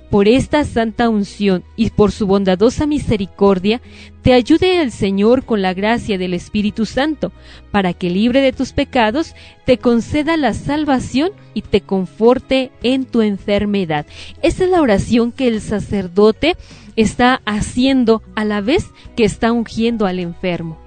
por 0.10 0.28
esta 0.28 0.64
santa 0.64 1.10
unción 1.10 1.64
y 1.76 1.90
por 1.90 2.12
su 2.12 2.28
bondadosa 2.28 2.86
misericordia, 2.86 3.82
te 4.22 4.34
ayude 4.34 4.82
el 4.82 4.92
Señor 4.92 5.46
con 5.46 5.62
la 5.62 5.74
gracia 5.74 6.18
del 6.18 6.34
Espíritu 6.34 6.86
Santo, 6.86 7.32
para 7.72 7.94
que 7.94 8.10
libre 8.10 8.42
de 8.42 8.54
tus 8.54 8.74
pecados, 8.74 9.36
te 9.66 9.78
conceda 9.78 10.38
la 10.38 10.54
salvación 10.54 11.32
y 11.54 11.62
te 11.62 11.82
conforte 11.82 12.72
en 12.84 13.06
tu 13.06 13.22
enfermedad. 13.22 14.06
Esa 14.42 14.66
es 14.66 14.70
la 14.70 14.82
oración 14.82 15.32
que 15.32 15.48
el 15.48 15.62
sacerdote 15.62 16.56
está 16.96 17.42
haciendo 17.46 18.22
a 18.36 18.46
la 18.46 18.62
vez 18.62 18.92
que 19.16 19.26
está 19.26 19.52
ungiendo 19.52 20.06
al 20.06 20.20
enfermo. 20.20 20.87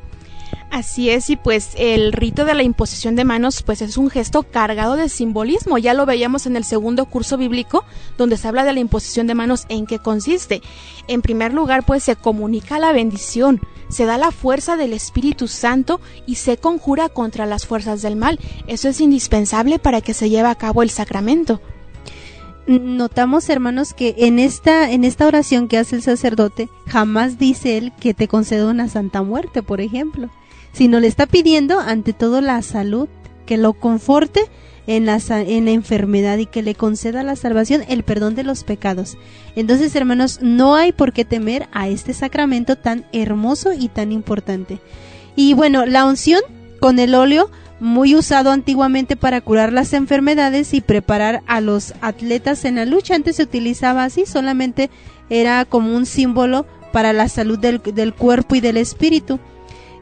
Así 0.70 1.10
es, 1.10 1.28
y 1.30 1.36
pues 1.36 1.70
el 1.76 2.12
rito 2.12 2.44
de 2.44 2.54
la 2.54 2.62
imposición 2.62 3.16
de 3.16 3.24
manos 3.24 3.62
pues 3.62 3.82
es 3.82 3.96
un 3.96 4.08
gesto 4.08 4.44
cargado 4.44 4.94
de 4.94 5.08
simbolismo. 5.08 5.78
Ya 5.78 5.94
lo 5.94 6.06
veíamos 6.06 6.46
en 6.46 6.54
el 6.54 6.62
segundo 6.62 7.06
curso 7.06 7.36
bíblico 7.36 7.84
donde 8.16 8.36
se 8.36 8.46
habla 8.46 8.62
de 8.62 8.72
la 8.72 8.78
imposición 8.78 9.26
de 9.26 9.34
manos 9.34 9.66
en 9.68 9.84
qué 9.84 9.98
consiste. 9.98 10.62
En 11.08 11.22
primer 11.22 11.52
lugar 11.52 11.84
pues 11.84 12.04
se 12.04 12.14
comunica 12.14 12.78
la 12.78 12.92
bendición, 12.92 13.60
se 13.88 14.04
da 14.04 14.16
la 14.16 14.30
fuerza 14.30 14.76
del 14.76 14.92
Espíritu 14.92 15.48
Santo 15.48 16.00
y 16.24 16.36
se 16.36 16.56
conjura 16.56 17.08
contra 17.08 17.46
las 17.46 17.66
fuerzas 17.66 18.00
del 18.00 18.14
mal. 18.14 18.38
Eso 18.68 18.88
es 18.88 19.00
indispensable 19.00 19.80
para 19.80 20.00
que 20.00 20.14
se 20.14 20.30
lleve 20.30 20.48
a 20.48 20.54
cabo 20.54 20.84
el 20.84 20.90
sacramento 20.90 21.60
notamos 22.66 23.48
hermanos 23.48 23.94
que 23.94 24.14
en 24.18 24.38
esta 24.38 24.92
en 24.92 25.02
esta 25.02 25.26
oración 25.26 25.66
que 25.66 25.78
hace 25.78 25.96
el 25.96 26.02
sacerdote 26.02 26.68
jamás 26.86 27.36
dice 27.36 27.76
él 27.76 27.92
que 27.98 28.14
te 28.14 28.28
conceda 28.28 28.70
una 28.70 28.88
santa 28.88 29.22
muerte 29.22 29.62
por 29.62 29.80
ejemplo 29.80 30.30
sino 30.72 31.00
le 31.00 31.06
está 31.06 31.26
pidiendo 31.26 31.78
ante 31.78 32.12
todo 32.12 32.40
la 32.40 32.60
salud, 32.62 33.08
que 33.46 33.56
lo 33.56 33.72
conforte 33.72 34.42
en 34.86 35.06
la, 35.06 35.20
en 35.28 35.64
la 35.66 35.70
enfermedad 35.70 36.38
y 36.38 36.46
que 36.46 36.62
le 36.62 36.74
conceda 36.74 37.22
la 37.22 37.36
salvación, 37.36 37.82
el 37.88 38.02
perdón 38.02 38.34
de 38.34 38.44
los 38.44 38.64
pecados. 38.64 39.16
Entonces, 39.56 39.94
hermanos, 39.94 40.40
no 40.42 40.74
hay 40.74 40.92
por 40.92 41.12
qué 41.12 41.24
temer 41.24 41.68
a 41.72 41.88
este 41.88 42.12
sacramento 42.14 42.76
tan 42.76 43.06
hermoso 43.12 43.72
y 43.72 43.88
tan 43.88 44.12
importante. 44.12 44.78
Y 45.36 45.54
bueno, 45.54 45.86
la 45.86 46.06
unción 46.06 46.40
con 46.80 46.98
el 46.98 47.14
óleo, 47.14 47.50
muy 47.78 48.14
usado 48.14 48.50
antiguamente 48.50 49.16
para 49.16 49.40
curar 49.40 49.72
las 49.72 49.92
enfermedades 49.94 50.74
y 50.74 50.80
preparar 50.80 51.42
a 51.46 51.60
los 51.60 51.94
atletas 52.02 52.64
en 52.64 52.76
la 52.76 52.84
lucha. 52.84 53.14
Antes 53.14 53.36
se 53.36 53.42
utilizaba 53.42 54.04
así, 54.04 54.26
solamente 54.26 54.90
era 55.30 55.64
como 55.64 55.94
un 55.96 56.04
símbolo 56.04 56.66
para 56.92 57.12
la 57.12 57.28
salud 57.28 57.58
del, 57.58 57.80
del 57.82 58.12
cuerpo 58.12 58.54
y 58.54 58.60
del 58.60 58.76
espíritu. 58.76 59.40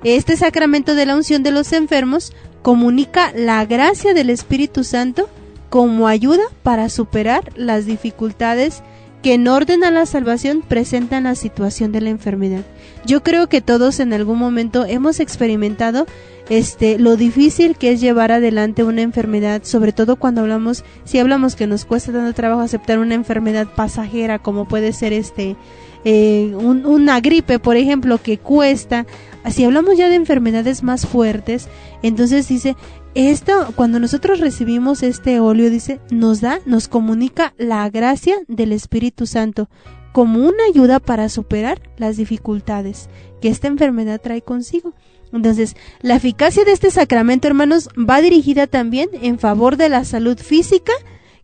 Este 0.04 0.36
sacramento 0.36 0.94
de 0.94 1.06
la 1.06 1.16
unción 1.16 1.42
de 1.42 1.50
los 1.50 1.72
enfermos 1.72 2.32
comunica 2.62 3.32
la 3.34 3.64
gracia 3.66 4.14
del 4.14 4.30
Espíritu 4.30 4.84
Santo 4.84 5.28
como 5.70 6.06
ayuda 6.06 6.44
para 6.62 6.88
superar 6.88 7.52
las 7.56 7.84
dificultades 7.84 8.82
que 9.22 9.34
en 9.34 9.48
orden 9.48 9.82
a 9.82 9.90
la 9.90 10.06
salvación 10.06 10.62
presentan 10.62 11.24
la 11.24 11.34
situación 11.34 11.90
de 11.90 12.00
la 12.00 12.10
enfermedad. 12.10 12.62
Yo 13.04 13.24
creo 13.24 13.48
que 13.48 13.60
todos 13.60 13.98
en 13.98 14.12
algún 14.12 14.38
momento 14.38 14.84
hemos 14.84 15.18
experimentado 15.18 16.06
este 16.48 16.98
lo 16.98 17.16
difícil 17.16 17.76
que 17.76 17.92
es 17.92 18.00
llevar 18.00 18.30
adelante 18.30 18.84
una 18.84 19.02
enfermedad, 19.02 19.62
sobre 19.64 19.92
todo 19.92 20.16
cuando 20.16 20.42
hablamos, 20.42 20.84
si 21.04 21.18
hablamos 21.18 21.56
que 21.56 21.66
nos 21.66 21.84
cuesta 21.84 22.12
tanto 22.12 22.32
trabajo 22.32 22.60
aceptar 22.60 23.00
una 23.00 23.14
enfermedad 23.14 23.66
pasajera 23.74 24.38
como 24.38 24.68
puede 24.68 24.92
ser 24.92 25.12
este 25.12 25.56
eh, 26.04 26.54
una 26.56 27.20
gripe, 27.20 27.58
por 27.58 27.76
ejemplo, 27.76 28.18
que 28.18 28.38
cuesta. 28.38 29.06
Si 29.50 29.64
hablamos 29.64 29.96
ya 29.96 30.08
de 30.08 30.16
enfermedades 30.16 30.82
más 30.82 31.06
fuertes, 31.06 31.68
entonces 32.02 32.48
dice, 32.48 32.76
esto, 33.14 33.72
cuando 33.74 33.98
nosotros 33.98 34.40
recibimos 34.40 35.02
este 35.02 35.40
óleo, 35.40 35.70
dice, 35.70 36.00
nos 36.10 36.40
da, 36.40 36.60
nos 36.66 36.88
comunica 36.88 37.54
la 37.56 37.88
gracia 37.88 38.36
del 38.46 38.72
Espíritu 38.72 39.26
Santo 39.26 39.68
como 40.12 40.40
una 40.40 40.64
ayuda 40.68 41.00
para 41.00 41.28
superar 41.28 41.80
las 41.96 42.16
dificultades 42.16 43.08
que 43.40 43.48
esta 43.48 43.68
enfermedad 43.68 44.20
trae 44.20 44.42
consigo. 44.42 44.94
Entonces, 45.32 45.76
la 46.00 46.16
eficacia 46.16 46.64
de 46.64 46.72
este 46.72 46.90
sacramento, 46.90 47.48
hermanos, 47.48 47.88
va 47.98 48.20
dirigida 48.20 48.66
también 48.66 49.08
en 49.22 49.38
favor 49.38 49.76
de 49.76 49.88
la 49.88 50.04
salud 50.04 50.38
física 50.38 50.92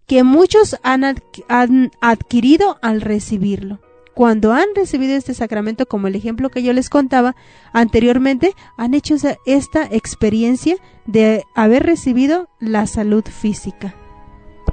que 0.06 0.22
muchos 0.22 0.76
han, 0.82 1.04
han 1.48 1.90
adquirido 2.00 2.78
al 2.82 3.00
recibirlo 3.00 3.80
cuando 4.14 4.52
han 4.52 4.66
recibido 4.74 5.14
este 5.16 5.34
sacramento, 5.34 5.86
como 5.86 6.06
el 6.06 6.14
ejemplo 6.14 6.50
que 6.50 6.62
yo 6.62 6.72
les 6.72 6.88
contaba 6.88 7.34
anteriormente, 7.72 8.54
han 8.76 8.94
hecho 8.94 9.16
esta 9.44 9.84
experiencia 9.90 10.76
de 11.06 11.44
haber 11.54 11.84
recibido 11.84 12.48
la 12.60 12.86
salud 12.86 13.24
física. 13.24 13.94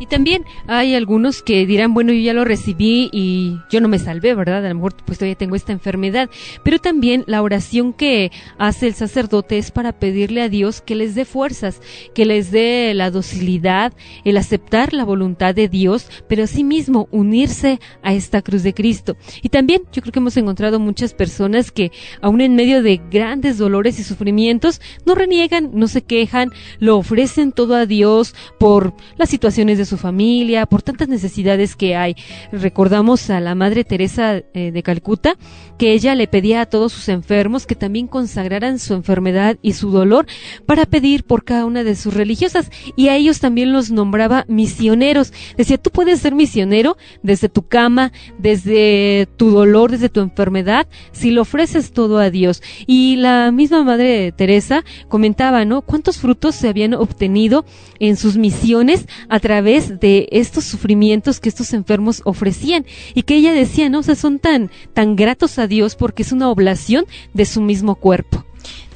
Y 0.01 0.07
también 0.07 0.45
hay 0.65 0.95
algunos 0.95 1.43
que 1.43 1.63
dirán, 1.67 1.93
bueno, 1.93 2.11
yo 2.11 2.19
ya 2.21 2.33
lo 2.33 2.43
recibí 2.43 3.11
y 3.13 3.59
yo 3.69 3.81
no 3.81 3.87
me 3.87 3.99
salvé, 3.99 4.33
¿verdad? 4.33 4.65
A 4.65 4.69
lo 4.69 4.73
mejor 4.73 4.95
pues 5.05 5.19
todavía 5.19 5.35
tengo 5.35 5.55
esta 5.55 5.73
enfermedad. 5.73 6.27
Pero 6.63 6.79
también 6.79 7.23
la 7.27 7.43
oración 7.43 7.93
que 7.93 8.31
hace 8.57 8.87
el 8.87 8.95
sacerdote 8.95 9.59
es 9.59 9.69
para 9.69 9.91
pedirle 9.91 10.41
a 10.41 10.49
Dios 10.49 10.81
que 10.81 10.95
les 10.95 11.13
dé 11.13 11.23
fuerzas, 11.23 11.81
que 12.15 12.25
les 12.25 12.49
dé 12.49 12.95
la 12.95 13.11
docilidad, 13.11 13.93
el 14.25 14.37
aceptar 14.37 14.91
la 14.91 15.03
voluntad 15.03 15.53
de 15.53 15.67
Dios, 15.67 16.09
pero 16.27 16.45
asimismo 16.45 17.07
unirse 17.11 17.79
a 18.01 18.15
esta 18.15 18.41
cruz 18.41 18.63
de 18.63 18.73
Cristo. 18.73 19.17
Y 19.43 19.49
también 19.49 19.83
yo 19.93 20.01
creo 20.01 20.11
que 20.11 20.17
hemos 20.17 20.35
encontrado 20.35 20.79
muchas 20.79 21.13
personas 21.13 21.71
que 21.71 21.91
aún 22.21 22.41
en 22.41 22.55
medio 22.55 22.81
de 22.81 22.99
grandes 23.11 23.59
dolores 23.59 23.99
y 23.99 24.03
sufrimientos 24.03 24.81
no 25.05 25.13
reniegan, 25.13 25.69
no 25.75 25.87
se 25.87 26.01
quejan, 26.01 26.49
lo 26.79 26.97
ofrecen 26.97 27.51
todo 27.51 27.75
a 27.75 27.85
Dios 27.85 28.33
por 28.57 28.95
las 29.19 29.29
situaciones 29.29 29.77
de 29.77 29.90
su 29.91 29.97
familia, 29.97 30.65
por 30.65 30.81
tantas 30.81 31.09
necesidades 31.09 31.75
que 31.75 31.95
hay. 31.95 32.15
Recordamos 32.51 33.29
a 33.29 33.39
la 33.41 33.55
Madre 33.55 33.83
Teresa 33.83 34.41
eh, 34.53 34.71
de 34.71 34.83
Calcuta 34.83 35.35
que 35.77 35.93
ella 35.93 36.15
le 36.15 36.27
pedía 36.27 36.61
a 36.61 36.65
todos 36.65 36.93
sus 36.93 37.09
enfermos 37.09 37.65
que 37.65 37.75
también 37.75 38.07
consagraran 38.07 38.79
su 38.79 38.93
enfermedad 38.93 39.57
y 39.61 39.73
su 39.73 39.91
dolor 39.91 40.27
para 40.65 40.85
pedir 40.85 41.23
por 41.23 41.43
cada 41.43 41.65
una 41.65 41.83
de 41.83 41.95
sus 41.95 42.13
religiosas 42.13 42.69
y 42.95 43.09
a 43.09 43.15
ellos 43.15 43.39
también 43.39 43.73
los 43.73 43.91
nombraba 43.91 44.45
misioneros. 44.47 45.33
Decía, 45.57 45.77
tú 45.77 45.89
puedes 45.89 46.21
ser 46.21 46.35
misionero 46.35 46.97
desde 47.21 47.49
tu 47.49 47.63
cama, 47.67 48.13
desde 48.37 49.27
tu 49.37 49.49
dolor, 49.49 49.91
desde 49.91 50.09
tu 50.09 50.21
enfermedad, 50.21 50.87
si 51.11 51.31
lo 51.31 51.41
ofreces 51.41 51.91
todo 51.91 52.19
a 52.19 52.29
Dios. 52.29 52.61
Y 52.87 53.17
la 53.17 53.51
misma 53.51 53.83
Madre 53.83 54.31
Teresa 54.31 54.85
comentaba, 55.09 55.65
¿no? 55.65 55.81
¿Cuántos 55.81 56.19
frutos 56.19 56.55
se 56.55 56.69
habían 56.69 56.93
obtenido 56.93 57.65
en 57.99 58.17
sus 58.17 58.37
misiones 58.37 59.07
a 59.29 59.39
través 59.39 59.70
de 59.79 60.27
estos 60.31 60.65
sufrimientos 60.65 61.39
que 61.39 61.49
estos 61.49 61.73
enfermos 61.73 62.21
ofrecían 62.25 62.85
y 63.13 63.23
que 63.23 63.35
ella 63.35 63.53
decía, 63.53 63.89
¿no? 63.89 63.99
O 63.99 64.03
sea, 64.03 64.15
son 64.15 64.39
tan, 64.39 64.69
tan 64.93 65.15
gratos 65.15 65.57
a 65.59 65.67
Dios 65.67 65.95
porque 65.95 66.23
es 66.23 66.31
una 66.31 66.49
oblación 66.49 67.05
de 67.33 67.45
su 67.45 67.61
mismo 67.61 67.95
cuerpo. 67.95 68.45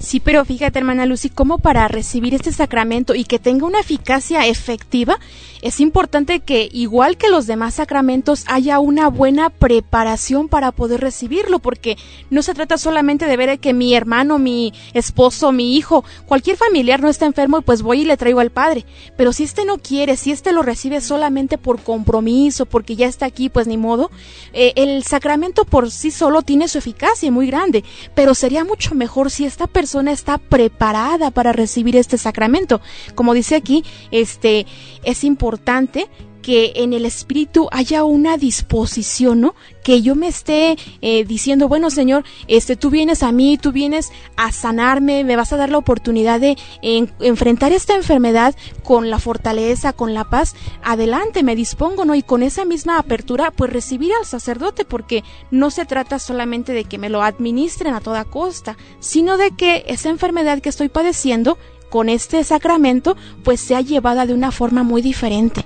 Sí, 0.06 0.20
pero 0.20 0.46
fíjate, 0.46 0.78
hermana 0.78 1.08
Lucy, 1.08 1.32
cómo 1.32 1.58
para 1.58 1.88
recibir 1.88 2.36
este 2.36 2.52
sacramento 2.52 3.16
y 3.16 3.24
que 3.24 3.40
tenga 3.40 3.66
una 3.66 3.80
eficacia 3.80 4.46
efectiva, 4.46 5.18
es 5.64 5.80
importante 5.80 6.42
que, 6.42 6.70
igual 6.72 7.18
que 7.18 7.28
los 7.28 7.48
demás 7.48 7.74
sacramentos, 7.74 8.44
haya 8.46 8.78
una 8.78 9.08
buena 9.08 9.50
preparación 9.50 10.48
para 10.48 10.72
poder 10.72 11.02
recibirlo, 11.02 11.58
porque 11.58 11.98
no 12.30 12.44
se 12.44 12.54
trata 12.54 12.78
solamente 12.78 13.26
de 13.26 13.36
ver 13.36 13.60
que 13.60 13.74
mi 13.74 13.96
hermano, 13.96 14.38
mi 14.38 14.74
esposo, 14.94 15.52
mi 15.52 15.76
hijo, 15.76 16.06
cualquier 16.28 16.56
familiar 16.56 17.02
no 17.02 17.10
está 17.10 17.26
enfermo 17.26 17.58
y 17.58 17.62
pues 17.64 17.82
voy 17.82 18.02
y 18.02 18.06
le 18.06 18.16
traigo 18.16 18.42
al 18.42 18.52
padre. 18.52 18.86
Pero 19.18 19.34
si 19.34 19.44
este 19.44 19.66
no 19.66 19.80
quiere, 19.80 20.18
si 20.18 20.32
este 20.32 20.52
lo 20.52 20.62
recibe 20.62 21.02
solamente 21.02 21.58
por 21.58 21.82
compromiso, 21.82 22.68
porque 22.68 22.96
ya 22.96 23.08
está 23.08 23.26
aquí, 23.26 23.50
pues 23.50 23.66
ni 23.66 23.78
modo, 23.78 24.12
eh, 24.54 24.74
el 24.76 25.04
sacramento 25.04 25.66
por 25.66 25.90
sí 25.90 26.12
solo 26.12 26.44
tiene 26.44 26.68
su 26.68 26.78
eficacia 26.78 27.32
muy 27.32 27.48
grande, 27.48 27.84
pero 28.14 28.36
sería 28.36 28.64
mucho 28.66 28.94
mejor 28.94 29.32
si 29.32 29.46
esta 29.46 29.66
persona 29.66 29.95
está 30.08 30.38
preparada 30.38 31.32
para 31.32 31.54
recibir 31.54 31.96
este 31.96 32.18
sacramento. 32.18 32.82
Como 33.16 33.34
dice 33.34 33.56
aquí, 33.56 33.84
este 34.12 34.66
es 35.04 35.24
importante 35.24 36.08
que 36.46 36.74
en 36.76 36.94
el 36.94 37.08
espíritu 37.08 37.70
haya 37.72 38.04
una 38.04 38.38
disposición, 38.38 39.42
¿no? 39.42 39.56
Que 39.84 40.04
yo 40.04 40.14
me 40.14 40.28
esté 40.28 40.78
eh, 41.02 41.26
diciendo, 41.26 41.68
bueno 41.68 41.90
Señor, 41.90 42.24
este, 42.48 42.76
tú 42.76 42.92
vienes 42.92 43.24
a 43.24 43.32
mí, 43.32 43.58
tú 43.58 43.72
vienes 43.72 44.12
a 44.38 44.52
sanarme, 44.52 45.24
me 45.24 45.38
vas 45.38 45.54
a 45.54 45.58
dar 45.58 45.72
la 45.72 45.80
oportunidad 45.80 46.40
de 46.40 46.56
enfrentar 46.84 47.72
esta 47.72 47.96
enfermedad 47.96 48.54
con 48.84 49.10
la 49.10 49.18
fortaleza, 49.18 49.92
con 49.92 50.14
la 50.14 50.26
paz. 50.26 50.56
Adelante, 50.84 51.42
me 51.42 51.56
dispongo, 51.56 52.06
¿no? 52.06 52.14
Y 52.14 52.22
con 52.22 52.44
esa 52.44 52.64
misma 52.64 53.00
apertura, 53.00 53.50
pues 53.50 53.74
recibir 53.74 54.12
al 54.14 54.28
sacerdote, 54.28 54.86
porque 54.86 55.24
no 55.50 55.72
se 55.72 55.86
trata 55.86 56.20
solamente 56.20 56.74
de 56.74 56.84
que 56.84 57.00
me 57.00 57.10
lo 57.10 57.24
administren 57.24 57.96
a 57.96 58.02
toda 58.02 58.24
costa, 58.24 58.78
sino 59.00 59.38
de 59.38 59.50
que 59.50 59.84
esa 59.88 60.10
enfermedad 60.10 60.62
que 60.62 60.70
estoy 60.70 60.90
padeciendo 60.90 61.58
con 61.90 62.08
este 62.08 62.44
sacramento, 62.44 63.18
pues 63.44 63.60
sea 63.62 63.82
llevada 63.82 64.28
de 64.28 64.36
una 64.36 64.52
forma 64.52 64.84
muy 64.84 65.02
diferente. 65.02 65.66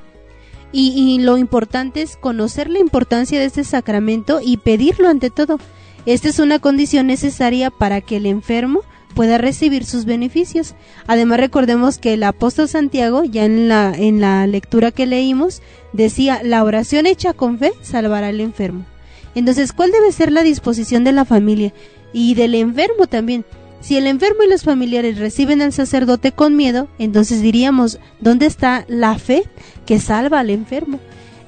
Y, 0.72 1.20
lo 1.20 1.38
importante 1.38 2.02
es 2.02 2.16
conocer 2.16 2.70
la 2.70 2.80
importancia 2.80 3.40
de 3.40 3.46
este 3.46 3.64
sacramento 3.64 4.40
y 4.44 4.58
pedirlo 4.58 5.10
ante 5.10 5.30
todo. 5.30 5.58
Esta 6.06 6.30
es 6.30 6.40
una 6.40 6.60
condición 6.60 7.08
necesaria 7.08 7.72
para 7.72 8.02
que 8.02 8.18
el 8.18 8.26
enfermo 8.26 8.82
pueda 9.16 9.38
recibir 9.40 9.84
sus 9.84 10.06
beneficios. 10.06 10.76
Además 11.08 11.40
recordemos 11.40 11.98
que 11.98 12.14
el 12.14 12.24
apóstol 12.24 12.70
Santiago, 12.70 13.24
ya 13.24 13.46
en 13.46 13.68
la, 13.68 13.94
en 13.96 14.22
la 14.22 14.46
lectura 14.46 14.92
que 14.92 15.08
leímos, 15.08 15.62
decía, 15.92 16.42
la 16.44 16.64
oración 16.64 17.08
hecha 17.08 17.34
con 17.34 17.58
fe 17.58 17.74
salvará 17.82 18.28
al 18.28 18.40
enfermo. 18.40 18.86
Entonces, 19.36 19.74
¿cuál 19.74 19.92
debe 19.92 20.12
ser 20.12 20.32
la 20.32 20.44
disposición 20.44 21.04
de 21.04 21.12
la 21.12 21.26
familia 21.26 21.74
y 22.14 22.36
del 22.36 22.56
enfermo 22.56 23.08
también? 23.08 23.46
Si 23.82 23.96
el 23.96 24.08
enfermo 24.08 24.44
y 24.44 24.50
los 24.50 24.64
familiares 24.64 25.18
reciben 25.18 25.62
al 25.62 25.74
sacerdote 25.74 26.32
con 26.32 26.56
miedo, 26.56 26.88
entonces 27.00 27.42
diríamos, 27.42 28.00
¿dónde 28.20 28.46
está 28.46 28.86
la 28.88 29.18
fe 29.18 29.44
que 29.86 30.00
salva 30.00 30.40
al 30.40 30.50
enfermo? 30.50 31.00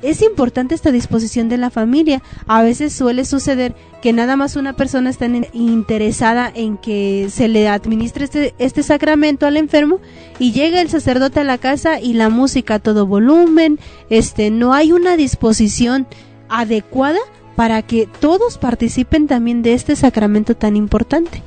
Es 0.01 0.23
importante 0.23 0.73
esta 0.73 0.91
disposición 0.91 1.47
de 1.47 1.57
la 1.57 1.69
familia. 1.69 2.23
A 2.47 2.63
veces 2.63 2.93
suele 2.93 3.23
suceder 3.23 3.75
que 4.01 4.13
nada 4.13 4.35
más 4.35 4.55
una 4.55 4.73
persona 4.73 5.11
está 5.11 5.27
interesada 5.53 6.51
en 6.55 6.77
que 6.77 7.27
se 7.29 7.47
le 7.47 7.67
administre 7.67 8.25
este, 8.25 8.55
este 8.57 8.81
sacramento 8.81 9.45
al 9.45 9.57
enfermo 9.57 9.99
y 10.39 10.53
llega 10.53 10.81
el 10.81 10.89
sacerdote 10.89 11.41
a 11.41 11.43
la 11.43 11.59
casa 11.59 11.99
y 11.99 12.13
la 12.13 12.29
música 12.29 12.75
a 12.75 12.79
todo 12.79 13.05
volumen, 13.05 13.79
este, 14.09 14.49
no 14.49 14.73
hay 14.73 14.91
una 14.91 15.17
disposición 15.17 16.07
adecuada 16.49 17.19
para 17.55 17.83
que 17.83 18.07
todos 18.19 18.57
participen 18.57 19.27
también 19.27 19.61
de 19.61 19.73
este 19.73 19.95
sacramento 19.95 20.55
tan 20.55 20.75
importante. 20.75 21.43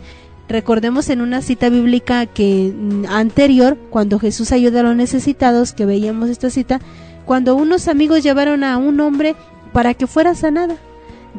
Recordemos 0.49 1.09
en 1.09 1.21
una 1.21 1.41
cita 1.41 1.71
bíblica 1.71 2.27
que 2.27 2.73
mm, 2.75 3.07
anterior, 3.09 3.79
cuando 3.91 4.19
Jesús 4.19 4.53
ayuda 4.53 4.81
a 4.81 4.83
los 4.83 4.97
necesitados, 4.97 5.73
que 5.73 5.87
veíamos 5.87 6.29
esta 6.29 6.51
cita, 6.51 6.81
cuando 7.25 7.57
unos 7.57 7.89
amigos 7.89 8.23
llevaron 8.23 8.65
a 8.65 8.77
un 8.77 9.01
hombre 9.01 9.37
para 9.73 9.95
que 9.95 10.07
fuera 10.07 10.35
sanada. 10.35 10.77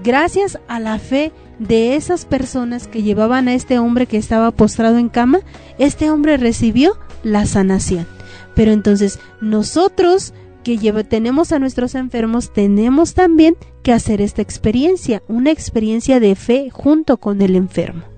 Gracias 0.04 0.60
a 0.68 0.80
la 0.80 1.00
fe 1.00 1.32
de 1.60 1.96
esas 1.96 2.26
personas 2.26 2.88
que 2.88 3.04
llevaban 3.04 3.48
a 3.48 3.54
este 3.54 3.80
hombre 3.80 4.08
que 4.08 4.18
estaba 4.18 4.52
postrado 4.52 4.98
en 4.98 5.10
cama, 5.10 5.40
este 5.78 6.10
hombre 6.10 6.38
recibió 6.38 6.98
la 7.24 7.46
sanación. 7.46 8.08
Pero 8.56 8.72
entonces 8.72 9.20
nosotros 9.40 10.34
que 10.64 10.78
tenemos 11.08 11.52
a 11.52 11.60
nuestros 11.60 11.94
enfermos 11.94 12.52
tenemos 12.52 13.14
también 13.14 13.56
que 13.84 13.94
hacer 13.94 14.20
esta 14.20 14.42
experiencia, 14.42 15.22
una 15.28 15.52
experiencia 15.52 16.20
de 16.20 16.36
fe 16.36 16.70
junto 16.72 17.18
con 17.18 17.42
el 17.44 17.56
enfermo. 17.56 18.15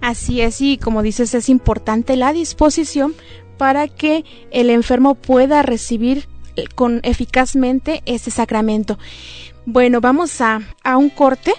Así 0.00 0.40
es, 0.40 0.60
y 0.60 0.78
como 0.78 1.02
dices, 1.02 1.34
es 1.34 1.48
importante 1.48 2.16
la 2.16 2.32
disposición 2.32 3.14
para 3.58 3.88
que 3.88 4.24
el 4.50 4.70
enfermo 4.70 5.14
pueda 5.14 5.62
recibir 5.62 6.26
eh, 6.56 6.64
con 6.74 7.00
eficazmente 7.02 8.02
este 8.06 8.30
sacramento. 8.30 8.98
Bueno, 9.66 10.00
vamos 10.00 10.40
a, 10.40 10.62
a 10.82 10.96
un 10.96 11.10
corte. 11.10 11.52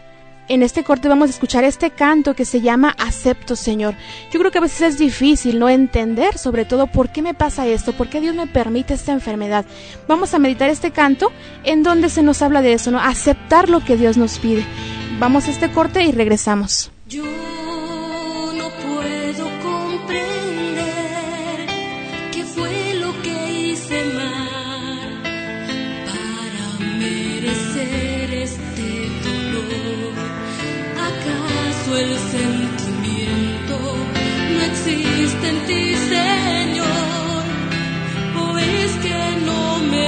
En 0.48 0.64
este 0.64 0.84
corte 0.84 1.08
vamos 1.08 1.30
a 1.30 1.34
escuchar 1.34 1.64
este 1.64 1.92
canto 1.92 2.34
que 2.34 2.44
se 2.44 2.60
llama 2.60 2.96
Acepto 2.98 3.56
Señor. 3.56 3.94
Yo 4.32 4.40
creo 4.40 4.52
que 4.52 4.58
a 4.58 4.62
veces 4.62 4.82
es 4.82 4.98
difícil 4.98 5.60
no 5.60 5.70
entender 5.70 6.38
sobre 6.38 6.66
todo 6.66 6.88
por 6.88 7.12
qué 7.12 7.22
me 7.22 7.34
pasa 7.34 7.68
esto, 7.68 7.94
por 7.94 8.10
qué 8.10 8.20
Dios 8.20 8.36
me 8.36 8.48
permite 8.48 8.96
esta 8.96 9.14
enfermedad. 9.14 9.66
Vamos 10.08 10.34
a 10.34 10.40
meditar 10.40 10.70
este 10.70 10.92
canto 10.92 11.32
en 11.64 11.84
donde 11.84 12.10
se 12.10 12.24
nos 12.24 12.42
habla 12.42 12.62
de 12.62 12.74
eso, 12.74 12.92
¿no? 12.92 13.00
Aceptar 13.00 13.70
lo 13.70 13.86
que 13.86 13.96
Dios 13.96 14.18
nos 14.18 14.40
pide. 14.40 14.66
Vamos 15.20 15.48
a 15.48 15.52
este 15.52 15.72
corte 15.72 16.04
y 16.04 16.12
regresamos. 16.12 16.92
el 17.08 17.91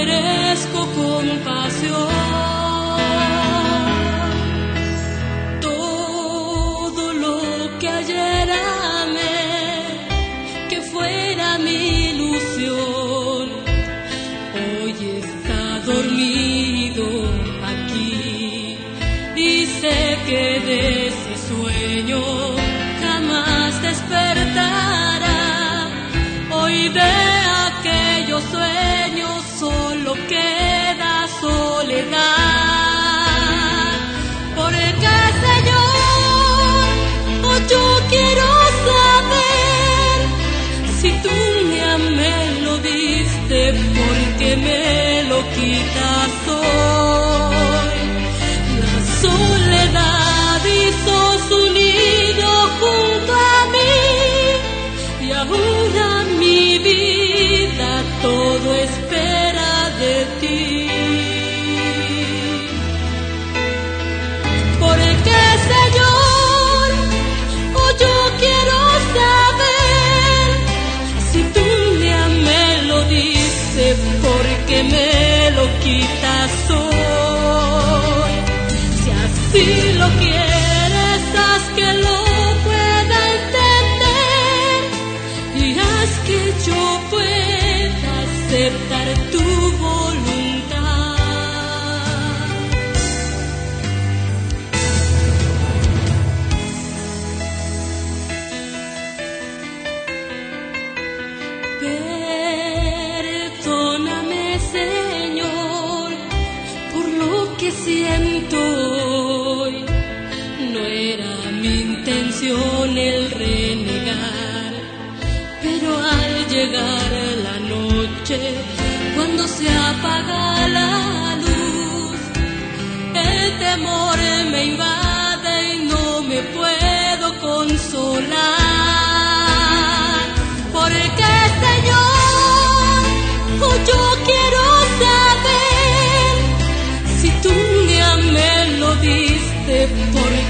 merezco 0.06 0.86
compasión. 0.95 2.53
Me 45.66 46.23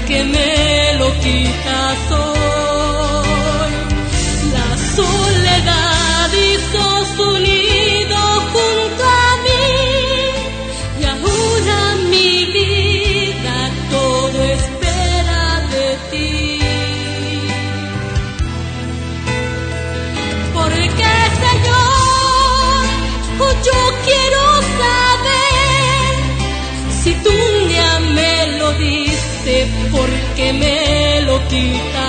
porque 0.06 0.22
me 0.22 0.43
porque 30.34 30.52
me 30.52 31.20
lo 31.22 31.38
quitas 31.46 32.03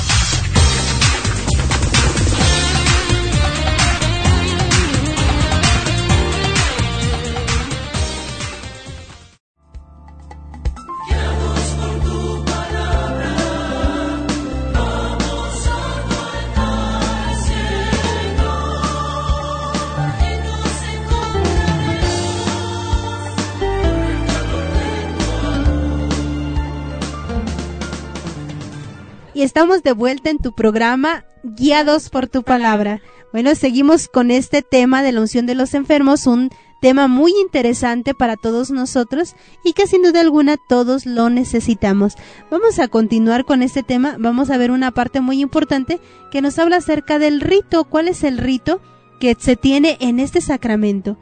Y 29.36 29.42
estamos 29.42 29.82
de 29.82 29.94
vuelta 29.94 30.30
en 30.30 30.38
tu 30.38 30.54
programa 30.54 31.26
Guiados 31.44 32.10
por 32.10 32.28
tu 32.28 32.44
palabra. 32.44 33.02
Bueno, 33.32 33.56
seguimos 33.56 34.08
con 34.08 34.30
este 34.30 34.62
tema 34.62 35.02
de 35.02 35.12
la 35.12 35.22
unción 35.22 35.48
de 35.48 35.56
los 35.56 35.74
enfermos, 35.74 36.28
un 36.28 36.52
tema 36.82 37.08
muy 37.08 37.34
interesante 37.42 38.14
para 38.14 38.38
todos 38.38 38.70
nosotros 38.70 39.36
y 39.64 39.74
que 39.74 39.88
sin 39.88 40.04
duda 40.04 40.22
alguna 40.22 40.58
todos 40.70 41.08
lo 41.08 41.32
necesitamos. 41.32 42.14
Vamos 42.52 42.78
a 42.78 42.88
continuar 42.90 43.44
con 43.44 43.64
este 43.64 43.82
tema, 43.82 44.18
vamos 44.20 44.52
a 44.52 44.58
ver 44.58 44.70
una 44.70 44.92
parte 44.92 45.20
muy 45.20 45.42
importante 45.42 46.00
que 46.30 46.42
nos 46.42 46.60
habla 46.60 46.78
acerca 46.78 47.18
del 47.18 47.42
rito. 47.42 47.86
¿Cuál 47.86 48.10
es 48.10 48.24
el 48.24 48.38
rito 48.38 48.82
que 49.20 49.36
se 49.40 49.56
tiene 49.56 49.98
en 50.00 50.20
este 50.20 50.42
sacramento? 50.42 51.18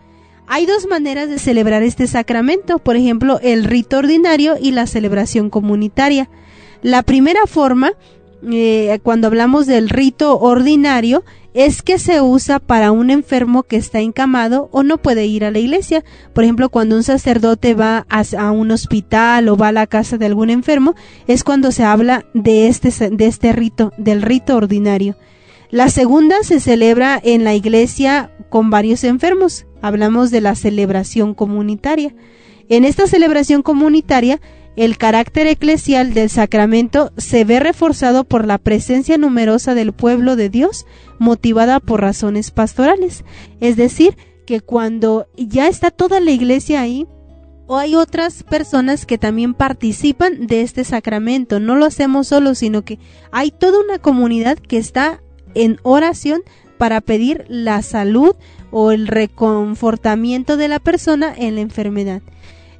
Hay 0.48 0.66
dos 0.66 0.86
maneras 0.86 1.30
de 1.30 1.40
celebrar 1.40 1.82
este 1.82 2.08
sacramento, 2.08 2.80
por 2.80 2.98
ejemplo, 2.98 3.40
el 3.42 3.64
rito 3.64 4.00
ordinario 4.00 4.58
y 4.60 4.72
la 4.72 4.86
celebración 4.86 5.50
comunitaria. 5.50 6.30
La 6.82 7.04
primera 7.04 7.46
forma, 7.46 7.92
eh, 8.52 9.00
cuando 9.04 9.28
hablamos 9.28 9.68
del 9.68 9.90
rito 9.90 10.40
ordinario, 10.40 11.24
es 11.54 11.82
que 11.82 12.00
se 12.00 12.22
usa 12.22 12.60
para 12.60 12.92
un 12.92 13.10
enfermo 13.10 13.64
que 13.64 13.76
está 13.76 14.00
encamado 14.00 14.70
o 14.72 14.84
no 14.84 14.98
puede 14.98 15.26
ir 15.26 15.44
a 15.44 15.52
la 15.52 15.60
iglesia. 15.60 16.04
Por 16.34 16.44
ejemplo, 16.44 16.70
cuando 16.70 16.96
un 16.96 17.04
sacerdote 17.04 17.74
va 17.74 18.06
a, 18.10 18.24
a 18.40 18.52
un 18.52 18.72
hospital 18.72 19.50
o 19.50 19.58
va 19.58 19.68
a 19.68 19.74
la 19.74 19.88
casa 19.88 20.18
de 20.18 20.26
algún 20.26 20.50
enfermo, 20.50 20.96
es 21.28 21.44
cuando 21.44 21.72
se 21.72 21.84
habla 21.84 22.26
de 22.34 22.68
este, 22.68 23.10
de 23.10 23.26
este 23.26 23.52
rito, 23.52 23.92
del 23.98 24.22
rito 24.22 24.56
ordinario. 24.56 25.18
La 25.70 25.90
segunda 25.90 26.36
se 26.44 26.60
celebra 26.60 27.20
en 27.24 27.44
la 27.44 27.54
iglesia 27.54 28.32
con 28.50 28.70
varios 28.70 29.04
enfermos. 29.04 29.66
Hablamos 29.82 30.32
de 30.32 30.42
la 30.42 30.56
celebración 30.56 31.34
comunitaria. 31.34 32.14
En 32.70 32.86
esta 32.86 33.08
celebración 33.08 33.62
comunitaria, 33.62 34.40
el 34.76 34.98
carácter 34.98 35.48
eclesial 35.48 36.14
del 36.14 36.30
sacramento 36.30 37.12
se 37.18 37.44
ve 37.44 37.60
reforzado 37.60 38.24
por 38.24 38.46
la 38.46 38.58
presencia 38.58 39.18
numerosa 39.18 39.76
del 39.76 39.94
pueblo 39.94 40.36
de 40.36 40.50
Dios, 40.50 40.86
motivada 41.20 41.80
por 41.80 42.02
razones 42.02 42.52
pastorales. 42.52 43.26
Es 43.60 43.76
decir, 43.76 44.16
que 44.46 44.62
cuando 44.62 45.28
ya 45.38 45.68
está 45.68 45.92
toda 45.92 46.20
la 46.20 46.32
iglesia 46.32 46.82
ahí, 46.82 47.06
o 47.68 47.78
hay 47.78 47.96
otras 47.96 48.44
personas 48.44 49.06
que 49.06 49.18
también 49.18 49.54
participan 49.54 50.46
de 50.46 50.62
este 50.62 50.84
sacramento. 50.84 51.62
No 51.62 51.78
lo 51.78 51.86
hacemos 51.86 52.28
solos, 52.28 52.58
sino 52.58 52.82
que 52.82 53.00
hay 53.32 53.50
toda 53.50 53.80
una 53.80 53.98
comunidad 53.98 54.58
que 54.58 54.78
está 54.78 55.22
en 55.54 55.80
oración 55.84 56.42
para 56.78 57.00
pedir 57.00 57.46
la 57.48 57.82
salud 57.82 58.36
o 58.72 58.92
el 58.92 59.08
reconfortamiento 59.08 60.58
de 60.58 60.68
la 60.68 60.80
persona 60.80 61.34
en 61.34 61.56
la 61.56 61.62
enfermedad. 61.62 62.22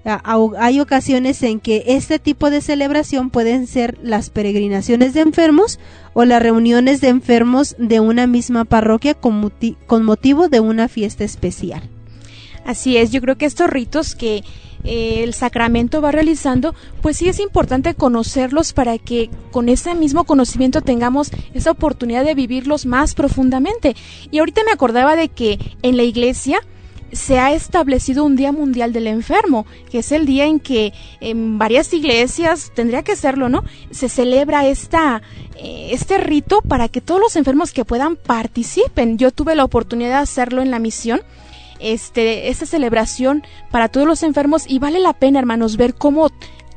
Hay 0.04 0.80
ocasiones 0.80 1.44
en 1.44 1.60
que 1.60 1.84
este 1.88 2.18
tipo 2.18 2.50
de 2.50 2.62
celebración 2.62 3.30
pueden 3.30 3.68
ser 3.68 3.98
las 4.02 4.30
peregrinaciones 4.30 5.14
de 5.14 5.22
enfermos 5.22 5.80
o 6.14 6.26
las 6.26 6.42
reuniones 6.42 7.02
de 7.02 7.10
enfermos 7.10 7.76
de 7.78 8.00
una 8.00 8.26
misma 8.26 8.66
parroquia 8.66 9.14
con 9.14 10.04
motivo 10.04 10.50
de 10.50 10.60
una 10.60 10.88
fiesta 10.88 11.24
especial. 11.24 11.84
Así 12.66 12.98
es, 12.98 13.12
yo 13.12 13.22
creo 13.22 13.38
que 13.38 13.46
estos 13.46 13.70
ritos 13.70 14.16
que 14.16 14.44
eh, 14.84 15.24
el 15.24 15.34
sacramento 15.34 16.02
va 16.02 16.12
realizando, 16.12 16.74
pues 17.02 17.18
sí 17.18 17.30
es 17.30 17.40
importante 17.40 17.94
conocerlos 17.94 18.74
para 18.74 18.98
que 18.98 19.30
con 19.52 19.70
ese 19.70 19.94
mismo 19.96 20.24
conocimiento 20.24 20.82
tengamos 20.82 21.32
esa 21.54 21.72
oportunidad 21.72 22.24
de 22.26 22.36
vivirlos 22.36 22.86
más 22.86 23.14
profundamente. 23.14 23.96
Y 24.32 24.40
ahorita 24.40 24.64
me 24.64 24.72
acordaba 24.72 25.16
de 25.16 25.30
que 25.30 25.60
en 25.82 25.98
la 25.98 26.04
iglesia 26.04 26.60
se 27.12 27.40
ha 27.40 27.54
establecido 27.54 28.24
un 28.24 28.36
Día 28.36 28.52
Mundial 28.52 28.94
del 28.94 29.08
Enfermo, 29.08 29.66
que 29.90 30.00
es 30.00 30.12
el 30.12 30.26
día 30.26 30.46
en 30.46 30.60
que 30.60 30.94
en 31.20 31.58
varias 31.58 31.94
iglesias, 31.94 32.72
tendría 32.74 33.04
que 33.04 33.16
serlo, 33.16 33.50
¿no? 33.50 33.64
Se 33.92 34.10
celebra 34.10 34.68
esta, 34.68 35.22
eh, 35.56 35.90
este 35.92 36.18
rito 36.18 36.62
para 36.62 36.88
que 36.88 37.02
todos 37.02 37.20
los 37.20 37.36
enfermos 37.36 37.72
que 37.72 37.86
puedan 37.86 38.16
participen. 38.16 39.18
Yo 39.18 39.32
tuve 39.32 39.56
la 39.56 39.64
oportunidad 39.64 40.18
de 40.18 40.24
hacerlo 40.24 40.62
en 40.62 40.72
la 40.72 40.80
misión 40.80 41.22
este, 41.82 42.50
esta 42.50 42.66
celebración 42.66 43.44
para 43.72 43.90
todos 43.90 44.08
los 44.08 44.24
enfermos 44.24 44.66
y 44.68 44.80
vale 44.80 45.00
la 45.00 45.14
pena, 45.14 45.40
hermanos, 45.40 45.78
ver 45.78 45.96
cómo 45.96 46.30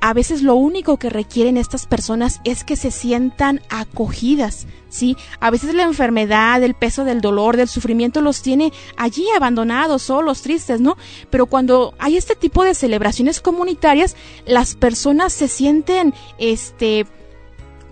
a 0.05 0.12
veces 0.12 0.42
lo 0.42 0.55
único 0.55 0.98
que 0.98 1.09
requieren 1.09 1.57
estas 1.57 1.86
personas 1.86 2.42
es 2.44 2.62
que 2.62 2.76
se 2.76 2.90
sientan 2.90 3.62
acogidas, 3.70 4.66
¿sí? 4.90 5.16
A 5.40 5.50
veces 5.50 5.72
la 5.72 5.84
enfermedad, 5.84 6.62
el 6.62 6.74
peso 6.74 7.07
del 7.07 7.22
dolor, 7.22 7.57
del 7.57 7.68
sufrimiento 7.68 8.20
los 8.20 8.42
tiene 8.42 8.70
allí 8.98 9.24
abandonados, 9.34 10.02
solos, 10.02 10.42
tristes, 10.42 10.82
¿no? 10.82 10.98
Pero 11.30 11.46
cuando 11.46 11.94
hay 11.98 12.18
este 12.18 12.36
tipo 12.36 12.64
de 12.64 12.74
celebraciones 12.74 13.40
comunitarias, 13.40 14.14
las 14.44 14.74
personas 14.74 15.32
se 15.32 15.48
sienten, 15.48 16.12
este, 16.36 17.07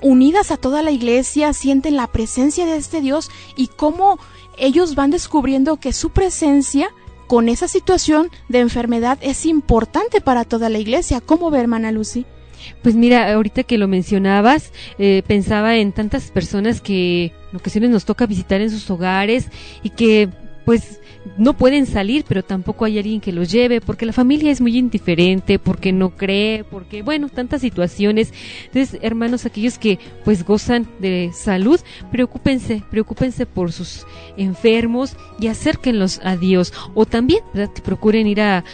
unidas 0.02 0.50
a 0.50 0.58
toda 0.58 0.82
la 0.82 0.90
iglesia, 0.90 1.54
sienten 1.54 1.96
la 1.96 2.08
presencia 2.08 2.66
de 2.66 2.76
este 2.76 3.00
Dios 3.00 3.30
y 3.56 3.68
cómo 3.68 4.18
ellos 4.58 4.96
van 4.96 5.12
descubriendo 5.12 5.78
que 5.78 5.94
su 5.94 6.10
presencia 6.10 6.90
con 7.32 7.48
esa 7.48 7.66
situación 7.66 8.28
de 8.50 8.60
enfermedad 8.60 9.18
es 9.22 9.46
importante 9.46 10.20
para 10.20 10.44
toda 10.44 10.68
la 10.68 10.78
iglesia. 10.78 11.22
¿Cómo 11.22 11.50
ve, 11.50 11.60
hermana 11.60 11.90
Lucy? 11.90 12.26
Pues 12.82 12.94
mira, 12.94 13.32
ahorita 13.32 13.62
que 13.62 13.78
lo 13.78 13.88
mencionabas, 13.88 14.70
eh, 14.98 15.22
pensaba 15.26 15.76
en 15.76 15.92
tantas 15.92 16.30
personas 16.30 16.82
que 16.82 17.32
en 17.50 17.56
ocasiones 17.56 17.88
nos 17.88 18.04
toca 18.04 18.26
visitar 18.26 18.60
en 18.60 18.68
sus 18.68 18.90
hogares 18.90 19.48
y 19.82 19.88
que 19.88 20.28
pues 20.66 21.00
no 21.36 21.54
pueden 21.54 21.86
salir, 21.86 22.24
pero 22.26 22.42
tampoco 22.42 22.84
hay 22.84 22.98
alguien 22.98 23.20
que 23.20 23.32
los 23.32 23.50
lleve, 23.50 23.80
porque 23.80 24.06
la 24.06 24.12
familia 24.12 24.50
es 24.50 24.60
muy 24.60 24.76
indiferente, 24.76 25.58
porque 25.58 25.92
no 25.92 26.10
cree, 26.10 26.64
porque, 26.64 27.02
bueno, 27.02 27.28
tantas 27.28 27.60
situaciones. 27.60 28.32
Entonces, 28.66 28.98
hermanos, 29.02 29.46
aquellos 29.46 29.78
que 29.78 29.98
pues 30.24 30.44
gozan 30.44 30.86
de 30.98 31.30
salud, 31.32 31.80
preocúpense, 32.10 32.82
preocúpense 32.90 33.46
por 33.46 33.72
sus 33.72 34.06
enfermos 34.36 35.16
y 35.38 35.46
acérquenlos 35.46 36.20
a 36.24 36.36
Dios. 36.36 36.72
O 36.94 37.06
también, 37.06 37.40
procuren 37.84 38.26
ir 38.26 38.40
a 38.40 38.64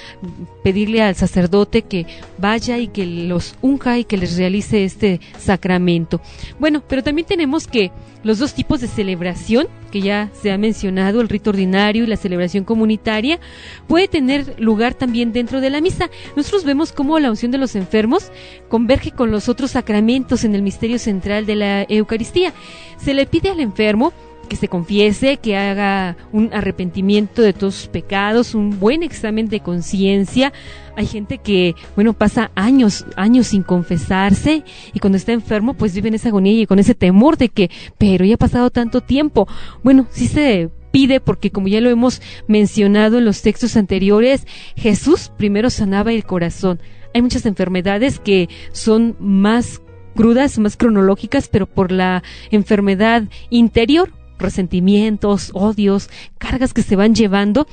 pedirle 0.68 1.00
al 1.00 1.14
sacerdote 1.14 1.80
que 1.80 2.04
vaya 2.36 2.76
y 2.76 2.88
que 2.88 3.06
los 3.06 3.54
unja 3.62 3.98
y 3.98 4.04
que 4.04 4.18
les 4.18 4.36
realice 4.36 4.84
este 4.84 5.18
sacramento. 5.38 6.20
Bueno, 6.58 6.82
pero 6.86 7.02
también 7.02 7.26
tenemos 7.26 7.66
que 7.66 7.90
los 8.22 8.38
dos 8.38 8.52
tipos 8.52 8.82
de 8.82 8.86
celebración 8.86 9.66
que 9.90 10.02
ya 10.02 10.30
se 10.34 10.52
ha 10.52 10.58
mencionado, 10.58 11.22
el 11.22 11.30
rito 11.30 11.48
ordinario 11.48 12.04
y 12.04 12.06
la 12.06 12.18
celebración 12.18 12.64
comunitaria, 12.64 13.40
puede 13.86 14.08
tener 14.08 14.60
lugar 14.60 14.92
también 14.92 15.32
dentro 15.32 15.62
de 15.62 15.70
la 15.70 15.80
misa. 15.80 16.10
Nosotros 16.36 16.64
vemos 16.64 16.92
cómo 16.92 17.18
la 17.18 17.30
unción 17.30 17.50
de 17.50 17.56
los 17.56 17.74
enfermos 17.74 18.30
converge 18.68 19.12
con 19.12 19.30
los 19.30 19.48
otros 19.48 19.70
sacramentos 19.70 20.44
en 20.44 20.54
el 20.54 20.60
misterio 20.60 20.98
central 20.98 21.46
de 21.46 21.56
la 21.56 21.86
Eucaristía. 21.88 22.52
Se 22.98 23.14
le 23.14 23.24
pide 23.24 23.48
al 23.48 23.60
enfermo 23.60 24.12
que 24.48 24.56
se 24.56 24.68
confiese, 24.68 25.36
que 25.36 25.56
haga 25.56 26.16
un 26.32 26.50
arrepentimiento 26.52 27.42
de 27.42 27.52
todos 27.52 27.74
sus 27.74 27.88
pecados, 27.88 28.54
un 28.54 28.80
buen 28.80 29.02
examen 29.02 29.48
de 29.48 29.60
conciencia. 29.60 30.52
Hay 30.96 31.06
gente 31.06 31.38
que, 31.38 31.74
bueno, 31.94 32.14
pasa 32.14 32.50
años, 32.54 33.06
años 33.16 33.48
sin 33.48 33.62
confesarse 33.62 34.64
y 34.92 34.98
cuando 34.98 35.16
está 35.16 35.32
enfermo, 35.32 35.74
pues 35.74 35.94
vive 35.94 36.08
en 36.08 36.14
esa 36.14 36.30
agonía 36.30 36.60
y 36.60 36.66
con 36.66 36.78
ese 36.78 36.94
temor 36.94 37.36
de 37.36 37.50
que, 37.50 37.70
pero 37.98 38.24
ya 38.24 38.34
ha 38.34 38.38
pasado 38.38 38.70
tanto 38.70 39.00
tiempo. 39.00 39.46
Bueno, 39.82 40.06
sí 40.10 40.26
se 40.26 40.70
pide 40.90 41.20
porque 41.20 41.50
como 41.50 41.68
ya 41.68 41.80
lo 41.80 41.90
hemos 41.90 42.20
mencionado 42.46 43.18
en 43.18 43.24
los 43.24 43.42
textos 43.42 43.76
anteriores, 43.76 44.46
Jesús 44.76 45.30
primero 45.36 45.70
sanaba 45.70 46.12
el 46.12 46.24
corazón. 46.24 46.80
Hay 47.14 47.22
muchas 47.22 47.46
enfermedades 47.46 48.18
que 48.18 48.48
son 48.72 49.16
más 49.18 49.80
crudas, 50.14 50.58
más 50.58 50.76
cronológicas, 50.76 51.48
pero 51.48 51.66
por 51.66 51.92
la 51.92 52.22
enfermedad 52.50 53.24
interior 53.50 54.10
resentimientos, 54.38 55.50
odios, 55.54 56.08
cargas 56.38 56.72
que 56.72 56.82
se 56.82 56.96
van 56.96 57.14
llevando 57.14 57.66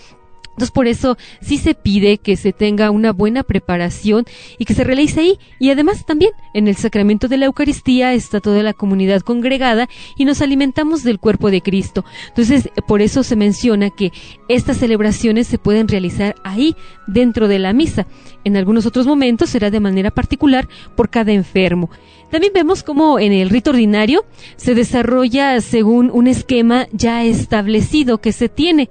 entonces 0.55 0.71
por 0.71 0.87
eso 0.87 1.17
sí 1.41 1.57
se 1.57 1.75
pide 1.75 2.17
que 2.17 2.37
se 2.37 2.53
tenga 2.53 2.89
una 2.89 3.11
buena 3.11 3.43
preparación 3.43 4.25
y 4.57 4.63
que 4.63 4.73
se 4.73 4.85
realice 4.85 5.19
ahí. 5.19 5.39
Y 5.59 5.69
además 5.69 6.05
también 6.05 6.31
en 6.53 6.69
el 6.69 6.77
sacramento 6.77 7.27
de 7.27 7.37
la 7.37 7.47
Eucaristía 7.47 8.13
está 8.13 8.39
toda 8.39 8.63
la 8.63 8.71
comunidad 8.71 9.19
congregada 9.19 9.89
y 10.17 10.23
nos 10.23 10.41
alimentamos 10.41 11.03
del 11.03 11.19
cuerpo 11.19 11.51
de 11.51 11.61
Cristo. 11.61 12.05
Entonces 12.29 12.69
por 12.87 13.01
eso 13.01 13.23
se 13.23 13.35
menciona 13.35 13.89
que 13.89 14.13
estas 14.47 14.77
celebraciones 14.77 15.47
se 15.47 15.57
pueden 15.57 15.89
realizar 15.89 16.35
ahí 16.45 16.73
dentro 17.05 17.49
de 17.49 17.59
la 17.59 17.73
misa. 17.73 18.07
En 18.45 18.55
algunos 18.55 18.85
otros 18.85 19.05
momentos 19.05 19.49
será 19.49 19.69
de 19.71 19.81
manera 19.81 20.11
particular 20.11 20.69
por 20.95 21.09
cada 21.09 21.33
enfermo. 21.33 21.89
También 22.31 22.53
vemos 22.53 22.83
cómo 22.83 23.19
en 23.19 23.31
el 23.31 23.49
rito 23.49 23.69
ordinario 23.69 24.25
se 24.55 24.75
desarrolla 24.75 25.61
según 25.61 26.09
un 26.11 26.27
esquema 26.27 26.87
ya 26.91 27.23
establecido 27.23 28.19
que 28.19 28.31
se 28.31 28.49
tiene 28.49 28.89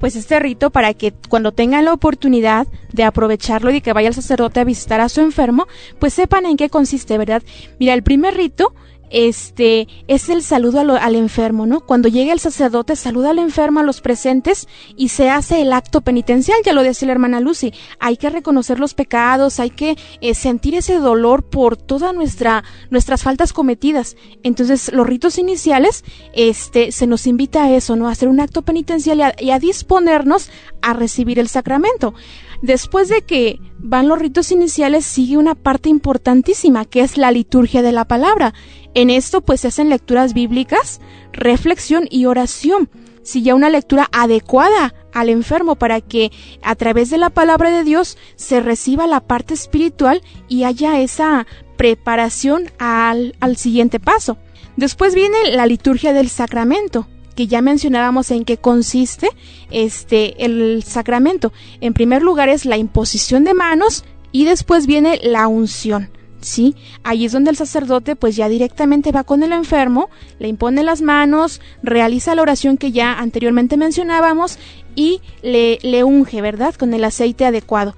pues 0.00 0.16
este 0.16 0.38
rito 0.40 0.70
para 0.70 0.94
que 0.94 1.12
cuando 1.28 1.52
tengan 1.52 1.84
la 1.84 1.92
oportunidad 1.92 2.66
de 2.92 3.04
aprovecharlo 3.04 3.70
y 3.70 3.82
que 3.82 3.92
vaya 3.92 4.08
el 4.08 4.14
sacerdote 4.14 4.58
a 4.58 4.64
visitar 4.64 5.00
a 5.00 5.10
su 5.10 5.20
enfermo, 5.20 5.68
pues 5.98 6.14
sepan 6.14 6.46
en 6.46 6.56
qué 6.56 6.70
consiste, 6.70 7.18
¿verdad? 7.18 7.42
Mira, 7.78 7.92
el 7.92 8.02
primer 8.02 8.34
rito 8.34 8.74
este 9.10 9.88
es 10.06 10.28
el 10.28 10.42
saludo 10.42 10.80
al, 10.80 11.14
enfermo, 11.16 11.66
¿no? 11.66 11.80
Cuando 11.80 12.08
llega 12.08 12.32
el 12.32 12.40
sacerdote, 12.40 12.96
saluda 12.96 13.30
al 13.30 13.38
enfermo 13.38 13.80
a 13.80 13.82
los 13.82 14.00
presentes 14.00 14.68
y 14.96 15.08
se 15.08 15.28
hace 15.28 15.62
el 15.62 15.72
acto 15.72 16.00
penitencial, 16.00 16.58
ya 16.64 16.72
lo 16.72 16.82
decía 16.82 17.06
la 17.06 17.12
hermana 17.12 17.40
Lucy. 17.40 17.72
Hay 17.98 18.16
que 18.16 18.30
reconocer 18.30 18.78
los 18.78 18.94
pecados, 18.94 19.60
hay 19.60 19.70
que 19.70 19.96
eh, 20.20 20.34
sentir 20.34 20.74
ese 20.74 20.98
dolor 20.98 21.42
por 21.42 21.76
todas 21.76 22.14
nuestra, 22.14 22.64
nuestras 22.90 23.22
faltas 23.22 23.52
cometidas. 23.52 24.16
Entonces, 24.42 24.92
los 24.92 25.06
ritos 25.06 25.38
iniciales, 25.38 26.04
este, 26.32 26.92
se 26.92 27.06
nos 27.06 27.26
invita 27.26 27.64
a 27.64 27.72
eso, 27.72 27.96
¿no? 27.96 28.08
A 28.08 28.12
hacer 28.12 28.28
un 28.28 28.40
acto 28.40 28.62
penitencial 28.62 29.34
y 29.38 29.50
a 29.50 29.58
disponernos 29.58 30.50
a 30.82 30.92
recibir 30.92 31.38
el 31.38 31.48
sacramento. 31.48 32.14
Después 32.62 33.08
de 33.08 33.22
que 33.22 33.58
van 33.78 34.08
los 34.08 34.18
ritos 34.18 34.52
iniciales, 34.52 35.06
sigue 35.06 35.38
una 35.38 35.54
parte 35.54 35.88
importantísima, 35.88 36.84
que 36.84 37.00
es 37.00 37.16
la 37.16 37.30
liturgia 37.30 37.82
de 37.82 37.92
la 37.92 38.04
palabra. 38.04 38.52
En 38.94 39.08
esto 39.08 39.40
pues 39.40 39.62
se 39.62 39.68
hacen 39.68 39.88
lecturas 39.88 40.34
bíblicas, 40.34 41.00
reflexión 41.32 42.06
y 42.10 42.26
oración. 42.26 42.90
Si 43.22 43.42
ya 43.42 43.54
una 43.54 43.70
lectura 43.70 44.08
adecuada 44.12 44.94
al 45.12 45.28
enfermo 45.28 45.76
para 45.76 46.00
que 46.00 46.32
a 46.62 46.74
través 46.74 47.10
de 47.10 47.18
la 47.18 47.30
palabra 47.30 47.70
de 47.70 47.84
Dios 47.84 48.18
se 48.36 48.60
reciba 48.60 49.06
la 49.06 49.20
parte 49.20 49.54
espiritual 49.54 50.22
y 50.48 50.64
haya 50.64 51.00
esa 51.00 51.46
preparación 51.76 52.70
al, 52.78 53.36
al 53.40 53.56
siguiente 53.56 54.00
paso. 54.00 54.38
Después 54.76 55.14
viene 55.14 55.36
la 55.52 55.66
liturgia 55.66 56.12
del 56.12 56.28
sacramento, 56.28 57.06
que 57.40 57.46
ya 57.46 57.62
mencionábamos 57.62 58.30
en 58.32 58.44
qué 58.44 58.58
consiste 58.58 59.30
este 59.70 60.44
el 60.44 60.82
sacramento. 60.82 61.54
En 61.80 61.94
primer 61.94 62.20
lugar 62.20 62.50
es 62.50 62.66
la 62.66 62.76
imposición 62.76 63.44
de 63.44 63.54
manos 63.54 64.04
y 64.30 64.44
después 64.44 64.86
viene 64.86 65.18
la 65.22 65.48
unción. 65.48 66.10
¿sí? 66.42 66.76
Ahí 67.02 67.24
es 67.24 67.32
donde 67.32 67.48
el 67.48 67.56
sacerdote 67.56 68.14
pues 68.14 68.36
ya 68.36 68.50
directamente 68.50 69.10
va 69.10 69.24
con 69.24 69.42
el 69.42 69.52
enfermo, 69.52 70.10
le 70.38 70.48
impone 70.48 70.82
las 70.82 71.00
manos, 71.00 71.62
realiza 71.82 72.34
la 72.34 72.42
oración 72.42 72.76
que 72.76 72.92
ya 72.92 73.14
anteriormente 73.14 73.78
mencionábamos 73.78 74.58
y 74.94 75.22
le, 75.40 75.78
le 75.80 76.04
unge, 76.04 76.42
¿verdad? 76.42 76.74
Con 76.74 76.92
el 76.92 77.04
aceite 77.04 77.46
adecuado. 77.46 77.96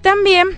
También 0.00 0.48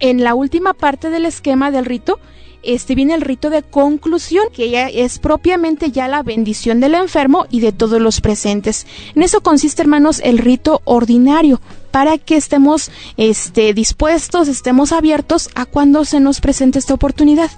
en 0.00 0.24
la 0.24 0.34
última 0.34 0.74
parte 0.74 1.10
del 1.10 1.26
esquema 1.26 1.70
del 1.70 1.84
rito 1.84 2.18
este 2.66 2.94
viene 2.94 3.14
el 3.14 3.20
rito 3.20 3.50
de 3.50 3.62
conclusión, 3.62 4.46
que 4.52 4.70
ya 4.70 4.88
es 4.88 5.18
propiamente 5.18 5.90
ya 5.90 6.08
la 6.08 6.22
bendición 6.22 6.80
del 6.80 6.94
enfermo 6.94 7.46
y 7.50 7.60
de 7.60 7.72
todos 7.72 8.00
los 8.00 8.20
presentes. 8.20 8.86
En 9.14 9.22
eso 9.22 9.40
consiste, 9.40 9.82
hermanos, 9.82 10.20
el 10.24 10.38
rito 10.38 10.82
ordinario, 10.84 11.60
para 11.90 12.18
que 12.18 12.36
estemos 12.36 12.90
este, 13.16 13.72
dispuestos, 13.72 14.48
estemos 14.48 14.92
abiertos 14.92 15.50
a 15.54 15.64
cuando 15.64 16.04
se 16.04 16.20
nos 16.20 16.40
presente 16.40 16.78
esta 16.78 16.94
oportunidad. 16.94 17.50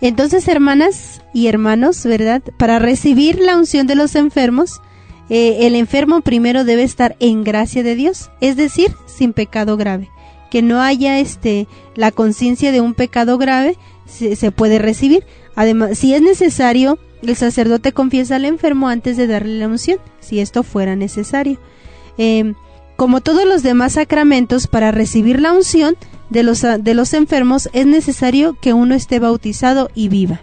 Entonces, 0.00 0.46
hermanas 0.48 1.22
y 1.32 1.46
hermanos, 1.46 2.04
¿verdad? 2.04 2.42
Para 2.58 2.78
recibir 2.78 3.40
la 3.40 3.56
unción 3.56 3.86
de 3.86 3.94
los 3.94 4.14
enfermos, 4.14 4.80
eh, 5.28 5.66
el 5.66 5.74
enfermo 5.74 6.20
primero 6.20 6.64
debe 6.64 6.82
estar 6.82 7.16
en 7.18 7.42
gracia 7.42 7.82
de 7.82 7.96
Dios, 7.96 8.30
es 8.40 8.56
decir, 8.56 8.94
sin 9.06 9.32
pecado 9.32 9.76
grave. 9.76 10.10
Que 10.50 10.62
no 10.62 10.80
haya 10.80 11.18
este 11.18 11.66
la 11.94 12.12
conciencia 12.12 12.70
de 12.70 12.80
un 12.80 12.94
pecado 12.94 13.38
grave, 13.38 13.76
se, 14.06 14.50
puede 14.52 14.78
recibir. 14.78 15.24
Además, 15.54 15.98
si 15.98 16.14
es 16.14 16.22
necesario, 16.22 16.98
el 17.22 17.36
sacerdote 17.36 17.92
confiesa 17.92 18.36
al 18.36 18.44
enfermo 18.44 18.88
antes 18.88 19.16
de 19.16 19.26
darle 19.26 19.58
la 19.58 19.68
unción, 19.68 19.98
si 20.20 20.40
esto 20.40 20.62
fuera 20.62 20.96
necesario. 20.96 21.58
Em, 22.18 22.54
como 22.96 23.20
todos 23.20 23.46
los 23.46 23.62
demás 23.62 23.94
sacramentos, 23.94 24.66
para 24.66 24.90
recibir 24.90 25.40
la 25.40 25.52
unción 25.52 25.96
de 26.30 26.42
los, 26.42 26.62
de 26.62 26.94
los 26.94 27.12
enfermos 27.14 27.68
es 27.72 27.86
necesario 27.86 28.56
que 28.60 28.72
uno 28.72 28.94
esté 28.94 29.18
bautizado 29.18 29.90
y 29.94 30.08
viva. 30.08 30.40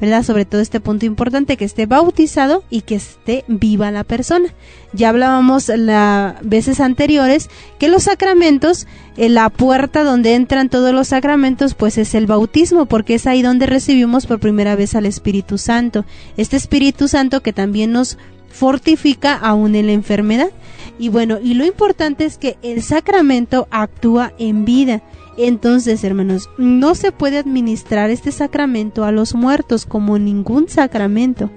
¿Verdad? 0.00 0.22
Sobre 0.22 0.44
todo 0.44 0.60
este 0.60 0.80
punto 0.80 1.06
importante, 1.06 1.56
que 1.56 1.64
esté 1.64 1.86
bautizado 1.86 2.62
y 2.70 2.82
que 2.82 2.96
esté 2.96 3.44
viva 3.48 3.90
la 3.90 4.04
persona. 4.04 4.48
Ya 4.92 5.08
hablábamos 5.08 5.68
las 5.68 6.36
veces 6.42 6.80
anteriores 6.80 7.48
que 7.78 7.88
los 7.88 8.04
sacramentos, 8.04 8.86
en 9.16 9.34
la 9.34 9.48
puerta 9.50 10.04
donde 10.04 10.34
entran 10.34 10.68
todos 10.68 10.92
los 10.92 11.08
sacramentos, 11.08 11.74
pues 11.74 11.98
es 11.98 12.14
el 12.14 12.26
bautismo, 12.26 12.86
porque 12.86 13.14
es 13.14 13.26
ahí 13.26 13.42
donde 13.42 13.66
recibimos 13.66 14.26
por 14.26 14.40
primera 14.40 14.76
vez 14.76 14.94
al 14.94 15.06
Espíritu 15.06 15.58
Santo. 15.58 16.04
Este 16.36 16.56
Espíritu 16.56 17.08
Santo 17.08 17.42
que 17.42 17.52
también 17.52 17.92
nos 17.92 18.18
fortifica 18.50 19.34
aún 19.34 19.74
en 19.74 19.86
la 19.86 19.92
enfermedad. 19.92 20.50
Y 20.98 21.10
bueno, 21.10 21.38
y 21.42 21.54
lo 21.54 21.64
importante 21.64 22.24
es 22.24 22.38
que 22.38 22.56
el 22.62 22.82
sacramento 22.82 23.68
actúa 23.70 24.32
en 24.38 24.64
vida. 24.64 25.02
Entonces, 25.36 26.02
hermanos, 26.02 26.48
no 26.56 26.94
se 26.94 27.12
puede 27.12 27.38
administrar 27.38 28.10
este 28.10 28.32
sacramento 28.32 29.04
a 29.04 29.12
los 29.12 29.34
muertos 29.34 29.84
como 29.84 30.18
ningún 30.18 30.68
sacramento. 30.68 31.50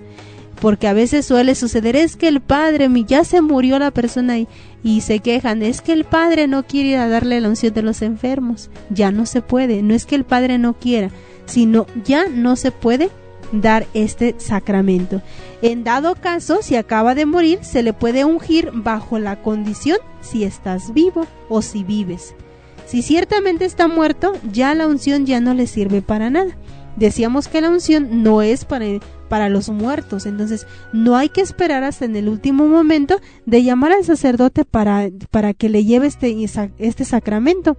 Porque 0.62 0.90
a 0.90 0.94
veces 0.94 1.26
suele 1.26 1.56
suceder, 1.56 1.96
es 1.96 2.18
que 2.18 2.28
el 2.28 2.42
padre, 2.42 2.90
ya 3.08 3.24
se 3.24 3.42
murió 3.42 3.80
la 3.80 3.92
persona 3.92 4.38
y, 4.38 4.48
y 4.84 5.02
se 5.02 5.20
quejan, 5.20 5.64
es 5.64 5.82
que 5.82 5.94
el 5.94 6.04
padre 6.04 6.48
no 6.48 6.64
quiere 6.64 6.90
ir 6.90 6.98
a 6.98 7.08
darle 7.08 7.40
la 7.40 7.48
unción 7.48 7.74
de 7.74 7.82
los 7.82 8.02
enfermos. 8.02 8.70
Ya 8.90 9.12
no 9.12 9.26
se 9.26 9.42
puede, 9.42 9.82
no 9.82 9.94
es 9.94 10.06
que 10.06 10.16
el 10.16 10.26
padre 10.26 10.58
no 10.58 10.74
quiera, 10.74 11.12
sino 11.46 11.86
ya 12.04 12.28
no 12.28 12.58
se 12.58 12.72
puede 12.72 13.10
dar 13.54 13.88
este 13.94 14.36
sacramento. 14.38 15.22
En 15.62 15.86
dado 15.86 16.16
caso, 16.16 16.60
si 16.62 16.76
acaba 16.76 17.16
de 17.16 17.26
morir, 17.26 17.60
se 17.62 17.82
le 17.82 17.94
puede 17.94 18.26
ungir 18.26 18.72
bajo 18.74 19.18
la 19.18 19.42
condición 19.42 19.98
si 20.22 20.44
estás 20.44 20.94
vivo 20.94 21.26
o 21.48 21.62
si 21.62 21.84
vives. 21.84 22.36
Si 22.90 23.04
ciertamente 23.04 23.66
está 23.66 23.88
muerto, 23.88 24.34
ya 24.52 24.74
la 24.74 24.88
unción 24.88 25.28
ya 25.28 25.40
no 25.40 25.54
le 25.54 25.68
sirve 25.68 26.02
para 26.02 26.32
nada. 26.32 26.58
Decíamos 26.96 27.48
que 27.48 27.62
la 27.62 27.70
unción 27.70 28.24
no 28.24 28.42
es 28.42 28.66
para, 28.66 28.88
para 29.30 29.48
los 29.48 29.70
muertos, 29.70 30.26
entonces 30.26 30.66
no 30.92 31.16
hay 31.16 31.30
que 31.30 31.42
esperar 31.42 31.84
hasta 31.84 32.06
en 32.06 32.16
el 32.16 32.28
último 32.28 32.66
momento 32.66 33.22
de 33.46 33.62
llamar 33.62 33.92
al 33.92 34.06
sacerdote 34.06 34.66
para, 34.66 35.08
para 35.30 35.54
que 35.54 35.70
le 35.70 35.86
lleve 35.86 36.08
este, 36.08 36.36
este 36.80 37.06
sacramento. 37.06 37.78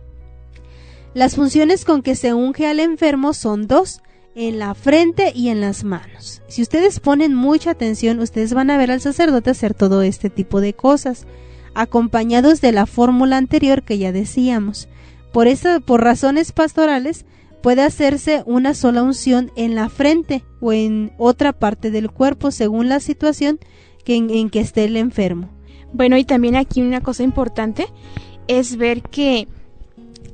Las 1.13 1.35
funciones 1.35 1.85
con 1.85 2.03
que 2.03 2.15
se 2.15 2.33
unge 2.33 2.69
al 2.69 2.79
enfermo 2.79 3.35
son 3.35 3.67
dos, 3.67 4.03
en 4.37 4.61
la 4.61 4.77
frente 4.77 5.33
y 5.35 5.49
en 5.49 5.61
las 5.61 5.83
manos. 5.83 6.41
Si 6.47 6.63
ustedes 6.63 7.01
ponen 7.01 7.35
mucha 7.35 7.73
atención, 7.73 8.21
ustedes 8.21 8.55
van 8.55 8.71
a 8.71 8.79
ver 8.79 8.93
al 8.93 9.01
sacerdote 9.01 9.51
hacer 9.51 9.75
todo 9.75 10.03
este 10.03 10.31
tipo 10.31 10.61
de 10.61 10.73
cosas, 10.73 11.27
acompañados 11.75 12.61
de 12.61 12.71
la 12.71 12.87
fórmula 12.87 13.39
anterior 13.39 13.83
que 13.83 13.99
ya 13.99 14.13
decíamos. 14.13 14.89
Por 15.33 15.49
eso, 15.49 15.81
por 15.81 16.03
razones 16.03 16.53
pastorales, 16.53 17.24
puede 17.62 17.83
hacerse 17.83 18.43
una 18.47 18.74
sola 18.74 19.03
unción 19.03 19.53
en 19.57 19.74
la 19.74 19.89
frente 19.89 20.45
o 20.61 20.72
en 20.72 21.12
otra 21.18 21.53
parte 21.53 21.91
del 21.91 22.11
cuerpo 22.11 22.51
según 22.51 22.89
la 22.89 23.01
situación 23.01 23.59
que 24.05 24.16
en, 24.16 24.51
que 24.51 24.61
esté 24.61 24.85
el 24.85 24.97
enfermo. 24.97 25.49
Bueno, 25.93 26.16
y 26.16 26.24
también 26.24 26.57
aquí 26.57 26.83
una 26.83 27.01
cosa 27.01 27.22
importante 27.22 27.87
es 28.49 28.76
ver 28.76 29.03
que 29.03 29.49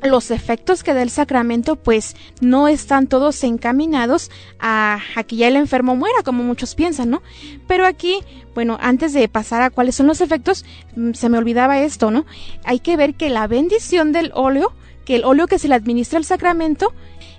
los 0.03 0.31
efectos 0.31 0.85
que 0.85 0.93
da 0.93 1.03
el 1.03 1.11
sacramento 1.11 1.77
pues 1.77 2.17
no 2.41 2.69
están 2.69 3.07
todos 3.07 3.43
encaminados 3.43 4.31
a, 4.61 5.01
a, 5.17 5.25
que 5.25 5.37
ya 5.37 5.49
el 5.49 5.57
enfermo 5.57 5.97
muera 5.97 6.23
como 6.23 6.45
muchos 6.45 6.75
piensan, 6.75 7.11
¿no? 7.11 7.23
Pero 7.67 7.87
aquí, 7.87 8.19
bueno, 8.55 8.77
antes 8.81 9.15
de 9.15 9.27
pasar 9.29 9.63
a 9.63 9.71
cuáles 9.71 9.97
son 9.97 10.07
los 10.07 10.21
efectos, 10.21 10.65
mm, 10.95 11.13
se 11.15 11.29
me 11.29 11.39
olvidaba 11.39 11.81
esto, 11.81 12.11
¿no? 12.11 12.27
Hay 12.65 12.79
que 12.79 12.97
ver 12.97 13.15
que 13.15 13.31
la 13.31 13.47
bendición 13.47 14.13
del 14.13 14.31
óleo 14.35 14.75
que 15.07 15.17
el 15.17 15.25
óleo 15.25 15.47
que 15.47 15.59
se 15.59 15.69
le 15.69 15.75
administra 15.75 16.19
al 16.19 16.25
sacramento, 16.27 16.93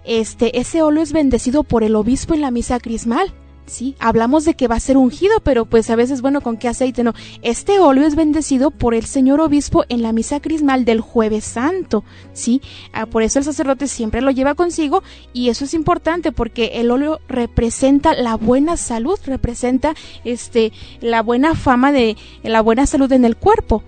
este, 0.03 0.59
ese 0.59 0.81
óleo 0.81 1.03
es 1.03 1.13
bendecido 1.13 1.63
por 1.63 1.83
el 1.83 1.95
obispo 1.95 2.33
en 2.33 2.41
la 2.41 2.49
misa 2.49 2.79
crismal. 2.79 3.31
Sí, 3.67 3.95
hablamos 3.99 4.45
de 4.45 4.53
que 4.53 4.69
va 4.69 4.75
a 4.75 4.79
ser 4.79 4.95
ungido, 4.95 5.41
pero 5.43 5.65
pues 5.65 5.89
a 5.89 5.97
veces, 5.97 6.21
bueno, 6.21 6.39
¿con 6.39 6.55
qué 6.55 6.69
aceite? 6.69 7.03
No, 7.03 7.13
este 7.41 7.79
óleo 7.79 8.07
es 8.07 8.15
bendecido 8.15 8.71
por 8.71 8.93
el 8.93 9.03
señor 9.03 9.41
obispo 9.41 9.83
en 9.89 10.01
la 10.01 10.13
misa 10.13 10.39
crismal 10.39 10.85
del 10.85 11.01
jueves 11.01 11.43
santo, 11.43 12.05
¿sí? 12.31 12.61
Ah, 12.93 13.07
por 13.07 13.23
eso 13.23 13.39
el 13.39 13.45
sacerdote 13.45 13.89
siempre 13.89 14.21
lo 14.21 14.31
lleva 14.31 14.55
consigo 14.55 15.03
y 15.33 15.49
eso 15.49 15.65
es 15.65 15.73
importante 15.73 16.31
porque 16.31 16.71
el 16.75 16.91
óleo 16.91 17.19
representa 17.27 18.13
la 18.13 18.35
buena 18.35 18.77
salud, 18.77 19.19
representa, 19.25 19.95
este, 20.23 20.71
la 21.01 21.21
buena 21.21 21.53
fama 21.53 21.91
de, 21.91 22.15
la 22.43 22.61
buena 22.61 22.85
salud 22.85 23.11
en 23.11 23.25
el 23.25 23.35
cuerpo, 23.35 23.83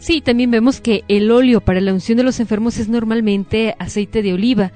Sí, 0.00 0.22
también 0.22 0.50
vemos 0.50 0.80
que 0.80 1.04
el 1.08 1.30
óleo 1.30 1.60
para 1.60 1.82
la 1.82 1.92
unción 1.92 2.16
de 2.16 2.24
los 2.24 2.40
enfermos 2.40 2.78
es 2.78 2.88
normalmente 2.88 3.76
aceite 3.78 4.22
de 4.22 4.32
oliva 4.32 4.72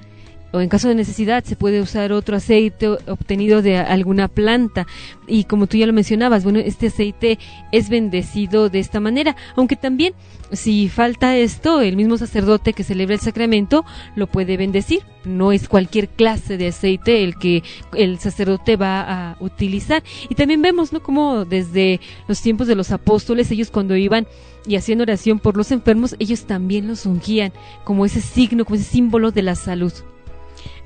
o 0.51 0.61
en 0.61 0.69
caso 0.69 0.87
de 0.87 0.95
necesidad 0.95 1.43
se 1.43 1.55
puede 1.55 1.81
usar 1.81 2.11
otro 2.11 2.37
aceite 2.37 2.87
obtenido 2.87 3.61
de 3.61 3.77
alguna 3.77 4.27
planta 4.27 4.87
y 5.27 5.45
como 5.45 5.67
tú 5.67 5.77
ya 5.77 5.87
lo 5.87 5.93
mencionabas, 5.93 6.43
bueno, 6.43 6.59
este 6.59 6.87
aceite 6.87 7.39
es 7.71 7.89
bendecido 7.89 8.69
de 8.69 8.79
esta 8.79 8.99
manera, 8.99 9.35
aunque 9.55 9.75
también 9.75 10.13
si 10.51 10.89
falta 10.89 11.35
esto, 11.35 11.81
el 11.81 11.95
mismo 11.95 12.17
sacerdote 12.17 12.73
que 12.73 12.83
celebra 12.83 13.15
el 13.15 13.21
sacramento 13.21 13.83
lo 14.15 14.27
puede 14.27 14.57
bendecir, 14.57 15.01
no 15.25 15.51
es 15.51 15.67
cualquier 15.67 16.07
clase 16.07 16.57
de 16.57 16.67
aceite 16.67 17.23
el 17.23 17.37
que 17.37 17.63
el 17.93 18.19
sacerdote 18.19 18.75
va 18.75 19.01
a 19.01 19.37
utilizar 19.39 20.03
y 20.29 20.35
también 20.35 20.61
vemos, 20.61 20.93
¿no? 20.93 21.01
como 21.01 21.45
desde 21.45 21.99
los 22.27 22.41
tiempos 22.41 22.67
de 22.67 22.75
los 22.75 22.91
apóstoles 22.91 23.51
ellos 23.51 23.71
cuando 23.71 23.95
iban 23.95 24.27
y 24.67 24.75
hacían 24.75 25.01
oración 25.01 25.39
por 25.39 25.57
los 25.57 25.71
enfermos, 25.71 26.15
ellos 26.19 26.45
también 26.45 26.87
los 26.87 27.05
ungían 27.05 27.53
como 27.83 28.05
ese 28.05 28.21
signo, 28.21 28.65
como 28.65 28.75
ese 28.75 28.89
símbolo 28.89 29.31
de 29.31 29.41
la 29.41 29.55
salud. 29.55 29.93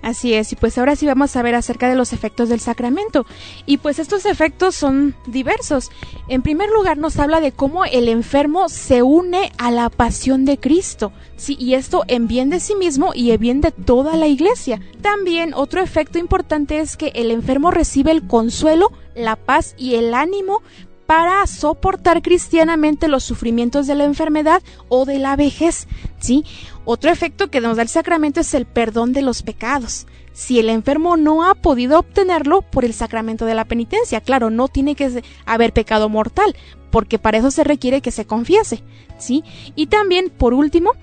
Así 0.02 0.34
es, 0.34 0.52
y 0.54 0.56
pues 0.56 0.78
ahora 0.78 0.96
sí 0.96 1.06
vamos 1.06 1.36
a 1.36 1.42
ver 1.42 1.56
acerca 1.56 1.90
de 1.90 1.96
los 1.96 2.14
efectos 2.14 2.50
del 2.50 2.60
sacramento. 2.60 3.26
Y 3.66 3.78
pues 3.78 4.00
estos 4.00 4.26
efectos 4.26 4.76
son 4.76 5.16
diversos. 5.28 5.90
En 6.28 6.42
primer 6.42 6.70
lugar 6.70 6.98
nos 6.98 7.18
habla 7.20 7.42
de 7.42 7.52
cómo 7.52 7.86
el 7.86 8.08
enfermo 8.08 8.70
se 8.70 9.04
une 9.04 9.52
a 9.58 9.72
la 9.72 9.90
pasión 9.90 10.46
de 10.46 10.58
Cristo. 10.58 11.12
Sí, 11.36 11.58
y 11.60 11.74
esto 11.74 12.04
en 12.08 12.28
bien 12.28 12.50
de 12.50 12.60
sí 12.60 12.76
mismo 12.76 13.12
y 13.14 13.32
en 13.32 13.40
bien 13.40 13.62
de 13.62 13.72
toda 13.72 14.16
la 14.16 14.28
iglesia. 14.28 14.82
También 15.02 15.54
otro 15.54 15.82
efecto 15.82 16.18
importante 16.18 16.80
es 16.80 16.98
que 16.98 17.12
el 17.16 17.32
enfermo 17.32 17.72
recibe 17.72 18.12
el 18.12 18.26
consuelo, 18.28 18.92
la 19.16 19.36
paz 19.36 19.76
y 19.78 19.96
el 19.96 20.14
ánimo 20.14 20.62
para 21.10 21.48
soportar 21.48 22.22
cristianamente 22.22 23.08
los 23.08 23.24
sufrimientos 23.24 23.88
de 23.88 23.96
la 23.96 24.04
enfermedad 24.04 24.62
o 24.90 25.06
de 25.06 25.18
la 25.18 25.36
vejez, 25.36 25.88
¿sí? 26.20 26.46
Otro 26.92 27.12
efecto 27.12 27.52
que 27.52 27.62
nos 27.62 27.78
da 27.78 27.84
el 27.84 27.88
sacramento 27.88 28.40
es 28.40 28.52
el 28.56 28.66
perdón 28.66 29.14
de 29.14 29.22
los 29.22 29.44
pecados. 29.44 30.08
Si 30.34 30.58
el 30.58 30.72
enfermo 30.72 31.18
no 31.18 31.48
ha 31.48 31.54
podido 31.54 32.00
obtenerlo 32.00 32.64
por 32.64 32.84
el 32.84 32.96
sacramento 32.96 33.46
de 33.46 33.54
la 33.54 33.66
penitencia, 33.66 34.22
claro, 34.22 34.50
no 34.50 34.70
tiene 34.70 34.96
que 34.96 35.22
haber 35.46 35.72
pecado 35.72 36.10
mortal, 36.10 36.56
porque 36.90 37.20
para 37.20 37.38
eso 37.38 37.52
se 37.52 37.64
requiere 37.64 38.02
que 38.02 38.10
se 38.10 38.26
confiese, 38.26 38.82
¿sí? 39.20 39.44
Y 39.76 39.86
también, 39.86 40.32
por 40.36 40.56
último, 40.56 40.94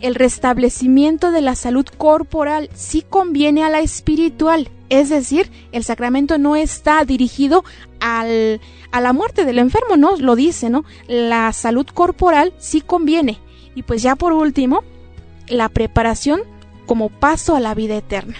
el 0.00 0.14
restablecimiento 0.14 1.30
de 1.30 1.42
la 1.42 1.56
salud 1.56 1.84
corporal 1.98 2.70
sí 2.72 3.04
conviene 3.06 3.64
a 3.64 3.68
la 3.68 3.80
espiritual, 3.80 4.70
es 4.88 5.10
decir, 5.10 5.50
el 5.72 5.84
sacramento 5.84 6.38
no 6.38 6.56
está 6.56 7.04
dirigido 7.04 7.64
al, 8.00 8.62
a 8.92 9.02
la 9.02 9.12
muerte 9.12 9.44
del 9.44 9.58
enfermo, 9.58 9.98
no 9.98 10.16
lo 10.16 10.36
dice, 10.36 10.70
¿no? 10.70 10.86
La 11.06 11.52
salud 11.52 11.84
corporal 11.92 12.54
sí 12.56 12.80
conviene. 12.80 13.40
Y 13.74 13.82
pues 13.82 14.02
ya 14.02 14.14
por 14.14 14.32
último, 14.32 14.84
la 15.48 15.68
preparación 15.68 16.42
como 16.86 17.08
paso 17.08 17.56
a 17.56 17.60
la 17.60 17.74
vida 17.74 17.96
eterna. 17.96 18.36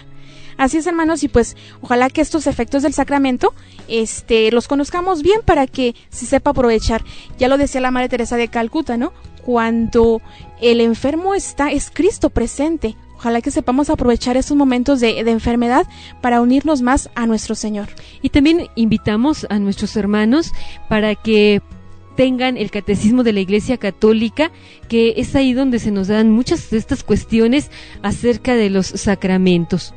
Así 0.56 0.76
es, 0.76 0.86
hermanos, 0.86 1.24
y 1.24 1.28
pues 1.28 1.56
ojalá 1.80 2.10
que 2.10 2.20
estos 2.20 2.46
efectos 2.46 2.82
del 2.82 2.92
sacramento 2.92 3.54
este 3.88 4.50
los 4.52 4.68
conozcamos 4.68 5.22
bien 5.22 5.40
para 5.44 5.66
que 5.66 5.94
se 6.10 6.26
sepa 6.26 6.50
aprovechar. 6.50 7.04
Ya 7.38 7.48
lo 7.48 7.58
decía 7.58 7.80
la 7.80 7.90
Madre 7.90 8.08
Teresa 8.08 8.36
de 8.36 8.48
Calcuta, 8.48 8.96
¿no? 8.96 9.12
Cuando 9.44 10.22
el 10.60 10.80
enfermo 10.80 11.34
está 11.34 11.70
es 11.72 11.90
Cristo 11.90 12.30
presente. 12.30 12.96
Ojalá 13.16 13.40
que 13.40 13.50
sepamos 13.50 13.90
aprovechar 13.90 14.36
estos 14.36 14.56
momentos 14.56 15.00
de, 15.00 15.18
enfermedad 15.20 15.86
para 16.20 16.40
unirnos 16.40 16.82
más 16.82 17.10
a 17.14 17.26
nuestro 17.26 17.54
Señor. 17.54 17.88
Y 18.22 18.28
también 18.28 18.68
invitamos 18.74 19.46
a 19.48 19.58
nuestros 19.58 19.96
hermanos 19.96 20.52
para 20.88 21.14
que 21.14 21.62
tengan 22.16 22.56
el 22.56 22.70
catecismo 22.70 23.22
de 23.22 23.32
la 23.32 23.40
Iglesia 23.40 23.78
Católica, 23.78 24.50
que 24.88 25.14
es 25.16 25.34
ahí 25.34 25.52
donde 25.52 25.78
se 25.78 25.90
nos 25.90 26.08
dan 26.08 26.30
muchas 26.30 26.70
de 26.70 26.78
estas 26.78 27.02
cuestiones 27.04 27.70
acerca 28.02 28.54
de 28.54 28.70
los 28.70 28.86
sacramentos. 28.86 29.94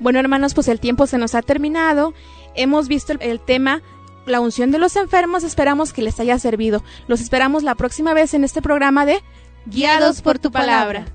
Bueno, 0.00 0.20
hermanos, 0.20 0.54
pues 0.54 0.68
el 0.68 0.80
tiempo 0.80 1.06
se 1.06 1.18
nos 1.18 1.34
ha 1.34 1.42
terminado. 1.42 2.14
Hemos 2.54 2.88
visto 2.88 3.12
el, 3.18 3.40
tema 3.40 3.82
la 4.26 4.40
unción 4.40 4.70
de 4.70 4.78
los 4.78 4.96
enfermos, 4.96 5.42
esperamos 5.42 5.92
que 5.92 6.02
les 6.02 6.20
haya 6.20 6.38
servido. 6.38 6.82
Los 7.06 7.20
esperamos 7.20 7.62
la 7.62 7.74
próxima 7.74 8.14
vez 8.14 8.34
en 8.34 8.44
este 8.44 8.62
programa 8.62 9.06
de 9.06 9.22
Guiados 9.66 10.22
por 10.22 10.38
tu 10.38 10.50
palabra. 10.50 11.06